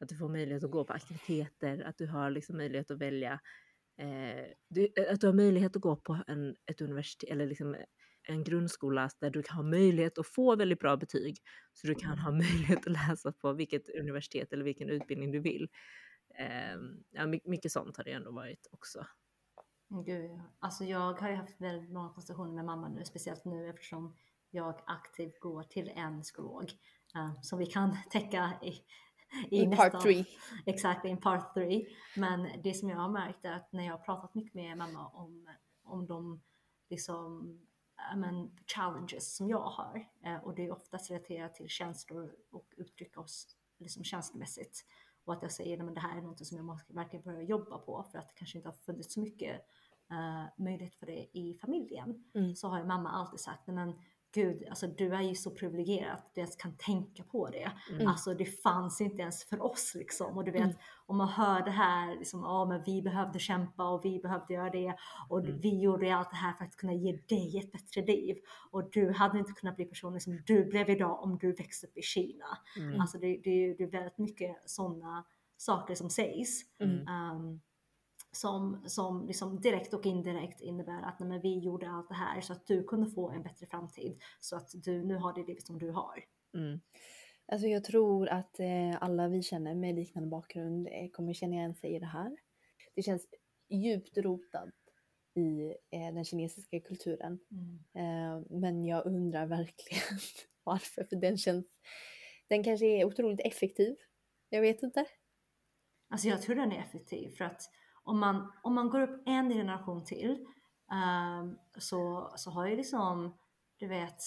att 0.00 0.08
du 0.08 0.16
får 0.16 0.28
möjlighet 0.28 0.64
att 0.64 0.70
gå 0.70 0.84
på 0.84 0.92
aktiviteter, 0.92 1.80
att 1.80 1.98
du 1.98 2.06
har 2.06 2.30
liksom 2.30 2.56
möjlighet 2.56 2.90
att 2.90 2.98
välja, 2.98 3.40
eh, 3.98 4.44
du, 4.68 4.88
att 5.10 5.20
du 5.20 5.26
har 5.26 5.34
möjlighet 5.34 5.76
att 5.76 5.82
gå 5.82 5.96
på 5.96 6.18
en, 6.26 6.56
ett 6.66 6.80
universitet 6.80 7.30
eller 7.30 7.46
liksom 7.46 7.76
en 8.28 8.44
grundskola 8.44 9.10
där 9.20 9.30
du 9.30 9.42
kan 9.42 9.56
ha 9.56 9.62
möjlighet 9.62 10.18
att 10.18 10.26
få 10.26 10.56
väldigt 10.56 10.80
bra 10.80 10.96
betyg. 10.96 11.38
Så 11.72 11.86
du 11.86 11.94
kan 11.94 12.18
ha 12.18 12.30
möjlighet 12.30 12.86
att 12.86 12.92
läsa 12.92 13.32
på 13.32 13.52
vilket 13.52 13.88
universitet 13.88 14.52
eller 14.52 14.64
vilken 14.64 14.88
utbildning 14.88 15.32
du 15.32 15.40
vill. 15.40 15.68
Eh, 16.38 16.76
ja, 17.10 17.26
my- 17.26 17.40
mycket 17.44 17.72
sånt 17.72 17.96
har 17.96 18.04
det 18.04 18.12
ändå 18.12 18.30
varit 18.30 18.66
också. 18.70 19.06
Gud, 19.88 20.30
ja. 20.30 20.40
alltså 20.58 20.84
jag 20.84 21.12
har 21.20 21.28
ju 21.28 21.34
haft 21.34 21.60
väldigt 21.60 21.92
många 21.92 22.08
konversationer 22.08 22.52
med 22.52 22.64
mamma 22.64 22.88
nu, 22.88 23.04
speciellt 23.04 23.44
nu 23.44 23.68
eftersom 23.68 24.16
jag 24.50 24.80
aktivt 24.86 25.40
går 25.40 25.62
till 25.62 25.88
en 25.88 26.22
psykolog 26.22 26.72
eh, 27.14 27.40
som 27.42 27.58
vi 27.58 27.66
kan 27.66 27.96
täcka 28.10 28.52
i, 28.62 28.72
i, 29.50 29.62
I 29.62 29.76
part 29.76 30.00
three. 30.00 30.24
Exakt, 30.66 31.04
in 31.04 31.16
part 31.16 31.54
three. 31.54 31.88
Men 32.16 32.48
det 32.62 32.74
som 32.74 32.88
jag 32.88 32.96
har 32.96 33.08
märkt 33.08 33.44
är 33.44 33.52
att 33.52 33.72
när 33.72 33.84
jag 33.86 33.92
har 33.92 34.04
pratat 34.04 34.34
mycket 34.34 34.54
med 34.54 34.78
mamma 34.78 35.08
om, 35.08 35.48
om 35.84 36.06
de 36.06 36.40
liksom, 36.90 37.58
men, 38.16 38.50
challenges 38.66 39.36
som 39.36 39.48
jag 39.48 39.60
har 39.60 40.08
eh, 40.24 40.36
och 40.36 40.54
det 40.54 40.66
är 40.66 40.72
oftast 40.72 41.10
relaterat 41.10 41.54
till 41.54 41.68
känslor 41.68 42.32
och 42.50 42.74
uttrycka 42.76 43.20
oss 43.20 43.56
liksom 43.78 44.04
känslomässigt 44.04 44.84
och 45.24 45.32
att 45.32 45.42
jag 45.42 45.52
säger 45.52 45.88
att 45.88 45.94
det 45.94 46.00
här 46.00 46.18
är 46.18 46.22
något 46.22 46.46
som 46.46 46.56
jag 46.56 46.66
måste 46.66 46.92
verkligen 46.92 47.24
börja 47.24 47.42
jobba 47.42 47.78
på 47.78 48.04
för 48.12 48.18
att 48.18 48.28
det 48.28 48.34
kanske 48.34 48.58
inte 48.58 48.68
har 48.68 48.74
funnits 48.74 49.14
så 49.14 49.20
mycket 49.20 49.60
eh, 50.10 50.44
möjlighet 50.64 50.94
för 50.94 51.06
det 51.06 51.38
i 51.38 51.58
familjen. 51.60 52.24
Mm. 52.34 52.54
Så 52.54 52.68
har 52.68 52.78
ju 52.78 52.84
mamma 52.84 53.10
alltid 53.10 53.40
sagt, 53.40 53.66
"Nej, 53.66 53.74
men 53.76 53.94
gud, 54.36 54.64
alltså 54.68 54.86
du 54.86 55.14
är 55.14 55.22
ju 55.22 55.34
så 55.34 55.50
privilegierad 55.50 56.12
att 56.14 56.34
du 56.34 56.40
ens 56.40 56.56
kan 56.56 56.76
tänka 56.76 57.22
på 57.22 57.48
det. 57.48 57.72
Mm. 57.90 58.06
Alltså 58.06 58.34
det 58.34 58.44
fanns 58.62 59.00
inte 59.00 59.22
ens 59.22 59.44
för 59.44 59.62
oss 59.62 59.92
liksom. 59.94 60.36
Och 60.36 60.44
du 60.44 60.50
vet, 60.50 60.62
Mm. 60.62 60.76
om 61.06 61.16
man 61.16 61.28
hör 61.28 61.64
det 61.64 61.70
här, 61.70 62.16
liksom, 62.18 62.40
ja 62.40 62.64
men 62.64 62.82
vi 62.86 63.02
behövde 63.02 63.38
kämpa 63.38 63.88
och 63.88 64.04
vi 64.04 64.18
behövde 64.20 64.54
göra 64.54 64.70
det 64.70 64.94
och 65.28 65.40
Mm. 65.40 65.60
vi 65.60 65.80
gjorde 65.80 66.16
allt 66.16 66.30
det 66.30 66.36
här 66.36 66.52
för 66.52 66.64
att 66.64 66.76
kunna 66.76 66.94
ge 66.94 67.12
dig 67.28 67.58
ett 67.58 67.72
bättre 67.72 68.02
liv. 68.06 68.36
Och 68.70 68.90
du 68.92 69.12
hade 69.12 69.38
inte 69.38 69.52
kunnat 69.52 69.76
bli 69.76 69.84
personen 69.84 70.20
som 70.20 70.42
du 70.46 70.64
blev 70.64 70.90
idag 70.90 71.22
om 71.22 71.38
du 71.38 71.52
växte 71.52 71.86
upp 71.86 71.96
i 71.96 72.02
Kina. 72.02 72.58
Mm. 72.76 73.00
Alltså 73.00 73.18
det, 73.18 73.40
det, 73.44 73.74
det 73.78 73.84
är 73.84 73.90
väldigt 73.90 74.18
mycket 74.18 74.56
sådana 74.70 75.24
saker 75.56 75.94
som 75.94 76.10
sägs. 76.10 76.62
Um, 76.80 77.60
som, 78.36 78.82
som 78.86 79.26
liksom 79.26 79.60
direkt 79.60 79.94
och 79.94 80.06
indirekt 80.06 80.60
innebär 80.60 81.02
att 81.02 81.20
nej, 81.20 81.40
vi 81.42 81.58
gjorde 81.58 81.90
allt 81.90 82.08
det 82.08 82.14
här 82.14 82.40
så 82.40 82.52
att 82.52 82.66
du 82.66 82.84
kunde 82.84 83.10
få 83.10 83.30
en 83.30 83.42
bättre 83.42 83.66
framtid. 83.66 84.22
Så 84.40 84.56
att 84.56 84.70
du 84.74 85.04
nu 85.04 85.16
har 85.16 85.34
det 85.34 85.46
livet 85.46 85.66
som 85.66 85.78
du 85.78 85.90
har. 85.90 86.24
Mm. 86.54 86.80
Alltså 87.52 87.66
jag 87.66 87.84
tror 87.84 88.28
att 88.28 88.60
eh, 88.60 88.96
alla 89.02 89.28
vi 89.28 89.42
känner 89.42 89.74
med 89.74 89.94
liknande 89.94 90.28
bakgrund 90.28 90.88
eh, 90.88 91.10
kommer 91.12 91.32
känna 91.32 91.54
igen 91.54 91.74
sig 91.74 91.94
i 91.94 91.98
det 91.98 92.06
här. 92.06 92.36
Det 92.94 93.02
känns 93.02 93.26
djupt 93.68 94.18
rotat 94.18 94.74
i 95.34 95.74
eh, 95.90 96.14
den 96.14 96.24
kinesiska 96.24 96.80
kulturen. 96.80 97.38
Eh, 97.94 98.40
men 98.50 98.84
jag 98.84 99.06
undrar 99.06 99.46
verkligen 99.46 100.18
varför, 100.64 101.04
för 101.04 101.16
den 101.16 101.38
känns, 101.38 101.66
den 102.48 102.64
kanske 102.64 102.86
är 102.86 103.04
otroligt 103.04 103.40
effektiv. 103.40 103.96
Jag 104.48 104.60
vet 104.60 104.82
inte. 104.82 105.04
Alltså 106.08 106.28
jag 106.28 106.42
tror 106.42 106.54
den 106.54 106.72
är 106.72 106.78
effektiv 106.78 107.30
för 107.30 107.44
att 107.44 107.62
om 108.06 108.18
man, 108.20 108.52
om 108.62 108.74
man 108.74 108.90
går 108.90 109.00
upp 109.00 109.22
en 109.26 109.50
generation 109.50 110.04
till 110.04 110.46
ehm, 110.92 111.58
så, 111.78 112.32
så 112.36 112.50
har 112.50 112.66
ju 112.66 112.76
liksom, 112.76 113.36
du 113.76 113.86
vet, 113.88 114.22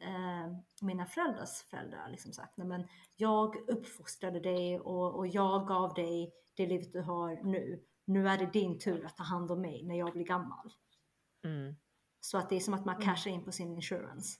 eh, 0.00 0.56
mina 0.82 1.06
föräldrars 1.06 1.62
föräldrar 1.70 2.08
liksom 2.10 2.32
sagt, 2.32 2.56
nej 2.56 2.66
men 2.66 2.88
jag 3.16 3.56
uppfostrade 3.70 4.40
dig 4.40 4.80
och, 4.80 5.14
och 5.14 5.26
jag 5.26 5.68
gav 5.68 5.94
dig 5.94 6.32
det 6.56 6.66
livet 6.66 6.92
du 6.92 7.00
har 7.00 7.42
nu. 7.44 7.84
Nu 8.04 8.28
är 8.28 8.38
det 8.38 8.46
din 8.46 8.78
tur 8.78 9.06
att 9.06 9.16
ta 9.16 9.22
hand 9.22 9.50
om 9.50 9.60
mig 9.60 9.82
när 9.84 9.98
jag 9.98 10.12
blir 10.12 10.24
gammal. 10.24 10.72
Mm. 11.44 11.74
Så 12.20 12.38
att 12.38 12.48
det 12.48 12.56
är 12.56 12.60
som 12.60 12.74
att 12.74 12.84
man 12.84 12.94
Mm. 12.94 13.06
cashar 13.06 13.30
in 13.30 13.44
på 13.44 13.52
sin 13.52 13.72
insurance. 13.74 14.38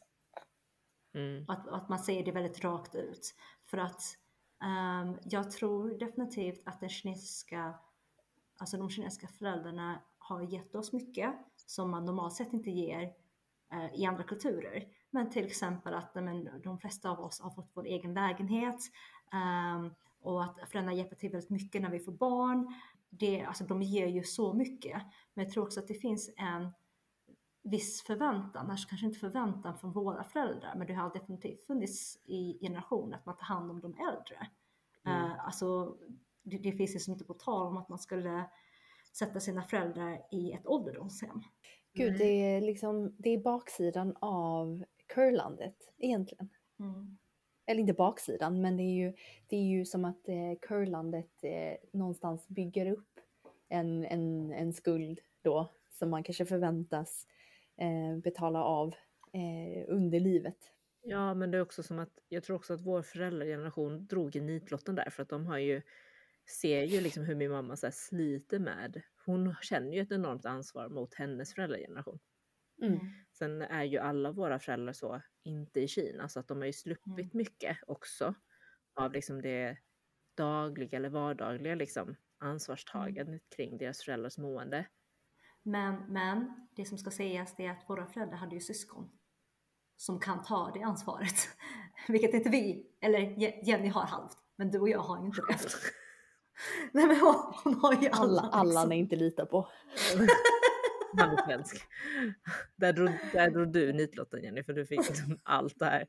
Mm. 1.14 1.44
Att, 1.48 1.68
att 1.68 1.88
man 1.88 1.98
säger 1.98 2.24
det 2.24 2.32
väldigt 2.32 2.64
rakt 2.64 2.94
ut. 2.94 3.34
För 3.66 3.78
att 3.78 4.02
ehm, 4.64 5.18
jag 5.24 5.50
tror 5.50 5.98
definitivt 5.98 6.62
att 6.66 6.80
den 6.80 6.88
kinesiska, 6.88 7.74
alltså 8.58 8.76
de 8.76 8.90
kinesiska 8.90 9.28
föräldrarna 9.28 10.02
har 10.18 10.42
gett 10.42 10.74
oss 10.74 10.92
mycket 10.92 11.34
som 11.56 11.90
man 11.90 12.04
normalt 12.04 12.34
sett 12.34 12.52
inte 12.52 12.70
ger 12.70 13.12
eh, 13.72 13.94
i 13.94 14.06
andra 14.06 14.22
kulturer. 14.22 14.84
Men 15.10 15.30
till 15.30 15.44
exempel 15.44 15.94
att 15.94 16.14
men, 16.14 16.62
de 16.62 16.78
flesta 16.78 17.10
av 17.10 17.20
oss 17.20 17.40
har 17.40 17.50
fått 17.50 17.70
vår 17.74 17.86
egen 17.86 18.14
lägenhet 18.14 18.80
ehm, 19.32 19.90
och 20.20 20.44
att 20.44 20.56
föräldrarna 20.68 20.92
hjälper 20.92 21.16
till 21.16 21.30
väldigt 21.30 21.50
mycket 21.50 21.82
när 21.82 21.90
vi 21.90 22.00
får 22.00 22.12
barn. 22.12 22.74
Det, 23.10 23.42
alltså, 23.42 23.64
de 23.64 23.82
ger 23.82 24.06
ju 24.06 24.22
så 24.22 24.52
mycket. 24.52 25.02
Men 25.34 25.44
jag 25.44 25.52
tror 25.52 25.64
också 25.64 25.80
att 25.80 25.88
det 25.88 25.94
finns 25.94 26.30
en 26.36 26.72
viss 27.62 28.02
förväntan, 28.02 28.70
alltså 28.70 28.88
kanske 28.88 29.06
inte 29.06 29.18
förväntan 29.18 29.78
från 29.78 29.92
våra 29.92 30.24
föräldrar, 30.24 30.74
men 30.76 30.86
det 30.86 30.94
har 30.94 31.12
definitivt 31.12 31.66
funnits 31.66 32.18
i 32.24 32.58
generationer 32.60 33.16
att 33.16 33.26
man 33.26 33.36
tar 33.36 33.44
hand 33.44 33.70
om 33.70 33.80
de 33.80 33.94
äldre. 33.94 34.48
Mm. 35.04 35.24
Eh, 35.24 35.46
alltså, 35.46 35.96
det, 36.44 36.58
det 36.58 36.72
finns 36.72 36.94
liksom 36.94 37.12
inte 37.12 37.24
på 37.24 37.34
tal 37.34 37.66
om 37.66 37.76
att 37.76 37.88
man 37.88 37.98
skulle 37.98 38.44
sätta 39.12 39.40
sina 39.40 39.62
föräldrar 39.62 40.22
i 40.30 40.52
ett 40.52 40.66
ålderdomshem. 40.66 41.42
Gud, 41.92 42.18
det 42.18 42.24
är 42.24 42.60
liksom, 42.60 43.16
det 43.18 43.30
är 43.30 43.38
baksidan 43.38 44.16
av 44.20 44.84
curlandet 45.06 45.76
egentligen. 45.98 46.48
Mm. 46.80 47.18
Eller 47.66 47.80
inte 47.80 47.92
baksidan, 47.92 48.60
men 48.60 48.76
det 48.76 48.82
är 48.82 48.94
ju, 48.94 49.12
det 49.46 49.56
är 49.56 49.62
ju 49.62 49.84
som 49.84 50.04
att 50.04 50.28
eh, 50.28 50.58
curlandet 50.62 51.44
eh, 51.44 51.76
någonstans 51.92 52.48
bygger 52.48 52.86
upp 52.86 53.20
en, 53.68 54.04
en, 54.04 54.52
en 54.52 54.72
skuld 54.72 55.20
då 55.42 55.72
som 55.90 56.10
man 56.10 56.22
kanske 56.22 56.46
förväntas 56.46 57.26
eh, 57.76 58.18
betala 58.18 58.64
av 58.64 58.94
eh, 59.32 59.84
under 59.88 60.20
livet. 60.20 60.58
Ja, 61.02 61.34
men 61.34 61.50
det 61.50 61.58
är 61.58 61.62
också 61.62 61.82
som 61.82 61.98
att 61.98 62.18
jag 62.28 62.44
tror 62.44 62.56
också 62.56 62.74
att 62.74 62.80
vår 62.80 63.02
föräldrageneration 63.02 64.06
drog 64.06 64.36
i 64.36 64.40
nitlotten 64.40 64.94
där 64.94 65.10
för 65.10 65.22
att 65.22 65.28
de 65.28 65.46
har 65.46 65.58
ju 65.58 65.82
ser 66.46 66.84
ju 66.84 67.00
liksom 67.00 67.24
hur 67.24 67.34
min 67.34 67.50
mamma 67.50 67.76
så 67.76 67.86
här 67.86 67.92
sliter 67.92 68.58
med. 68.58 69.02
Hon 69.26 69.54
känner 69.62 69.92
ju 69.92 70.00
ett 70.00 70.12
enormt 70.12 70.46
ansvar 70.46 70.88
mot 70.88 71.14
hennes 71.14 71.54
föräldrageneration. 71.54 72.18
Mm. 72.82 72.98
Sen 73.32 73.62
är 73.62 73.84
ju 73.84 73.98
alla 73.98 74.32
våra 74.32 74.58
föräldrar 74.58 74.92
så, 74.92 75.22
inte 75.42 75.80
i 75.80 75.88
Kina, 75.88 76.28
så 76.28 76.40
att 76.40 76.48
de 76.48 76.58
har 76.58 76.66
ju 76.66 76.72
sluppit 76.72 77.34
mycket 77.34 77.78
också 77.86 78.34
av 78.94 79.12
liksom 79.12 79.42
det 79.42 79.78
dagliga 80.36 80.96
eller 80.96 81.08
vardagliga 81.08 81.74
liksom 81.74 82.16
ansvarstagandet 82.38 83.42
kring 83.56 83.78
deras 83.78 84.02
föräldrars 84.02 84.38
mående. 84.38 84.86
Men, 85.62 86.12
men 86.12 86.68
det 86.76 86.84
som 86.84 86.98
ska 86.98 87.10
sägas 87.10 87.54
är 87.58 87.70
att 87.70 87.84
våra 87.88 88.06
föräldrar 88.06 88.36
hade 88.36 88.54
ju 88.54 88.60
syskon 88.60 89.10
som 89.96 90.20
kan 90.20 90.42
ta 90.42 90.70
det 90.74 90.82
ansvaret. 90.82 91.34
Vilket 92.08 92.34
inte 92.34 92.50
vi, 92.50 92.90
eller 93.00 93.18
Je- 93.18 93.60
Jenny 93.64 93.88
har 93.88 94.02
halvt, 94.06 94.38
men 94.56 94.70
du 94.70 94.78
och 94.78 94.88
jag 94.88 94.98
har 94.98 95.26
inte 95.26 95.40
det. 95.48 95.58
Nej 96.92 97.06
men 97.06 97.16
hon, 97.16 97.34
hon 97.64 97.74
har 97.74 98.02
ju 98.02 98.08
alla. 98.08 98.40
Alla, 98.40 98.40
alla 98.40 98.64
liksom. 98.64 98.88
ni 98.88 98.96
inte 98.96 99.16
litar 99.16 99.46
på. 99.46 99.68
Han 101.18 101.30
är 101.30 101.44
svensk. 101.44 101.84
Där 102.76 102.92
drog, 102.92 103.10
där 103.32 103.50
drog 103.50 103.72
du 103.72 103.92
nitlotten 103.92 104.42
Jenny, 104.42 104.62
för 104.64 104.72
du 104.72 104.86
fick 104.86 105.08
liksom 105.08 105.38
allt 105.42 105.78
det 105.78 105.84
här 105.84 106.06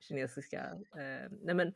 kinesiska. 0.00 0.58
Eh, 0.96 1.30
nej 1.42 1.54
men 1.54 1.74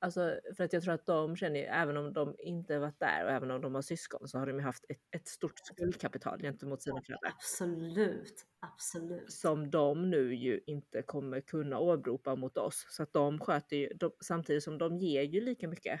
alltså 0.00 0.40
för 0.56 0.64
att 0.64 0.72
jag 0.72 0.82
tror 0.82 0.94
att 0.94 1.06
de 1.06 1.36
känner 1.36 1.60
ju, 1.60 1.66
även 1.66 1.96
om 1.96 2.12
de 2.12 2.34
inte 2.38 2.78
varit 2.78 3.00
där 3.00 3.24
och 3.24 3.30
även 3.30 3.50
om 3.50 3.60
de 3.60 3.74
har 3.74 3.82
syskon 3.82 4.28
så 4.28 4.38
har 4.38 4.46
de 4.46 4.56
ju 4.56 4.62
haft 4.62 4.84
ett, 4.88 5.00
ett 5.16 5.28
stort 5.28 5.58
skuldkapital 5.58 6.40
gentemot 6.40 6.82
sina 6.82 7.02
föräldrar. 7.02 7.32
Absolut, 7.34 8.46
absolut. 8.60 9.32
Som 9.32 9.70
de 9.70 10.10
nu 10.10 10.34
ju 10.34 10.60
inte 10.66 11.02
kommer 11.02 11.40
kunna 11.40 11.78
åberopa 11.78 12.36
mot 12.36 12.58
oss. 12.58 12.86
Så 12.90 13.02
att 13.02 13.12
de 13.12 13.38
sköter 13.38 13.76
ju, 13.76 13.88
de, 13.88 14.10
samtidigt 14.24 14.62
som 14.62 14.78
de 14.78 14.98
ger 14.98 15.22
ju 15.22 15.40
lika 15.40 15.68
mycket. 15.68 16.00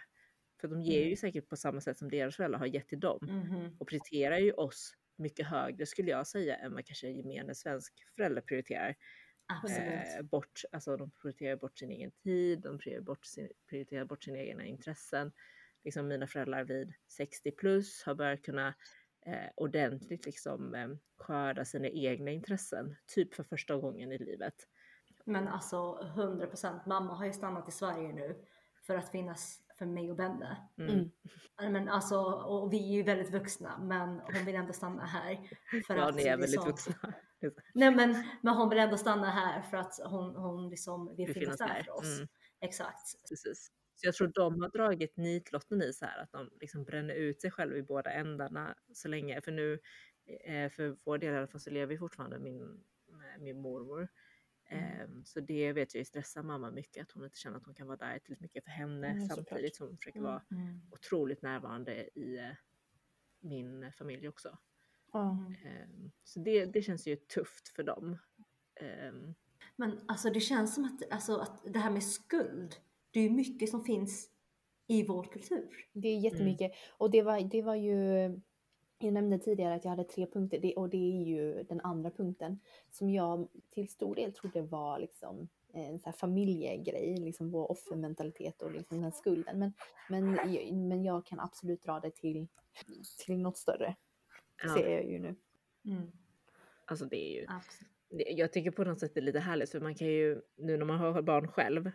För 0.60 0.68
de 0.68 0.82
ger 0.82 1.04
ju 1.04 1.04
Mm. 1.06 1.16
säkert 1.16 1.48
på 1.48 1.56
samma 1.56 1.80
sätt 1.80 1.98
som 1.98 2.10
deras 2.10 2.36
föräldrar 2.36 2.58
har 2.58 2.66
gett 2.66 2.88
till 2.88 3.00
dem 3.00 3.30
Mhm. 3.30 3.78
och 3.78 3.88
prioriterar 3.88 4.38
ju 4.38 4.52
oss 4.52 4.94
mycket 5.16 5.46
högre 5.46 5.86
skulle 5.86 6.10
jag 6.10 6.26
säga 6.26 6.56
än 6.56 6.74
vad 6.74 6.86
kanske 6.86 7.08
gemene 7.10 7.54
svensk 7.54 7.94
förälder 8.16 8.42
prioriterar. 8.42 8.96
Eh, 9.62 10.22
bort, 10.22 10.62
alltså 10.72 10.96
de 10.96 11.10
prioriterar 11.10 11.56
bort 11.56 11.78
sin 11.78 11.90
egen 11.90 12.10
tid, 12.10 12.60
de 12.60 12.78
prioriterar 12.78 13.02
bort, 13.04 13.24
sin, 13.26 13.48
prioriterar 13.68 14.04
bort 14.04 14.24
sina 14.24 14.38
egna 14.38 14.64
intressen. 14.64 15.32
Liksom 15.84 16.08
mina 16.08 16.26
föräldrar 16.26 16.64
vid 16.64 16.92
60 17.08 17.50
plus 17.50 18.02
har 18.02 18.14
börjat 18.14 18.42
kunna 18.42 18.74
eh, 19.26 19.50
ordentligt 19.56 20.26
liksom 20.26 20.74
eh, 20.74 20.88
skörda 21.18 21.64
sina 21.64 21.88
egna 21.88 22.30
intressen, 22.30 22.96
typ 23.06 23.34
för 23.34 23.44
första 23.44 23.76
gången 23.76 24.12
i 24.12 24.18
livet. 24.18 24.54
Men 25.24 25.48
alltså 25.48 25.98
100% 26.16 26.86
mamma 26.86 27.14
har 27.14 27.26
ju 27.26 27.32
stannat 27.32 27.68
i 27.68 27.72
Sverige 27.72 28.12
nu 28.12 28.44
för 28.82 28.96
att 28.96 29.10
finnas 29.10 29.60
för 29.78 29.86
mig 29.86 30.10
och 30.10 30.16
Benne. 30.16 30.68
Mm. 30.78 30.90
Mm. 30.90 31.72
Men 31.72 31.88
alltså, 31.88 32.16
och 32.24 32.72
vi 32.72 32.88
är 32.88 32.92
ju 32.96 33.02
väldigt 33.02 33.32
vuxna 33.32 33.78
men 33.78 34.08
hon 34.08 34.44
vill 34.46 34.54
ändå 34.54 34.72
stanna 34.72 35.06
här. 35.06 35.50
För 35.86 35.96
Ja, 35.96 36.08
att 36.08 36.14
ni 36.14 36.22
är 36.22 36.36
väldigt 36.36 36.50
liksom- 36.50 36.70
vuxna. 36.70 36.94
Nej 37.74 37.90
men, 37.94 38.24
men 38.42 38.54
hon 38.56 38.68
vill 38.68 38.78
ändå 38.78 38.96
stanna 38.96 39.30
här 39.30 39.62
för 39.62 39.76
att 39.76 40.00
hon, 40.04 40.36
hon 40.36 40.70
liksom 40.70 41.16
vill 41.16 41.26
finnas 41.34 41.38
finnas 41.38 41.58
där 41.58 41.82
för 41.82 41.96
oss. 41.96 42.16
Mm. 42.16 42.28
Exakt. 42.60 43.28
Precis. 43.28 43.72
Så 43.94 44.06
jag 44.06 44.14
tror 44.14 44.28
de 44.28 44.60
har 44.60 44.68
dragit 44.68 45.16
nitlotten 45.16 45.82
i 45.82 45.92
så 45.92 46.04
här 46.04 46.22
att 46.22 46.32
de 46.32 46.50
liksom 46.60 46.84
bränner 46.84 47.14
ut 47.14 47.40
sig 47.40 47.50
själva 47.50 47.76
i 47.76 47.82
båda 47.82 48.10
ändarna 48.10 48.74
så 48.92 49.08
länge. 49.08 49.40
För 49.40 49.52
nu, 49.52 49.78
eh, 50.44 50.70
för 50.70 50.96
vår 51.04 51.18
del 51.18 51.34
i 51.34 51.36
alla 51.36 51.46
fall 51.46 51.60
så 51.60 51.70
lever 51.70 51.92
ju 51.92 51.98
fortfarande 51.98 52.38
min, 52.38 52.84
med 53.06 53.40
min 53.40 53.60
mormor. 53.60 54.08
Mm. 54.70 54.84
Ehm, 55.00 55.24
Så 55.24 55.40
det 55.40 55.72
vet 55.72 55.94
jag 55.94 56.00
ju 56.00 56.04
stressar 56.04 56.42
mamma 56.42 56.70
mycket, 56.70 57.02
att 57.02 57.12
hon 57.12 57.24
inte 57.24 57.38
känner 57.38 57.56
att 57.56 57.64
hon 57.64 57.74
kan 57.74 57.86
vara 57.86 57.96
där 57.96 58.18
tillräckligt 58.18 58.40
mycket 58.40 58.64
för 58.64 58.70
henne 58.70 59.06
Mm, 59.08 59.28
samtidigt 59.28 59.76
som 59.76 59.86
hon 59.88 59.96
försöker 59.96 60.18
Mm. 60.18 60.30
vara 60.32 60.44
Mm. 60.50 60.80
otroligt 60.90 61.42
närvarande 61.42 62.08
i 62.18 62.38
eh, 62.38 62.50
min 63.40 63.92
familj 63.92 64.28
också. 64.28 64.58
Ehm, 65.64 66.10
Så 66.24 66.40
det, 66.40 66.64
det 66.66 66.82
känns 66.82 67.06
ju 67.06 67.16
tufft 67.16 67.68
för 67.68 67.82
dem. 67.82 68.18
Ehm, 68.80 69.34
Men 69.76 70.00
alltså 70.08 70.30
det 70.30 70.40
känns 70.40 70.74
som 70.74 70.84
att, 70.84 71.12
alltså, 71.12 71.36
att 71.36 71.62
det 71.72 71.78
här 71.78 71.90
med 71.90 72.02
skuld, 72.04 72.74
det 73.10 73.20
är 73.20 73.24
ju 73.24 73.30
mycket 73.30 73.68
som 73.70 73.84
finns 73.84 74.30
i 74.86 75.06
vår 75.06 75.24
kultur. 75.24 75.88
Det 75.92 76.08
är 76.08 76.18
jättemycket. 76.20 76.72
Och 76.98 77.10
det 77.10 77.22
var, 77.22 77.40
det 77.50 77.62
var 77.62 77.74
ju, 77.74 77.94
jag 78.98 79.12
nämnde 79.12 79.38
tidigare 79.38 79.74
att 79.74 79.84
jag 79.84 79.90
hade 79.90 80.04
tre 80.04 80.26
punkter 80.26 80.58
det, 80.58 80.74
och 80.76 80.88
det 80.88 80.96
är 81.20 81.24
ju 81.24 81.62
den 81.62 81.80
andra 81.80 82.10
punkten 82.10 82.60
som 82.90 83.10
jag 83.10 83.48
till 83.70 83.88
stor 83.88 84.14
del 84.14 84.32
trodde 84.32 84.62
var 84.62 84.98
liksom 84.98 85.48
en 85.72 85.98
så 85.98 86.04
här 86.04 86.12
familjegrej, 86.12 87.16
liksom 87.16 87.50
vår 87.50 87.70
offermentalitet 87.70 88.62
och 88.62 88.72
liksom 88.72 88.96
den 88.96 89.04
här 89.04 89.10
skulden. 89.10 89.58
Men, 89.58 89.72
men, 90.08 90.52
jag- 90.54 90.72
men 90.74 91.02
jag 91.04 91.26
kan 91.26 91.40
absolut 91.40 91.82
dra 91.82 92.00
det 92.00 92.10
till, 92.10 92.48
till 93.18 93.38
något 93.38 93.56
större, 93.56 93.96
ja, 94.62 94.74
ser 94.74 94.88
jag 94.90 95.04
ju 95.04 95.18
nu. 95.18 95.34
Mm. 95.84 96.12
Alltså 96.84 97.04
det 97.04 97.16
är 97.16 97.40
ju 97.40 97.46
Absolut. 97.48 98.38
jag 98.38 98.52
tycker 98.52 98.70
på 98.70 98.84
något 98.84 99.00
sätt 99.00 99.14
det 99.14 99.20
är 99.20 99.22
lite 99.22 99.38
härligt 99.40 99.70
för 99.70 99.80
man 99.80 99.94
kan 99.94 100.08
ju, 100.08 100.40
nu 100.56 100.76
när 100.76 100.84
man 100.84 100.98
har 100.98 101.22
barn 101.22 101.48
själv, 101.48 101.90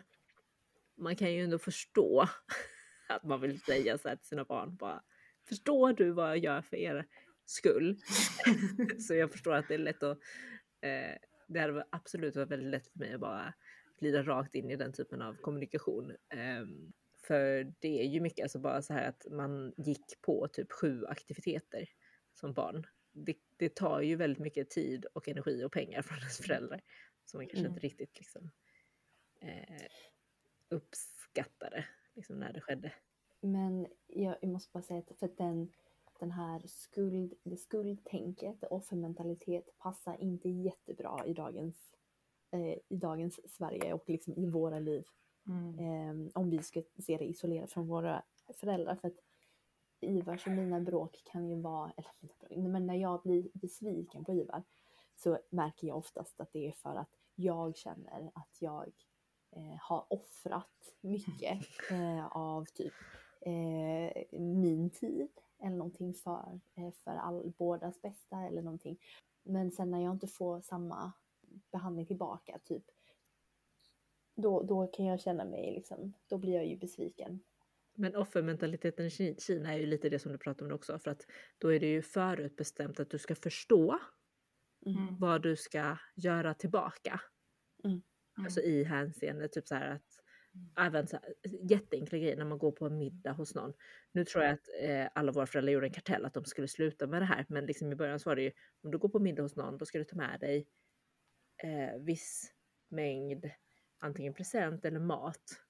man 0.96 1.16
kan 1.16 1.32
ju 1.32 1.40
ändå 1.44 1.58
förstå 1.58 2.24
att 3.08 3.24
man 3.24 3.40
vill 3.40 3.60
säga 3.60 3.98
så 3.98 4.08
här 4.08 4.16
till 4.16 4.26
sina 4.26 4.44
barn 4.44 4.76
bara, 4.76 5.02
förstår 5.48 5.92
du 5.92 6.10
vad 6.10 6.28
jag 6.28 6.38
gör 6.38 6.62
för 6.62 6.76
er 6.76 7.06
skull? 7.44 7.96
så 8.98 9.14
jag 9.14 9.32
förstår 9.32 9.54
att 9.54 9.68
det 9.68 9.74
är 9.74 9.78
lätt 9.78 10.02
att, 10.02 10.18
eh, 10.80 11.16
det 11.48 11.60
hade 11.60 11.84
absolut 11.90 12.36
varit 12.36 12.50
väldigt 12.50 12.70
lätt 12.70 12.88
för 12.88 12.98
mig 12.98 13.14
att 13.14 13.20
bara 13.20 13.54
glida 14.00 14.22
rakt 14.22 14.54
in 14.54 14.70
i 14.70 14.76
den 14.76 14.92
typen 14.92 15.22
av 15.22 15.34
kommunikation. 15.34 16.16
Ehm, 16.30 16.92
För 17.26 17.72
det 17.80 18.00
är 18.00 18.04
ju 18.08 18.20
mycket, 18.20 18.42
alltså 18.42 18.58
bara 18.58 18.82
så 18.82 18.92
här 18.92 19.08
att 19.08 19.26
man 19.30 19.74
gick 19.76 20.20
på 20.20 20.48
typ 20.48 20.72
sju 20.72 21.06
aktiviteter 21.06 21.88
som 22.34 22.52
barn. 22.52 22.86
Det, 23.12 23.36
det 23.56 23.74
tar 23.74 24.00
ju 24.00 24.16
väldigt 24.16 24.38
mycket 24.42 24.70
tid 24.70 25.06
och 25.12 25.28
energi 25.28 25.64
och 25.64 25.72
pengar 25.72 26.02
från 26.02 26.18
ens 26.18 26.38
föräldrar 26.38 26.80
som 27.24 27.38
man 27.38 27.46
kanske 27.46 27.60
Mm. 27.60 27.72
inte 27.72 27.86
riktigt 27.86 28.18
liksom 28.18 28.50
eh, 29.40 29.86
uppskattade 30.68 31.84
liksom 32.14 32.36
när 32.40 32.52
det 32.52 32.60
skedde. 32.60 32.92
Men 33.44 33.86
jag, 34.06 34.36
jag 34.40 34.50
måste 34.50 34.72
bara 34.72 34.82
säga 34.82 35.00
att 35.00 35.18
för 35.18 35.30
den, 35.36 35.72
den 36.18 36.30
här 36.30 36.62
skuld, 36.66 37.34
det 37.42 37.56
skuldtänket, 37.56 38.60
det 38.60 38.66
offermentalitet 38.66 39.78
passar 39.78 40.20
inte 40.20 40.48
jättebra 40.48 41.26
i 41.26 41.34
dagens, 41.34 41.94
eh, 42.50 42.78
i 42.88 42.96
dagens 42.96 43.40
Sverige 43.56 43.92
och 43.92 44.04
liksom 44.06 44.34
i 44.34 44.46
våra 44.46 44.78
liv. 44.78 45.04
Mm. 45.46 45.78
Eh, 45.78 46.30
om 46.34 46.50
vi 46.50 46.62
ska 46.62 46.82
se 46.98 47.16
det 47.16 47.24
isolerat 47.24 47.72
från 47.72 47.86
våra 47.86 48.22
föräldrar. 48.54 48.96
För 48.96 49.08
att 49.08 49.18
Ivars 50.00 50.46
och 50.46 50.52
mina 50.52 50.80
bråk 50.80 51.22
kan 51.24 51.48
ju 51.48 51.60
vara, 51.60 51.92
eller 51.96 52.10
mina 52.20 52.34
bråk, 52.40 52.72
men 52.72 52.86
när 52.86 52.94
jag 52.94 53.22
blir 53.22 53.48
besviken 53.52 54.24
på 54.24 54.32
Ivar 54.32 54.62
så 55.16 55.38
märker 55.50 55.86
jag 55.86 55.96
oftast 55.96 56.40
att 56.40 56.52
det 56.52 56.68
är 56.68 56.72
för 56.72 56.94
att 56.94 57.16
jag 57.34 57.76
känner 57.76 58.30
att 58.34 58.56
jag 58.58 58.92
eh, 59.50 59.76
har 59.80 60.06
offrat 60.12 60.94
mycket 61.00 61.60
eh, 61.90 62.26
av 62.26 62.64
typ 62.64 62.92
eh, 63.46 64.40
min 64.40 64.90
tid 64.90 65.28
eller 65.58 65.76
någonting 65.76 66.14
för, 66.14 66.60
eh, 66.74 66.90
för 67.04 67.10
all, 67.10 67.52
bådas 67.58 68.02
bästa 68.02 68.36
eller 68.42 68.62
någonting. 68.62 68.98
Men 69.42 69.70
sen 69.70 69.90
när 69.90 70.02
jag 70.04 70.12
inte 70.14 70.26
får 70.26 70.60
samma 70.60 71.12
behandling 71.72 72.06
tillbaka, 72.06 72.58
typ, 72.64 72.84
då, 74.36 74.62
då 74.62 74.86
kan 74.86 75.04
jag 75.06 75.20
känna 75.20 75.44
mig 75.44 75.72
liksom, 75.74 76.12
då 76.26 76.38
blir 76.38 76.54
jag 76.54 76.66
ju 76.66 76.76
besviken. 76.76 77.40
Men 77.96 78.16
offermentaliteten 78.16 79.06
i 79.06 79.08
Ki- 79.08 79.40
Kina 79.40 79.74
är 79.74 79.78
ju 79.78 79.86
lite 79.86 80.08
det 80.08 80.18
som 80.18 80.32
du 80.32 80.38
pratar 80.38 80.66
om 80.66 80.72
också 80.72 80.98
för 80.98 81.10
att 81.10 81.26
då 81.58 81.72
är 81.72 81.80
det 81.80 81.86
ju 81.90 82.02
förutbestämt 82.02 83.00
att 83.00 83.10
du 83.10 83.18
ska 83.18 83.34
förstå 83.34 83.98
Mm. 84.86 85.18
vad 85.18 85.42
du 85.42 85.56
ska 85.56 85.98
göra 86.14 86.54
tillbaka. 86.54 87.20
Mm. 87.84 88.02
Alltså 88.36 88.60
i 88.60 88.84
hänseende 88.84 89.48
typ 89.48 89.68
så 89.68 89.74
här 89.74 89.90
att 89.90 90.13
även 90.78 91.06
så 91.06 91.16
här, 91.16 91.34
jätteenkla 91.70 92.18
grejer 92.18 92.36
när 92.36 92.44
man 92.44 92.58
går 92.58 92.72
på 92.72 92.86
en 92.86 92.98
middag 92.98 93.32
hos 93.32 93.54
någon. 93.54 93.72
Nu 94.12 94.24
tror 94.24 94.44
jag 94.44 94.52
att 94.52 94.68
eh, 94.80 95.06
alla 95.14 95.32
våra 95.32 95.46
föräldrar 95.46 95.72
gjorde 95.72 95.86
en 95.86 95.92
kartell 95.92 96.24
att 96.24 96.34
de 96.34 96.44
skulle 96.44 96.68
sluta 96.68 97.06
med 97.06 97.22
det 97.22 97.26
här, 97.26 97.46
men 97.48 97.66
liksom 97.66 97.92
i 97.92 97.96
början 97.96 98.20
så 98.20 98.30
var 98.30 98.36
det 98.36 98.42
ju 98.42 98.52
om 98.82 98.90
du 98.90 98.98
går 98.98 99.08
på 99.08 99.18
middag 99.18 99.42
hos 99.42 99.56
någon, 99.56 99.78
då 99.78 99.84
ska 99.86 99.98
du 99.98 100.04
ta 100.04 100.16
med 100.16 100.40
dig 100.40 100.66
eh, 101.62 101.98
viss 102.00 102.52
mängd 102.88 103.50
antingen 103.98 104.34
present 104.34 104.84
eller 104.84 105.00
mat 105.00 105.60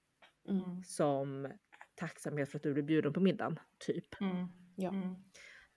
Mm. 0.48 0.82
som 0.84 1.52
tacksamhet 1.94 2.50
för 2.50 2.58
att 2.58 2.62
du 2.62 2.72
blev 2.72 2.84
bjuden 2.84 3.12
på 3.12 3.20
middagen, 3.20 3.58
typ. 3.78 4.20
Mm. 4.20 4.46
Ja. 4.76 4.88
Mm. 4.88 5.14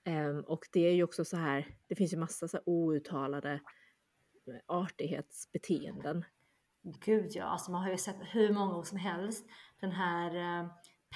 Ehm, 0.04 0.40
och 0.40 0.66
det 0.72 0.80
är 0.80 0.94
ju 0.94 1.04
också 1.04 1.26
så 1.26 1.38
här, 1.38 1.68
det 1.88 1.96
finns 1.96 2.14
ju 2.14 2.18
massa 2.18 2.48
så 2.48 2.58
här 2.58 2.64
outtalade 2.70 3.54
eh, 4.48 4.60
artighetsbeteenden. 4.66 6.26
Gud 7.06 7.32
ja, 7.34 7.44
alltså 7.44 7.72
man 7.72 7.84
har 7.84 7.92
ju 7.92 7.98
sett 7.98 8.16
hur 8.22 8.54
många 8.54 8.84
som 8.84 8.98
helst 8.98 9.46
den 9.82 9.92
här 9.92 10.36
eh, 10.36 10.68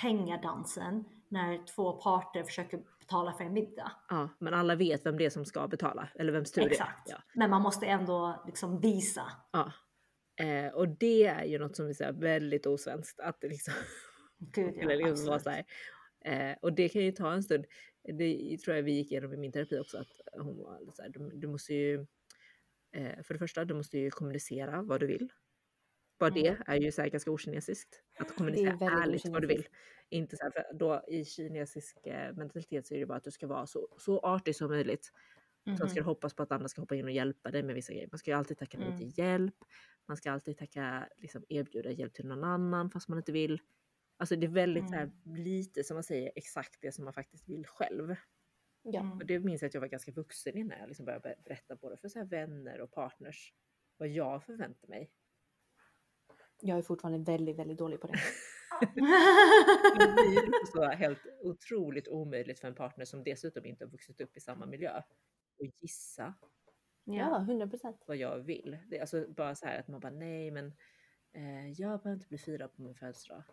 pengadansen 0.02 1.04
när 1.28 1.66
två 1.66 1.94
parter 1.94 2.44
försöker 2.44 2.84
betala 3.00 3.34
för 3.34 3.44
en 3.44 3.54
middag. 3.54 3.92
Ja, 4.10 4.30
men 4.40 4.54
alla 4.54 4.76
vet 4.76 5.06
vem 5.06 5.18
det 5.18 5.26
är 5.26 5.30
som 5.30 5.46
ska 5.46 5.68
betala, 5.68 6.10
eller 6.16 6.34
vems 6.34 6.52
tur 6.52 6.62
Exakt. 6.62 7.06
det 7.06 7.12
är. 7.12 7.16
Ja. 7.16 7.24
Men 7.34 7.50
man 7.50 7.62
måste 7.62 7.86
ändå 7.86 8.44
liksom 8.46 8.80
visa. 8.80 9.32
Ja. 9.52 9.72
Eh, 10.46 10.74
och 10.74 10.88
det 10.88 11.26
är 11.26 11.46
ju 11.46 11.60
något 11.60 11.76
som 11.76 11.94
så 11.94 12.04
här 12.04 12.12
väldigt 12.14 12.66
osvenskt. 12.66 13.20
Att 13.20 13.44
liksom, 13.44 13.74
Gud 14.38 14.74
ja, 14.76 14.82
eller 14.92 14.96
liksom 14.96 15.28
vara 15.28 15.40
så 15.40 15.50
här. 15.50 15.66
Eh, 16.26 16.58
och 16.62 16.74
det 16.74 16.90
kan 16.90 17.02
ju 17.02 17.12
ta 17.12 17.34
en 17.34 17.44
stund. 17.44 17.66
Det 18.04 18.58
tror 18.58 18.76
jag 18.76 18.84
vi 18.84 18.92
gick 18.92 19.12
igenom 19.12 19.34
i 19.34 19.38
min 19.38 19.52
terapi 19.52 19.80
också. 19.80 19.98
Att 19.98 20.22
hon 20.34 20.58
var 20.58 20.92
så 20.92 21.02
här, 21.02 21.10
du, 21.10 21.32
du 21.34 21.48
måste 21.48 21.74
ju, 21.74 22.06
eh, 22.96 23.24
för 23.24 23.34
det 23.34 23.40
första, 23.40 23.66
du 23.66 23.74
måste 23.74 23.98
ju 23.98 24.12
kommunicera 24.12 24.82
vad 24.82 25.00
du 25.00 25.08
vill. 25.08 25.30
Bara 26.22 26.30
Mm. 26.30 26.44
det 26.44 26.64
är 26.72 26.76
ju 26.82 26.92
så 26.92 27.02
här 27.02 27.10
ganska 27.10 27.32
okinesiskt. 27.32 28.02
Att 28.20 28.36
kommunicera 28.36 28.76
väldigt 28.76 29.00
ärligt 29.04 29.26
vad 29.26 29.42
du 29.42 29.48
vill. 29.48 29.68
Inte 30.10 30.38
så 30.38 30.44
här, 30.44 30.52
för 30.52 30.66
då 30.74 31.04
i 31.08 31.26
kinesisk 31.26 31.98
eh, 32.08 32.34
mentalitet 32.36 32.88
så 32.88 32.94
är 32.96 33.00
det 33.00 33.06
bara 33.06 33.18
att 33.18 33.24
du 33.24 33.32
ska 33.32 33.48
vara 33.48 33.68
så, 33.68 33.88
så 33.98 34.20
artig 34.20 34.56
som 34.56 34.70
möjligt. 34.72 35.12
Sen 35.66 35.76
ska 35.78 35.86
Mhm. 35.86 35.94
du 35.96 36.02
hoppas 36.02 36.34
på 36.34 36.44
att 36.44 36.52
andra 36.52 36.68
ska 36.68 36.82
hoppa 36.82 36.96
in 36.96 37.06
och 37.06 37.12
hjälpa 37.12 37.52
dig 37.52 37.64
med 37.64 37.76
vissa 37.76 37.94
grejer. 37.94 38.10
Man 38.12 38.20
ska 38.20 38.32
ju 38.32 38.38
alltid 38.38 38.58
tacka 38.58 38.78
nej 38.78 38.88
Mm. 38.88 39.00
till 39.00 39.20
hjälp. 39.20 39.56
Man 40.06 40.18
ska 40.18 40.32
alltid 40.32 40.58
tacka, 40.58 41.10
liksom 41.18 41.44
erbjuda 41.50 41.92
hjälp 41.92 42.14
till 42.14 42.26
någon 42.28 42.44
annan 42.44 42.90
fast 42.90 43.08
man 43.10 43.18
inte 43.18 43.32
vill. 43.32 43.62
Alltså 44.18 44.36
det 44.36 44.46
är 44.48 44.52
väldigt 44.52 44.90
så 44.90 44.96
här, 44.96 45.12
lite 45.26 45.84
som 45.84 45.96
man 45.96 46.04
säger 46.04 46.32
exakt 46.36 46.78
det 46.82 46.92
som 46.92 47.04
man 47.04 47.14
faktiskt 47.14 47.50
vill 47.50 47.66
själv. 47.68 48.16
Ja. 48.84 49.00
Mm. 49.00 49.18
Och 49.18 49.26
det 49.26 49.40
minns 49.40 49.62
jag 49.62 49.68
att 49.68 49.74
jag 49.74 49.82
var 49.82 49.88
ganska 49.88 50.12
vuxen 50.12 50.58
innan 50.58 50.80
jag 50.80 50.88
liksom 50.88 51.06
började 51.06 51.30
ber- 51.30 51.44
berätta 51.44 51.76
både 51.76 51.98
för 51.98 52.08
så 52.10 52.20
här 52.20 52.26
vänner 52.26 52.82
och 52.82 52.92
partners 52.92 53.54
vad 53.98 54.08
jag 54.10 54.44
förväntar 54.44 54.88
mig. 54.88 55.12
Jag 56.62 56.78
är 56.78 56.82
fortfarande 56.82 57.32
väldigt, 57.32 57.60
väldigt 57.60 57.78
dålig 57.78 58.02
på 58.02 58.08
det. 58.08 58.14
Det 58.80 58.94
blir 60.14 60.66
så 60.72 60.84
helt 60.84 61.20
otroligt 61.42 62.08
omöjligt 62.08 62.60
för 62.60 62.68
en 62.68 62.76
partner 62.76 63.06
som 63.06 63.24
dessutom 63.24 63.66
inte 63.66 63.86
har 63.86 63.92
vuxit 63.92 64.22
upp 64.22 64.38
i 64.38 64.40
samma 64.40 64.66
miljö 64.66 65.02
och 65.60 65.66
gissa 65.80 66.34
Ja, 67.04 67.14
ja. 67.14 67.38
100 67.42 67.68
procent. 67.68 68.04
vad 68.08 68.18
jag 68.18 68.40
vill. 68.40 68.78
Det 68.90 68.98
är 68.98 69.02
alltså 69.02 69.26
bara 69.28 69.56
så 69.56 69.66
här 69.66 69.80
att 69.80 69.88
man 69.88 70.00
bara 70.00 70.12
nej 70.12 70.52
men 70.52 70.66
eh, 71.34 71.72
jag 71.72 72.02
behöver 72.02 72.14
inte 72.14 72.28
bli 72.28 72.38
firad 72.38 72.76
på 72.76 72.82
min 72.82 72.96
födelsedag. 72.96 73.44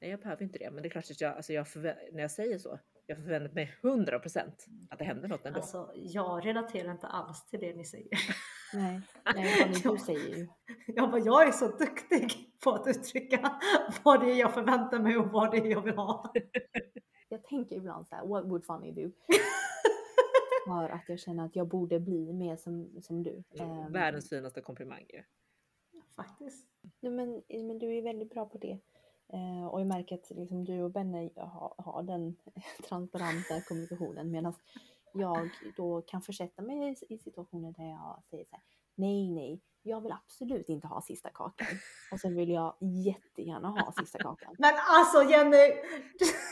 Nej 0.00 0.10
jag 0.10 0.20
behöver 0.20 0.42
inte 0.42 0.58
det 0.58 0.70
men 0.70 0.82
det 0.82 0.88
är 0.88 0.90
klart 0.90 1.10
att 1.10 1.20
jag, 1.20 1.36
alltså 1.36 1.52
jag 1.52 1.66
när 2.12 2.20
jag 2.20 2.30
säger 2.30 2.58
så, 2.58 2.78
jag 3.06 3.18
förväntar 3.18 3.54
mig 3.54 3.74
100% 3.82 4.52
att 4.90 4.98
det 4.98 5.04
händer 5.04 5.28
något 5.28 5.46
ändå. 5.46 5.58
Alltså 5.60 5.92
jag 5.94 6.46
relaterar 6.46 6.92
inte 6.92 7.06
alls 7.06 7.46
till 7.46 7.60
det 7.60 7.74
ni 7.74 7.84
säger. 7.84 8.10
Nej, 8.74 9.00
nej 9.34 9.72
du 9.82 9.98
säger 9.98 10.36
ju. 10.36 10.48
Jag 10.86 11.10
bara, 11.10 11.20
jag 11.20 11.48
är 11.48 11.52
så 11.52 11.68
duktig 11.68 12.54
på 12.64 12.70
att 12.70 12.86
uttrycka 12.86 13.60
vad 14.02 14.20
det 14.20 14.32
är 14.32 14.36
jag 14.36 14.54
förväntar 14.54 14.98
mig 14.98 15.16
och 15.16 15.30
vad 15.30 15.50
det 15.50 15.56
är 15.56 15.66
jag 15.66 15.82
vill 15.82 15.96
ha. 15.96 16.32
Jag 17.30 17.44
tänker 17.44 17.76
ibland 17.76 18.08
så 18.08 18.14
här, 18.14 18.26
what 18.26 18.44
would 18.44 18.64
Fanny 18.64 18.92
do? 18.92 19.10
För 20.66 20.88
att 20.88 21.08
jag 21.08 21.18
känner 21.18 21.44
att 21.44 21.56
jag 21.56 21.68
borde 21.68 22.00
bli 22.00 22.32
mer 22.32 22.56
som, 22.56 23.02
som 23.02 23.22
du. 23.22 23.42
Ehm, 23.58 23.92
Världens 23.92 24.28
finaste 24.28 24.60
komplimang 24.60 25.04
ju. 25.08 25.22
Faktiskt. 26.16 26.66
Nej, 27.00 27.12
men, 27.12 27.42
men 27.48 27.78
du 27.78 27.96
är 27.96 28.02
väldigt 28.02 28.30
bra 28.30 28.46
på 28.46 28.58
det. 28.58 28.78
Eh, 29.32 29.66
och 29.66 29.80
jag 29.80 29.86
märker 29.86 30.14
att 30.14 30.30
liksom, 30.30 30.64
du 30.64 30.82
och 30.82 30.90
Benne 30.90 31.30
har, 31.36 31.74
har 31.78 32.02
den 32.02 32.36
transparenta 32.88 33.60
kommunikationen 33.68 34.30
medan 34.30 34.54
jag 35.20 35.50
då 35.76 36.02
kan 36.02 36.22
försätta 36.22 36.62
mig 36.62 36.94
i, 37.08 37.18
situationer 37.18 37.72
där 37.72 37.84
jag 37.84 38.22
säger 38.30 38.44
så 38.44 38.56
här, 38.56 38.62
nej, 38.94 39.30
nej, 39.30 39.60
jag 39.82 40.00
vill 40.00 40.12
absolut 40.12 40.68
inte 40.68 40.86
ha 40.86 41.00
sista 41.02 41.30
kakan. 41.30 41.66
Och 42.12 42.20
sen 42.20 42.36
vill 42.36 42.48
jag 42.50 42.76
jättegärna 42.80 43.68
ha 43.68 43.92
sista 43.98 44.18
kakan. 44.18 44.54
Men 44.58 44.72
alltså 44.88 45.22
Jenny! 45.22 45.72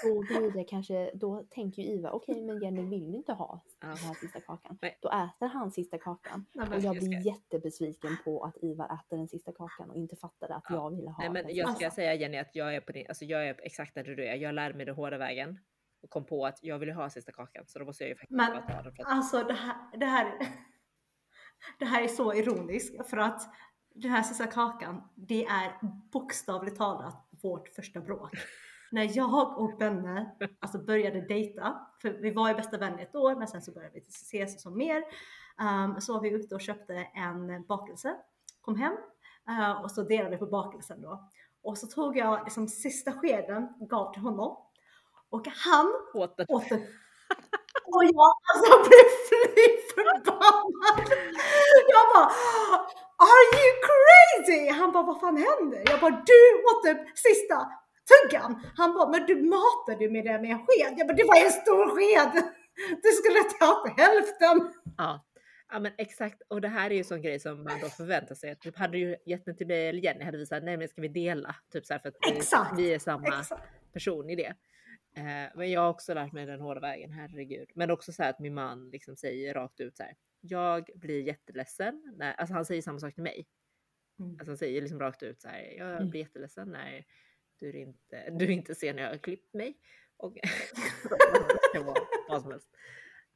Och 0.16 0.24
då 0.26 0.38
blir 0.40 0.50
det 0.50 0.64
kanske, 0.64 1.10
då 1.14 1.44
tänker 1.50 1.82
ju 1.82 1.88
Ivar, 1.88 2.10
okej 2.10 2.42
men 2.42 2.62
Jenny 2.62 2.82
vill 2.82 3.14
inte 3.14 3.32
ha 3.32 3.60
den 3.80 3.90
här 3.96 4.14
sista 4.14 4.40
kakan. 4.40 4.78
Nej. 4.82 4.98
Då 5.02 5.08
äter 5.08 5.46
han 5.46 5.70
sista 5.72 5.98
kakan. 5.98 6.46
Nej, 6.54 6.66
Och 6.68 6.74
jag 6.74 6.82
jag 6.84 6.96
ska- 6.96 7.06
blir 7.08 7.26
jättebesviken 7.26 8.16
på 8.24 8.44
att 8.44 8.56
Ivar 8.62 8.86
äter 8.94 9.16
den 9.16 9.28
sista 9.28 9.52
kakan 9.52 9.90
och 9.90 9.96
inte 9.96 10.16
fattade 10.16 10.54
att 10.54 10.64
Ja. 10.68 10.74
jag 10.74 10.90
ville 10.96 11.10
ha 11.10 11.18
Nej 11.22 11.30
men 11.32 11.46
den 11.46 11.54
jag 11.56 11.76
ska 11.76 11.90
säga 11.90 12.14
Jenny 12.14 12.38
att 12.38 12.54
jag 12.54 12.74
är 12.74 12.80
på 12.80 12.92
din, 12.92 13.06
alltså 13.08 13.24
jag 13.24 13.48
är 13.48 13.60
exakt 13.62 13.94
där 13.94 14.04
du 14.04 14.26
är. 14.26 14.34
Jag 14.34 14.54
lärde 14.54 14.74
mig 14.74 14.86
den 14.86 14.94
hårda 14.94 15.18
vägen 15.18 15.58
och 16.02 16.10
kom 16.10 16.26
på 16.26 16.46
att 16.46 16.58
jag 16.62 16.78
ville 16.78 16.92
ha 16.92 17.10
sista 17.10 17.32
kakan 17.32 17.64
så 17.66 17.78
då 17.78 17.84
måste 17.84 18.04
jag 18.04 18.08
ju 18.08 18.14
faktiskt 18.14 18.36
Men, 18.36 18.66
ta 18.66 18.82
den. 18.82 18.86
Att, 18.86 19.00
alltså 19.06 19.42
det 19.42 19.54
här, 19.54 19.76
det 19.98 20.06
här, 20.06 20.38
det 21.78 21.84
här 21.84 22.02
är 22.02 22.08
så 22.08 22.34
ironiskt 22.34 23.10
för 23.10 23.16
att 23.16 23.54
den 23.94 24.10
här 24.10 24.22
sista 24.22 24.46
kakan, 24.46 25.02
det 25.14 25.44
är 25.44 25.78
bokstavligt 26.12 26.76
talat 26.76 27.28
vårt 27.42 27.68
första 27.68 28.00
bråk. 28.00 28.30
När 28.92 29.16
jag 29.16 29.58
och 29.58 29.78
Benne 29.78 30.36
alltså 30.60 30.78
började 30.78 31.20
dejta, 31.20 31.86
för 32.02 32.10
vi 32.10 32.30
var 32.30 32.48
ju 32.48 32.54
bästa 32.54 32.78
vänner 32.78 33.02
ett 33.02 33.14
år 33.14 33.34
men 33.34 33.48
sen 33.48 33.62
så 33.62 33.72
började 33.72 33.94
vi 33.94 34.00
ses 34.00 34.62
som 34.62 34.78
mer. 34.78 35.02
Um, 35.60 36.00
så 36.00 36.12
var 36.12 36.20
vi 36.20 36.30
ute 36.30 36.54
och 36.54 36.60
köpte 36.60 36.94
en 36.94 37.66
bakelse, 37.66 38.16
kom 38.60 38.76
hem 38.76 38.92
uh, 39.50 39.82
och 39.82 39.90
så 39.90 40.02
delade 40.02 40.30
vi 40.30 40.36
på 40.36 40.46
bakelsen 40.46 41.02
då. 41.02 41.30
Och 41.62 41.78
så 41.78 41.86
tog 41.86 42.16
jag 42.16 42.44
liksom 42.44 42.68
sista 42.68 43.12
skeden, 43.12 43.68
gav 43.88 44.12
till 44.12 44.22
honom 44.22 44.65
och 45.30 45.46
han 45.46 45.86
åt 46.14 46.36
den. 46.36 46.46
åt 46.48 46.68
det. 46.68 46.74
Och 47.94 48.04
jag 48.04 48.32
alltså 48.48 48.88
blev 48.88 49.06
fly 49.28 49.66
förbannad. 49.94 51.08
Jag 51.94 52.04
bara 52.14 52.30
Are 53.28 53.44
you 53.58 53.70
crazy? 53.88 54.70
Han 54.80 54.92
bara 54.92 55.02
vad 55.02 55.20
fan 55.20 55.36
händer? 55.36 55.82
Jag 55.86 56.00
bara 56.00 56.22
du 56.26 56.42
åt 56.70 56.96
upp 56.96 57.18
sista 57.18 57.68
tuggan. 58.10 58.62
Han 58.76 58.94
bara 58.94 59.08
men 59.08 59.26
du 59.26 59.34
matade 59.42 60.04
ju 60.04 60.10
med 60.10 60.24
det 60.24 60.38
med 60.42 60.50
en 60.50 60.58
sked. 60.66 60.94
Jag 60.96 61.06
bara 61.06 61.14
det 61.16 61.24
var 61.24 61.44
en 61.44 61.50
stor 61.50 61.84
sked. 61.96 62.42
Du 63.02 63.08
skulle 63.08 63.40
ta 63.60 63.94
hälften. 63.96 64.72
Ja. 64.96 65.22
Ja 65.72 65.78
men 65.78 65.92
exakt 65.98 66.42
och 66.48 66.60
det 66.60 66.68
här 66.68 66.90
är 66.90 66.94
ju 66.94 67.04
sån 67.04 67.22
grej 67.22 67.40
som 67.40 67.64
man 67.64 67.80
då 67.80 67.88
förväntar 67.88 68.34
sig. 68.34 68.56
Typ 68.56 68.76
hade 68.78 68.98
du 68.98 69.16
gett 69.26 69.44
den 69.44 69.56
till 69.56 69.66
mig 69.66 69.88
eller 69.88 70.00
Jenny 70.00 70.24
hade 70.24 70.38
vi 70.38 70.46
sagt 70.46 70.64
nej 70.64 70.76
men 70.76 70.88
ska 70.88 71.00
vi 71.02 71.08
dela? 71.08 71.54
Typ 71.72 71.86
så 71.86 71.94
här 71.94 72.00
för 72.00 72.08
att 72.08 72.16
vi, 72.76 72.82
vi 72.82 72.94
är 72.94 72.98
samma 72.98 73.26
Exakt. 73.26 73.62
person 73.92 74.30
i 74.30 74.36
det. 74.36 74.54
Eh, 75.16 75.50
men 75.54 75.70
jag 75.70 75.80
har 75.80 75.88
också 75.90 76.14
lärt 76.14 76.32
mig 76.32 76.46
den 76.46 76.60
hårda 76.60 76.80
vägen, 76.80 77.12
herregud. 77.12 77.70
Men 77.74 77.90
också 77.90 78.12
så 78.12 78.22
här 78.22 78.30
att 78.30 78.38
min 78.38 78.54
man 78.54 78.90
liksom 78.90 79.16
säger 79.16 79.54
rakt 79.54 79.80
ut 79.80 79.96
så 79.96 80.02
här. 80.02 80.16
Jag 80.40 80.90
blir 80.94 81.22
jätteledsen. 81.22 82.14
När, 82.16 82.32
alltså 82.34 82.54
han 82.54 82.64
säger 82.64 82.82
samma 82.82 82.98
sak 82.98 83.14
till 83.14 83.22
mig. 83.22 83.46
Mm. 84.18 84.30
Alltså 84.32 84.50
han 84.50 84.58
säger 84.58 84.80
liksom 84.80 85.00
rakt 85.00 85.22
ut 85.22 85.40
så 85.40 85.48
här. 85.48 85.74
Jag 85.78 85.96
Mm. 85.96 86.10
blir 86.10 86.20
jätteledsen 86.20 86.68
när 86.68 87.04
du 87.58 87.72
inte, 87.72 88.30
du 88.30 88.52
inte 88.52 88.74
ser 88.74 88.94
när 88.94 89.02
jag 89.02 89.10
har 89.10 89.18
klippt 89.18 89.54
mig. 89.54 89.78
Och 90.16 90.38
vad 92.28 92.42
som 92.42 92.50
helst. 92.50 92.68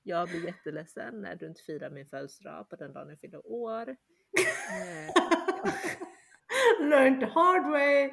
Jag 0.03 0.29
blir 0.29 0.45
jätteledsen 0.47 1.21
när 1.21 1.37
du 1.37 1.47
inte 1.47 1.63
firar 1.63 1.91
min 1.91 2.07
födelsedag 2.07 2.69
på 2.71 2.77
den 2.77 2.93
dagen 2.93 3.09
jag 3.09 3.21
fyller 3.21 3.47
år. 3.47 3.97
Learn 6.81 7.21
the 7.21 7.27
hard 7.27 7.71
way. 7.71 8.11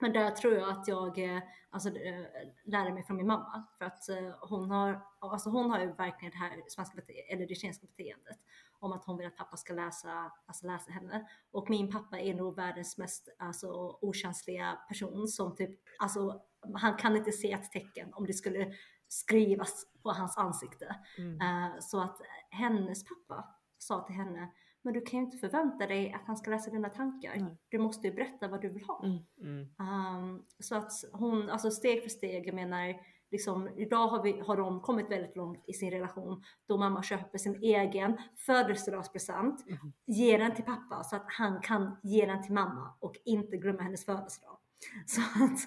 Men 0.00 0.12
där 0.12 0.30
tror 0.30 0.54
jag 0.54 0.68
att 0.70 0.88
jag 0.88 1.18
eh, 1.18 1.42
alltså, 1.70 1.88
eh, 1.88 2.24
lärde 2.64 2.92
mig 2.92 3.02
från 3.04 3.16
min 3.16 3.26
mamma. 3.26 3.66
För 3.78 3.84
att 3.84 4.08
eh, 4.08 4.34
hon 4.40 4.70
har, 4.70 5.02
alltså 5.18 5.50
hon 5.50 5.70
har 5.70 5.80
ju 5.80 5.92
verkligen 5.92 6.32
det 6.32 6.38
här 6.38 6.62
svenska 6.68 6.98
eller 7.32 7.46
det 7.46 7.54
chilenska 7.54 7.86
beteendet. 7.86 8.38
Om 8.78 8.92
att 8.92 9.04
hon 9.04 9.16
vill 9.18 9.26
att 9.26 9.36
pappa 9.36 9.56
ska 9.56 9.72
läsa, 9.74 10.32
alltså 10.46 10.66
läsa 10.66 10.90
henne. 10.90 11.28
Och 11.50 11.70
min 11.70 11.92
pappa 11.92 12.18
är 12.18 12.34
nog 12.34 12.56
världens 12.56 12.98
mest 12.98 13.28
alltså, 13.38 13.98
okänsliga 14.00 14.78
person 14.88 15.28
som 15.28 15.56
typ, 15.56 15.70
alltså 15.98 16.42
han 16.74 16.96
kan 16.96 17.16
inte 17.16 17.32
se 17.32 17.52
ett 17.52 17.72
tecken 17.72 18.14
om 18.14 18.26
det 18.26 18.32
skulle 18.34 18.72
skrivas 19.08 19.86
på 20.02 20.10
hans 20.10 20.36
ansikte. 20.36 20.96
mm. 21.18 21.40
Eh, 21.40 21.78
Så 21.80 22.00
att 22.00 22.20
hennes 22.50 23.04
pappa 23.04 23.54
sa 23.78 24.00
till 24.00 24.14
henne, 24.14 24.48
men 24.86 24.94
du 24.94 25.00
kan 25.00 25.20
ju 25.20 25.24
inte 25.24 25.36
förvänta 25.36 25.86
dig 25.86 26.12
att 26.12 26.26
han 26.26 26.36
ska 26.36 26.50
läsa 26.50 26.70
dina 26.70 26.88
tankar. 26.88 27.32
Nej. 27.36 27.56
Du 27.68 27.78
måste 27.78 28.06
ju 28.06 28.14
berätta 28.14 28.48
vad 28.48 28.62
du 28.62 28.68
vill 28.68 28.84
ha. 28.84 29.04
Mm. 29.04 29.18
Mm. 29.40 29.68
Um, 29.78 30.44
så 30.58 30.74
att 30.74 30.92
hon, 31.12 31.50
alltså 31.50 31.70
steg 31.70 32.02
för 32.02 32.10
steg, 32.10 32.46
jag 32.46 32.54
menar, 32.54 32.94
liksom, 33.30 33.68
idag 33.76 34.08
har, 34.08 34.22
vi, 34.22 34.40
har 34.40 34.56
de 34.56 34.80
kommit 34.80 35.10
väldigt 35.10 35.36
långt 35.36 35.64
i 35.66 35.72
sin 35.72 35.90
relation 35.90 36.42
då 36.66 36.78
mamma 36.78 37.02
köper 37.02 37.38
sin 37.38 37.62
egen 37.62 38.16
födelsedagspresent, 38.36 39.64
Mhm. 39.66 39.92
ger 40.06 40.38
den 40.38 40.54
till 40.54 40.64
pappa 40.64 41.04
så 41.04 41.16
att 41.16 41.26
han 41.26 41.60
kan 41.60 41.96
ge 42.02 42.26
den 42.26 42.42
till 42.42 42.54
mamma 42.54 42.94
och 43.00 43.14
inte 43.24 43.56
glömma 43.56 43.82
hennes 43.82 44.04
födelsedag. 44.04 44.58
Så 45.06 45.20
att, 45.20 45.58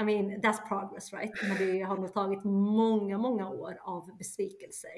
I 0.00 0.04
mean, 0.04 0.40
that's 0.40 0.68
progress 0.68 1.12
right? 1.12 1.32
Men 1.48 1.58
det 1.58 1.80
har 1.82 1.96
nog 1.96 2.12
tagit 2.12 2.44
många, 2.44 3.18
många 3.18 3.48
år 3.50 3.78
av 3.82 4.16
besvikelser 4.18 4.90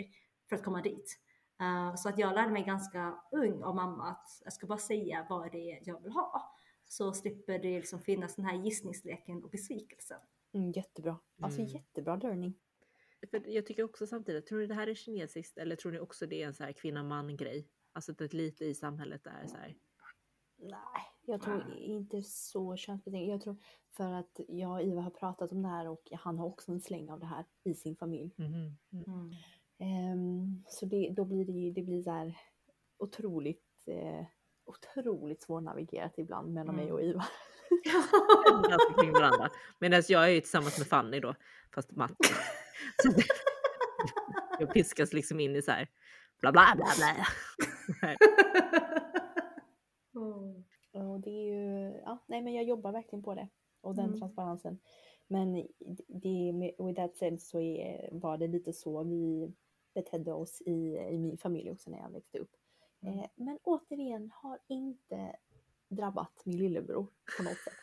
för 0.48 0.56
att 0.56 0.64
komma 0.64 0.82
dit. 0.82 1.18
Uh, 1.62 1.94
så 1.94 2.08
att 2.08 2.18
jag 2.18 2.34
lärde 2.34 2.52
mig 2.52 2.62
ganska 2.64 3.20
ung 3.32 3.62
av 3.62 3.74
mamma 3.74 4.10
att 4.10 4.40
jag 4.44 4.52
ska 4.52 4.66
bara 4.66 4.78
säga 4.78 5.26
vad 5.30 5.52
det 5.52 5.70
är 5.72 5.80
jag 5.84 6.00
vill 6.02 6.12
ha. 6.12 6.54
Så 6.88 7.12
slipper 7.12 7.58
det 7.58 7.76
liksom 7.78 7.98
finnas 8.00 8.36
den 8.36 8.44
här 8.44 8.54
gissningsleken 8.64 9.44
och 9.44 9.50
besvikelsen. 9.50 10.20
Mm, 10.52 10.72
jättebra. 10.72 11.18
Alltså 11.42 11.60
Mm. 11.60 11.72
jättebra 11.72 12.16
learning. 12.16 12.54
För 13.30 13.48
jag 13.48 13.66
tycker 13.66 13.82
också 13.82 14.06
samtidigt, 14.06 14.46
tror 14.46 14.58
ni 14.60 14.66
det 14.66 14.74
här 14.74 14.86
är 14.86 14.94
kinesiskt 14.94 15.58
eller 15.58 15.76
tror 15.76 15.92
ni 15.92 15.98
också 15.98 16.26
det 16.26 16.42
är 16.42 16.46
en 16.46 16.54
så 16.54 16.64
här 16.64 16.72
kvinna-man 16.72 17.36
grej? 17.36 17.68
Alltså 17.92 18.12
att 18.12 18.18
det 18.18 18.32
lite 18.32 18.64
i 18.64 18.74
samhället 18.74 19.26
är 19.26 19.46
så 19.46 19.56
här. 19.56 19.76
Nej, 20.58 21.02
jag 21.22 21.42
tror 21.42 21.76
inte 21.76 22.22
så 22.22 22.76
könsbetingat. 22.76 23.28
Jag 23.28 23.40
tror 23.40 23.56
för 23.96 24.12
att 24.12 24.40
jag 24.48 24.72
och 24.72 24.82
Iva 24.82 25.00
har 25.00 25.10
pratat 25.10 25.52
om 25.52 25.62
det 25.62 25.68
här 25.68 25.88
och 25.88 26.08
han 26.12 26.38
har 26.38 26.46
också 26.46 26.72
en 26.72 26.80
släng 26.80 27.10
av 27.10 27.20
det 27.20 27.26
här 27.26 27.44
i 27.64 27.74
sin 27.74 27.96
familj. 27.96 28.34
Mhm. 28.36 28.76
Mm. 28.92 29.30
Mm. 29.78 30.12
Ehm, 30.12 30.64
så 30.68 30.86
det, 30.86 31.12
då 31.16 31.24
blir 31.24 31.44
det 31.44 31.52
ju, 31.52 31.70
det 31.72 31.82
blir 31.82 32.02
så 32.02 32.10
här 32.10 32.38
otroligt, 32.98 33.84
eh, 33.86 34.26
otroligt 34.64 35.42
svårnavigerat 35.42 36.18
ibland 36.18 36.52
mellan 36.54 36.74
mig 36.76 36.84
Mm. 36.84 36.94
och 36.94 37.02
Iva. 37.02 37.24
Ganska 38.68 39.00
kring 39.02 39.12
varandra. 39.12 39.50
Medan 39.80 40.02
jag 40.08 40.24
är 40.24 40.28
ju 40.28 40.40
tillsammans 40.40 40.78
med 40.78 40.86
Fanny 40.86 41.20
då, 41.20 41.34
fast 41.74 41.92
matte. 41.92 42.14
Så 43.02 43.08
det- 43.08 43.24
jag 44.60 44.72
piskas 44.72 45.12
liksom 45.12 45.40
in 45.40 45.56
i 45.56 45.62
så 45.62 45.70
här 45.70 45.88
bla 46.40 46.52
bla 46.52 46.72
bla 46.76 46.86
bla. 46.96 47.26
Mm. 50.14 50.64
Och 50.92 51.20
det 51.20 51.30
är 51.30 51.44
ju, 51.54 51.92
ja, 52.04 52.18
nej 52.26 52.42
men 52.42 52.54
jag 52.54 52.64
jobbar 52.64 52.92
verkligen 52.92 53.22
på 53.22 53.34
det. 53.34 53.48
Och 53.80 53.94
den 53.94 54.04
Mm. 54.06 54.18
transparensen. 54.18 54.78
Men 55.28 55.54
det, 56.08 56.52
med, 56.52 56.74
with 56.78 57.00
that 57.00 57.16
said 57.16 57.42
så 57.42 57.60
är, 57.60 58.08
var 58.12 58.38
det 58.38 58.46
lite 58.46 58.72
så 58.72 59.04
vi 59.04 59.52
betedde 59.96 60.32
oss 60.32 60.62
i, 60.66 60.96
i 61.10 61.18
min 61.18 61.38
familj 61.38 61.70
också 61.70 61.90
när 61.90 61.98
jag 61.98 62.10
växte 62.10 62.38
upp. 62.38 62.50
Mm. 63.02 63.18
Eh, 63.18 63.26
men 63.34 63.58
återigen 63.62 64.30
har 64.34 64.58
inte 64.68 65.36
drabbat 65.88 66.42
min 66.44 66.58
lillebror 66.58 67.06
på 67.36 67.42
något 67.42 67.58
sätt. 67.58 67.74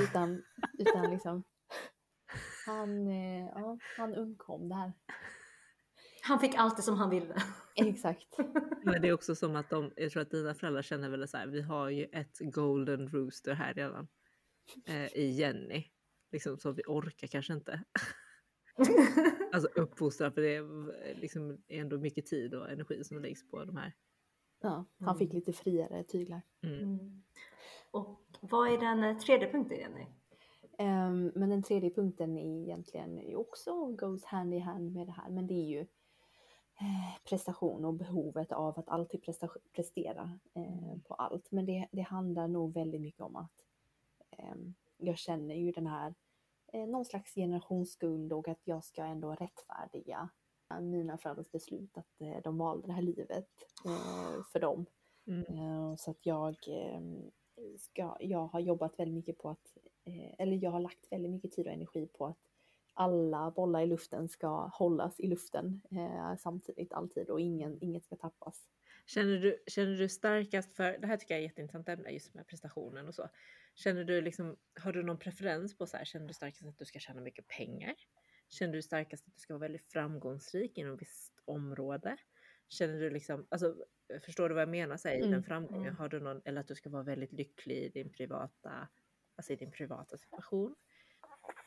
Utan, 0.00 0.42
utan 0.78 1.10
liksom 1.10 1.42
han, 2.66 3.08
eh, 3.08 3.46
ja, 3.46 3.78
han 3.96 4.14
undkom 4.14 4.68
det 4.68 4.74
här. 4.74 4.92
Han 6.22 6.40
fick 6.40 6.54
allt 6.54 6.76
det 6.76 6.82
som 6.82 6.96
han 6.96 7.10
ville. 7.10 7.34
Exakt. 7.74 8.38
Men 8.84 9.02
det 9.02 9.08
är 9.08 9.12
också 9.12 9.34
som 9.34 9.56
att 9.56 9.70
de, 9.70 9.92
jag 9.96 10.12
tror 10.12 10.22
att 10.22 10.30
dina 10.30 10.54
föräldrar 10.54 10.82
känner 10.82 11.08
väl 11.08 11.28
så 11.28 11.36
här, 11.36 11.46
vi 11.46 11.62
har 11.62 11.88
ju 11.88 12.04
ett 12.04 12.38
golden 12.38 13.08
rooster 13.08 13.54
här 13.54 13.74
redan. 13.74 14.08
Eh, 14.86 15.06
I 15.06 15.30
Jenny. 15.30 15.84
Liksom 16.32 16.58
så 16.58 16.72
vi 16.72 16.82
orkar 16.86 17.26
kanske 17.26 17.52
inte. 17.52 17.84
Alltså 19.52 19.68
uppfostra 19.74 20.30
för 20.30 20.40
det 20.40 20.54
är 20.56 21.14
liksom 21.14 21.58
ändå 21.68 21.98
mycket 21.98 22.26
tid 22.26 22.54
och 22.54 22.70
energi 22.70 23.04
som 23.04 23.18
läggs 23.18 23.48
på 23.48 23.64
de 23.64 23.76
här. 23.76 23.92
Ja, 24.60 24.84
han 24.98 25.18
fick 25.18 25.30
Mm. 25.30 25.36
lite 25.36 25.52
friare 25.52 26.04
tyglar. 26.04 26.42
Mm. 26.62 26.78
Mm. 26.82 27.22
Och 27.90 28.20
vad 28.40 28.72
är 28.72 28.78
den 28.78 29.04
eh, 29.04 29.16
tredje 29.18 29.52
punkten 29.52 29.78
Jenny? 29.78 30.06
Ehm, 30.78 31.32
men 31.34 31.48
den 31.48 31.62
tredje 31.62 31.90
punkten 31.90 32.38
är 32.38 32.62
egentligen 32.62 33.36
också 33.36 33.86
goes 33.86 34.24
hand 34.24 34.54
i 34.54 34.58
hand 34.58 34.92
med 34.92 35.06
det 35.06 35.12
här. 35.12 35.30
Men 35.30 35.46
det 35.46 35.54
är 35.54 35.66
ju 35.66 35.80
eh, 36.80 37.16
prestation 37.28 37.84
och 37.84 37.94
behovet 37.94 38.52
av 38.52 38.78
att 38.78 38.88
alltid 38.88 39.22
prestera 39.72 40.38
eh, 40.54 40.98
på 41.04 41.14
allt. 41.14 41.50
Men 41.50 41.66
det, 41.66 41.88
det 41.92 42.02
handlar 42.02 42.48
nog 42.48 42.74
väldigt 42.74 43.00
mycket 43.00 43.20
om 43.20 43.36
att 43.36 43.64
ehm, 44.30 44.74
jag 44.96 45.18
känner 45.18 45.54
ju 45.54 45.72
den 45.72 45.86
här 45.86 46.14
eh, 46.72 46.86
någon 46.86 47.04
slags 47.04 47.34
generationsskuld 47.34 48.32
och 48.32 48.48
att 48.48 48.60
jag 48.64 48.84
ska 48.84 49.04
ändå 49.04 49.34
rättfärdiga 49.34 50.28
mina 50.80 51.18
föräldrars 51.18 51.50
beslut 51.50 51.98
att 51.98 52.20
eh, 52.20 52.42
de 52.44 52.58
valde 52.58 52.86
det 52.86 52.92
här 52.92 53.02
livet 53.02 53.48
eh, 53.84 54.42
för 54.52 54.60
dem. 54.60 54.86
Mm. 55.26 55.44
Eh, 55.58 55.96
Så 55.96 56.10
att 56.10 56.26
jag, 56.26 56.56
eh, 56.68 57.00
ska, 57.78 58.16
jag 58.20 58.46
har 58.46 58.60
jobbat 58.60 58.98
väldigt 58.98 59.14
mycket 59.14 59.38
på 59.38 59.48
att, 59.48 59.76
eh, 60.04 60.34
eller 60.38 60.56
jag 60.64 60.70
har 60.70 60.80
lagt 60.80 61.12
väldigt 61.12 61.32
mycket 61.32 61.52
tid 61.52 61.66
och 61.66 61.72
energi 61.72 62.06
på 62.06 62.26
att 62.26 62.38
alla 62.94 63.50
bollar 63.50 63.80
i 63.80 63.86
luften 63.86 64.28
ska 64.28 64.66
hållas 64.66 65.20
i 65.20 65.26
luften 65.26 65.80
eh, 65.90 66.36
samtidigt 66.38 66.92
alltid 66.92 67.30
och 67.30 67.40
ingen, 67.40 67.78
inget 67.80 68.04
ska 68.04 68.16
tappas. 68.16 68.68
Känner 69.06 69.38
du, 69.38 69.62
känner 69.66 69.96
du 69.96 70.08
starkast 70.08 70.76
för, 70.76 70.98
det 70.98 71.06
här 71.06 71.16
tycker 71.16 71.34
jag 71.34 71.38
är 71.40 71.44
jätteintressant 71.44 71.88
ämne 71.88 72.10
just 72.10 72.34
med 72.34 72.46
prestationen 72.46 73.08
och 73.08 73.14
så. 73.14 73.28
Känner 73.74 74.04
du 74.04 74.20
liksom, 74.20 74.56
har 74.80 74.92
du 74.92 75.02
någon 75.02 75.18
preferens 75.18 75.78
på 75.78 75.86
så 75.86 75.96
här, 75.96 76.04
känner 76.04 76.26
du 76.28 76.34
starkast 76.34 76.62
att 76.66 76.78
du 76.78 76.84
ska 76.84 76.98
tjäna 76.98 77.20
mycket 77.20 77.46
pengar? 77.46 77.94
Känner 78.48 78.72
du 78.72 78.82
starkast 78.82 79.28
att 79.28 79.34
du 79.34 79.40
ska 79.40 79.52
vara 79.54 79.60
väldigt 79.60 79.92
framgångsrik 79.92 80.78
inom 80.78 80.96
visst 80.96 81.32
område? 81.44 82.16
Känner 82.68 83.00
du 83.00 83.10
liksom, 83.10 83.46
alltså 83.50 83.74
förstår 84.24 84.48
du 84.48 84.54
vad 84.54 84.62
jag 84.62 84.68
menar 84.68 84.96
så 84.96 85.08
här, 85.08 85.14
i 85.14 85.18
Mm, 85.18 85.30
den 85.30 85.42
framgången? 85.44 85.82
mm. 85.86 85.96
Har 85.96 86.08
du 86.08 86.20
någon, 86.20 86.42
eller 86.44 86.60
att 86.60 86.68
du 86.68 86.74
ska 86.74 86.90
vara 86.90 87.02
väldigt 87.02 87.32
lycklig 87.32 87.76
i 87.76 87.88
din 87.88 88.12
privata, 88.12 88.88
alltså 89.36 89.52
i 89.52 89.56
din 89.56 89.70
privata 89.70 90.16
situation? 90.16 90.74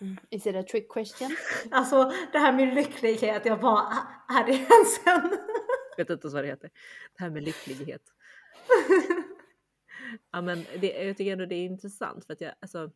Mm. 0.02 0.18
Is 0.30 0.48
it 0.48 0.56
a 0.56 0.64
trick 0.64 0.92
question? 0.94 1.36
Alltså 1.72 2.12
det 2.32 2.38
här 2.40 2.54
med 2.54 2.76
lycklighet, 2.76 3.46
jag 3.46 3.60
bara, 3.62 3.80
"Ah, 3.82 4.40
är 4.40 4.46
det 4.46 4.52
ens 4.54 5.08
en? 5.08 5.38
Vet 5.98 6.10
inte 6.10 6.28
vad 6.28 6.44
det 6.44 6.48
heter. 6.48 6.70
Det 7.18 7.24
här 7.24 7.30
med 7.30 7.44
lycklighet. 7.44 8.02
Ja, 10.32 10.42
men 10.42 10.66
det, 10.82 11.04
jag 11.06 11.18
tycker 11.18 11.32
ändå 11.32 11.46
det 11.46 11.56
är 11.56 11.66
intressant 11.66 12.26
för 12.26 12.34
att 12.34 12.42
jag, 12.42 12.54
alltså, 12.60 12.92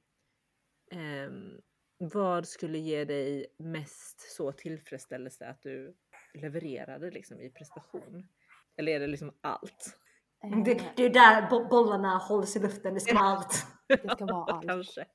ehm, 0.92 1.62
vad 1.98 2.48
skulle 2.48 2.78
ge 2.78 3.06
dig 3.06 3.46
mest 3.58 4.32
så 4.36 4.52
tillfredsställelse 4.52 5.48
att 5.48 5.62
du 5.62 5.96
levererade 6.34 7.12
liksom 7.12 7.40
i 7.40 7.50
prestation? 7.50 8.28
Eller 8.76 8.92
är 8.92 9.00
det 9.00 9.08
liksom 9.08 9.32
allt? 9.42 9.98
Det, 10.66 10.72
Eh, 10.72 10.84
det 10.96 11.04
är 11.06 11.10
där 11.10 11.50
bo- 11.50 11.68
bollarna 11.68 12.18
hålls 12.18 12.56
i 12.56 12.60
luften, 12.60 12.94
det 12.94 13.00
ska 13.00 13.14
vara 13.14 13.24
allt. 13.26 13.66
det 13.88 14.10
ska 14.12 14.26
vara 14.26 14.54
allt. 14.54 14.66
Kanske. 14.68 15.06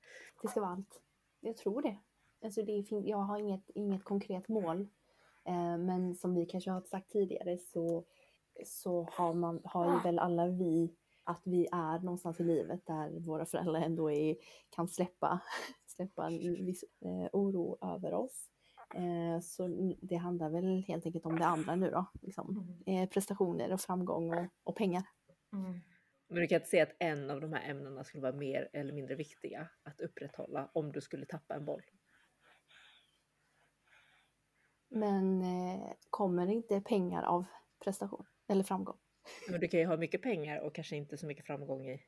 Det 0.43 0.49
ska 0.49 0.61
vara 0.61 0.71
allt. 0.73 1.01
Jag 1.41 1.57
tror 1.57 1.83
det. 1.83 1.97
Alltså 2.45 2.63
det 2.63 2.83
fin- 2.89 3.07
jag 3.07 3.19
har 3.19 3.39
inget, 3.39 3.71
inget 3.75 4.05
konkret 4.05 4.49
mål. 4.49 4.89
Eh, 5.49 5.79
men 5.79 6.15
som 6.15 6.35
vi 6.35 6.47
kanske 6.47 6.71
har 6.71 6.81
sagt 6.81 7.11
tidigare 7.11 7.59
så, 7.59 8.05
så 8.67 9.09
har, 9.13 9.35
man, 9.35 9.61
har 9.65 9.93
ju 9.93 10.01
väl 10.01 10.19
alla 10.19 10.47
vi 10.47 10.95
att 11.25 11.43
vi 11.45 11.69
är 11.73 11.99
någonstans 11.99 12.41
i 12.41 12.45
livet 12.45 12.87
där 12.87 13.21
våra 13.21 13.47
föräldrar 13.47 13.81
ändå 13.81 14.11
är, 14.11 14.37
kan 14.71 14.89
släppa, 14.89 15.41
släppa 15.87 16.27
en 16.27 16.67
viss 16.67 16.85
eh, 17.05 17.29
oro 17.33 17.79
över 17.95 18.15
oss. 18.15 18.51
Eh, 18.95 19.41
så 19.41 19.69
det 20.03 20.17
handlar 20.17 20.51
väl 20.51 20.83
helt 20.83 21.07
enkelt 21.07 21.27
om 21.27 21.39
det 21.39 21.47
andra 21.47 21.77
nu 21.77 21.91
då. 21.91 22.07
Liksom. 22.23 22.79
Mm. 22.87 23.09
Prestationer 23.09 23.73
och 23.73 23.81
framgång 23.81 24.35
och, 24.35 24.47
och 24.65 24.77
pengar. 24.77 25.03
Mm. 25.53 25.81
Men 26.29 26.41
du 26.41 26.47
kan 26.47 26.57
inte 26.57 26.69
se 26.69 26.81
att 26.81 26.97
en 26.99 27.31
av 27.31 27.41
de 27.41 27.53
här 27.53 27.71
ämnena 27.71 28.05
skulle 28.05 28.23
vara 28.23 28.37
mer 28.37 28.69
eller 28.73 28.93
mindre 28.93 29.15
viktiga 29.15 29.69
att 29.83 30.01
upprätthålla 30.01 30.71
om 30.73 30.93
du 30.93 31.01
skulle 31.01 31.27
tappa 31.27 31.55
en 31.55 31.65
boll. 31.65 31.83
Men 34.95 35.43
eh, 35.43 35.93
kommer 36.11 36.47
inte 36.51 36.81
pengar 36.81 37.23
av 37.23 37.45
prestation 37.85 38.27
eller 38.49 38.63
framgång? 38.65 38.97
Men 39.51 39.61
du 39.61 39.69
kan 39.69 39.81
ju 39.81 39.87
ha 39.87 39.97
mycket 39.97 40.23
pengar 40.23 40.61
och 40.61 40.75
kanske 40.75 40.97
inte 40.97 41.17
så 41.17 41.27
mycket 41.27 41.47
framgång 41.47 41.87
i. 41.89 42.03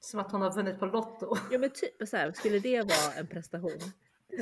Som 0.00 0.20
att 0.20 0.32
hon 0.32 0.40
har 0.42 0.52
vunnit 0.52 0.78
på 0.78 0.86
Lotto. 0.86 1.36
Ja 1.50 1.58
men 1.58 1.70
typ 1.70 2.08
så 2.08 2.16
här, 2.16 2.32
skulle 2.32 2.58
det 2.58 2.78
vara 2.80 3.14
en 3.18 3.26
prestation? 3.26 3.78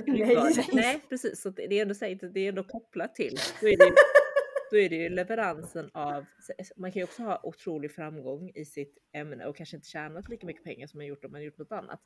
Nej. 0.07 0.67
nej 0.73 1.01
precis, 1.09 1.43
så 1.43 1.51
det 1.51 1.75
är 1.79 1.83
ändå, 1.83 1.95
så 1.95 2.05
här, 2.05 2.15
det 2.15 2.41
är 2.41 2.49
ändå 2.49 2.65
kopplat 2.65 3.15
till. 3.15 3.37
Då 3.61 3.69
är 3.69 3.77
det, 3.77 3.85
ju- 3.85 3.95
då 4.71 4.77
är 4.79 4.89
det 4.89 4.97
ju 4.97 5.09
leveransen 5.09 5.91
av, 5.95 6.25
man 6.77 6.93
kan 6.93 7.01
ju 7.01 7.05
också 7.05 7.23
ha 7.23 7.41
otrolig 7.43 7.93
framgång 7.93 8.51
i 8.55 8.65
sitt 8.65 8.99
ämne 9.13 9.47
och 9.47 9.57
kanske 9.57 9.77
inte 9.77 9.89
tjänat 9.89 10.29
lika 10.29 10.47
mycket 10.47 10.65
pengar 10.65 10.87
som 10.87 10.99
man 10.99 11.07
gjort 11.07 11.25
om 11.25 11.33
man 11.33 11.43
gjort 11.43 11.59
något 11.59 11.73
annat. 11.73 12.01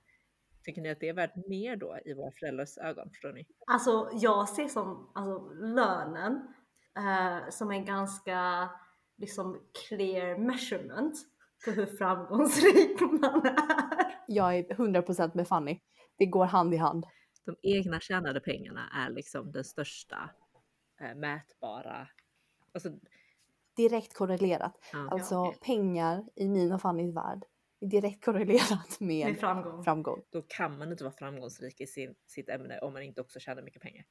Tycker 0.64 0.82
ni 0.82 0.90
att 0.90 1.00
det 1.00 1.08
är 1.08 1.14
värt 1.14 1.36
mer 1.48 1.76
då 1.76 1.98
i 2.04 2.14
våra 2.14 2.30
föräldrars 2.40 2.78
ögon? 2.78 3.10
Förstår 3.10 3.32
ni? 3.32 3.46
Alltså 3.66 4.10
jag 4.12 4.48
ser 4.48 4.68
som 4.68 5.10
alltså, 5.14 5.48
lönen 5.54 6.54
eh, 6.96 7.50
som 7.50 7.70
en 7.70 7.84
ganska 7.84 8.70
liksom 9.16 9.60
clear 9.88 10.38
measurement 10.38 11.16
på 11.64 11.70
hur 11.70 11.86
framgångsrik 11.86 13.00
man 13.00 13.46
är. 13.46 14.24
Jag 14.26 14.58
är 14.58 14.62
100% 14.62 15.30
med 15.34 15.48
Fanny. 15.48 15.80
Det 16.18 16.26
går 16.26 16.44
hand 16.44 16.74
i 16.74 16.76
hand. 16.76 17.06
De 17.46 17.56
egna 17.62 18.00
tjänade 18.00 18.40
pengarna 18.40 18.88
är 18.94 19.10
liksom 19.10 19.52
den 19.52 19.64
största 19.64 20.30
eh, 21.00 21.14
mätbara. 21.14 22.08
Alltså, 22.74 22.88
Direkt 23.76 24.14
korrelerat. 24.14 24.78
ja. 24.92 25.08
Alltså 25.10 25.38
okej. 25.38 25.58
pengar 25.62 26.24
i 26.36 26.48
min 26.48 26.72
och 26.72 26.80
Fannys 26.82 27.16
värld 27.16 27.44
är 27.44 27.53
direkt 27.88 28.24
korrelerat 28.24 28.96
Med 29.00 29.26
med 29.26 29.40
framgång. 29.40 29.84
framgång. 29.84 30.22
Då 30.30 30.42
kan 30.42 30.78
man 30.78 30.92
inte 30.92 31.04
vara 31.04 31.14
framgångsrik 31.14 31.80
i 31.80 31.86
sin, 31.86 32.14
sitt 32.26 32.48
ämne 32.48 32.78
om 32.78 32.92
man 32.92 33.02
inte 33.02 33.20
också 33.20 33.40
tjänar 33.40 33.62
mycket 33.62 33.82
pengar. 33.82 34.04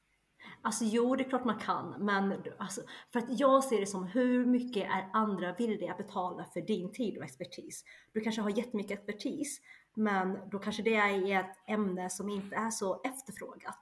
Alltså 0.62 0.86
jo, 0.86 1.16
det 1.16 1.24
är 1.24 1.30
klart 1.30 1.46
man 1.46 1.60
kan, 1.60 1.96
men 2.06 2.44
alltså, 2.58 2.82
för 3.14 3.20
att 3.20 3.40
jag 3.40 3.64
ser 3.64 3.80
det 3.80 3.86
som 3.86 4.04
hur 4.08 4.46
mycket 4.46 4.84
är 4.84 5.10
andra 5.14 5.54
villiga 5.54 5.92
att 5.92 5.98
betala 5.98 6.46
för 6.54 6.62
din 6.62 6.92
tid 6.92 7.18
och 7.18 7.24
expertis? 7.24 7.84
Du 8.14 8.22
kanske 8.22 8.42
har 8.42 8.50
jättemycket 8.50 9.00
expertis, 9.00 9.62
men 9.96 10.50
då 10.52 10.60
kanske 10.60 10.84
det 10.84 10.96
är 10.96 11.28
i 11.28 11.32
ett 11.32 11.58
ämne 11.68 12.10
som 12.10 12.30
inte 12.30 12.56
är 12.56 12.70
så 12.70 13.02
efterfrågat. 13.04 13.80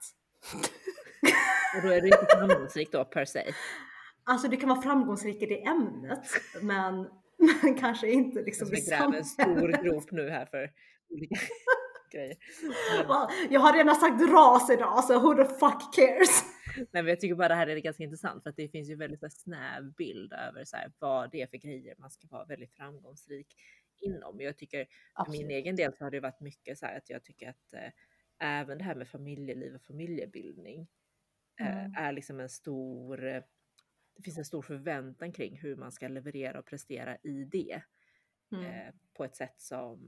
Och 1.76 1.82
då 1.82 1.88
är 1.88 2.00
du 2.00 2.06
inte 2.06 2.26
framgångsrik 2.38 2.92
då 2.92 3.04
per 3.04 3.24
se. 3.24 3.52
Alltså 4.24 4.48
du 4.48 4.56
kan 4.56 4.68
vara 4.68 4.82
framgångsrik 4.82 5.42
i 5.42 5.46
det 5.46 5.64
ämnet, 5.64 6.26
men, 6.62 7.08
men 7.62 7.74
kanske 7.80 8.10
inte 8.12 8.42
liksom 8.42 8.68
Jag 8.70 8.78
i 8.78 8.80
ska 8.82 8.96
gräva 8.96 9.16
en 9.16 9.24
stor 9.24 9.44
samhället. 9.44 9.82
grop 9.82 10.10
nu 10.10 10.30
här 10.30 10.46
för 10.46 10.72
olika 11.10 11.34
grejer. 12.12 12.36
Va? 13.08 13.30
Jag 13.50 13.60
har 13.60 13.72
redan 13.72 13.94
sagt 13.96 14.20
ras 14.32 14.70
idag, 14.70 15.04
så 15.04 15.18
who 15.20 15.34
the 15.34 15.44
fuck 15.54 15.94
cares? 15.94 16.44
nej, 16.76 16.86
men 17.02 17.06
jag 17.06 17.20
tycker 17.20 17.34
bara 17.34 17.48
det 17.48 17.54
här 17.54 17.66
är 17.66 17.76
ganska 17.76 18.02
intressant 18.02 18.42
för 18.42 18.50
att 18.50 18.56
det 18.56 18.68
finns 18.68 18.90
ju 18.90 18.94
väldigt 18.96 19.22
här, 19.22 19.28
snäv 19.28 19.92
bild 19.94 20.32
över 20.32 20.64
så 20.64 20.76
här, 20.76 20.92
vad 20.98 21.30
det 21.30 21.42
är 21.42 21.46
för 21.46 21.56
grejer 21.56 21.94
man 21.98 22.10
ska 22.10 22.28
vara 22.28 22.44
väldigt 22.44 22.74
framgångsrik 22.74 23.46
inom. 24.00 24.40
Jag 24.40 24.56
tycker 24.58 24.78
för 24.84 24.86
min 25.32 25.40
Absolut. 25.40 25.50
egen 25.50 25.76
del 25.76 25.92
så 25.96 26.04
har 26.04 26.10
det 26.10 26.20
varit 26.20 26.40
mycket 26.40 26.78
så 26.78 26.86
här 26.86 26.96
att 26.96 27.10
jag 27.10 27.24
tycker 27.24 27.48
att 27.50 27.72
eh, 27.72 27.90
även 28.60 28.78
det 28.78 28.84
här 28.84 28.94
med 28.94 29.08
familjeliv 29.08 29.74
och 29.74 29.82
familjebildning 29.82 30.80
eh, 31.60 31.78
Mm. 31.84 31.94
är 31.96 32.12
liksom 32.12 32.40
en 32.40 32.48
stor, 32.48 33.26
eh, 33.26 33.42
det 34.16 34.22
finns 34.22 34.38
en 34.38 34.44
stor 34.44 34.62
förväntan 34.62 35.32
kring 35.32 35.58
hur 35.58 35.76
man 35.76 35.92
ska 35.92 36.08
leverera 36.08 36.58
och 36.58 36.66
prestera 36.66 37.16
i 37.16 37.44
det 37.44 37.82
Mm. 38.52 38.64
eh, 38.64 38.94
på 39.16 39.24
ett 39.24 39.36
sätt 39.36 39.60
som 39.60 39.98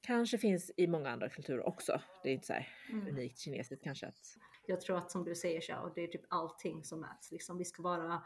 kanske 0.00 0.38
finns 0.38 0.70
i 0.76 0.86
många 0.86 1.10
andra 1.10 1.28
kulturer 1.28 1.68
också. 1.68 2.00
Det 2.22 2.28
är 2.28 2.32
inte 2.34 2.46
så 2.46 2.52
här 2.52 2.68
Mm. 2.90 3.08
unikt 3.08 3.38
kinesiskt 3.38 3.84
kanske 3.84 4.06
att 4.06 4.36
Jag 4.66 4.80
tror 4.80 4.98
att 4.98 5.10
som 5.10 5.24
du 5.24 5.34
säger 5.34 5.60
så, 5.60 5.76
och 5.76 5.94
det 5.94 6.00
är 6.00 6.06
typ 6.06 6.24
allting 6.28 6.84
som 6.84 7.00
mäts. 7.00 7.32
Liksom, 7.32 7.58
vi, 7.58 7.64
ska 7.64 7.82
vara, 7.82 8.22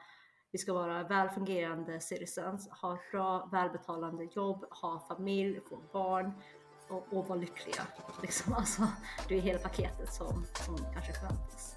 vi 0.50 0.58
ska 0.58 0.72
vara 0.72 1.08
välfungerande 1.08 2.00
citizens, 2.00 2.68
ha 2.68 2.94
ett 2.94 3.10
bra 3.10 3.48
välbetalande 3.52 4.24
jobb, 4.24 4.64
ha 4.70 5.06
familj, 5.08 5.60
få 5.68 5.82
barn 5.92 6.32
och, 6.88 7.12
och 7.12 7.28
vara 7.28 7.38
lyckliga. 7.38 7.86
Liksom, 8.22 8.52
alltså, 8.56 8.82
det 9.28 9.34
är 9.36 9.40
hela 9.40 9.58
paketet 9.58 10.12
som, 10.12 10.44
som 10.66 10.76
kanske 10.92 11.12
förväntas. 11.12 11.76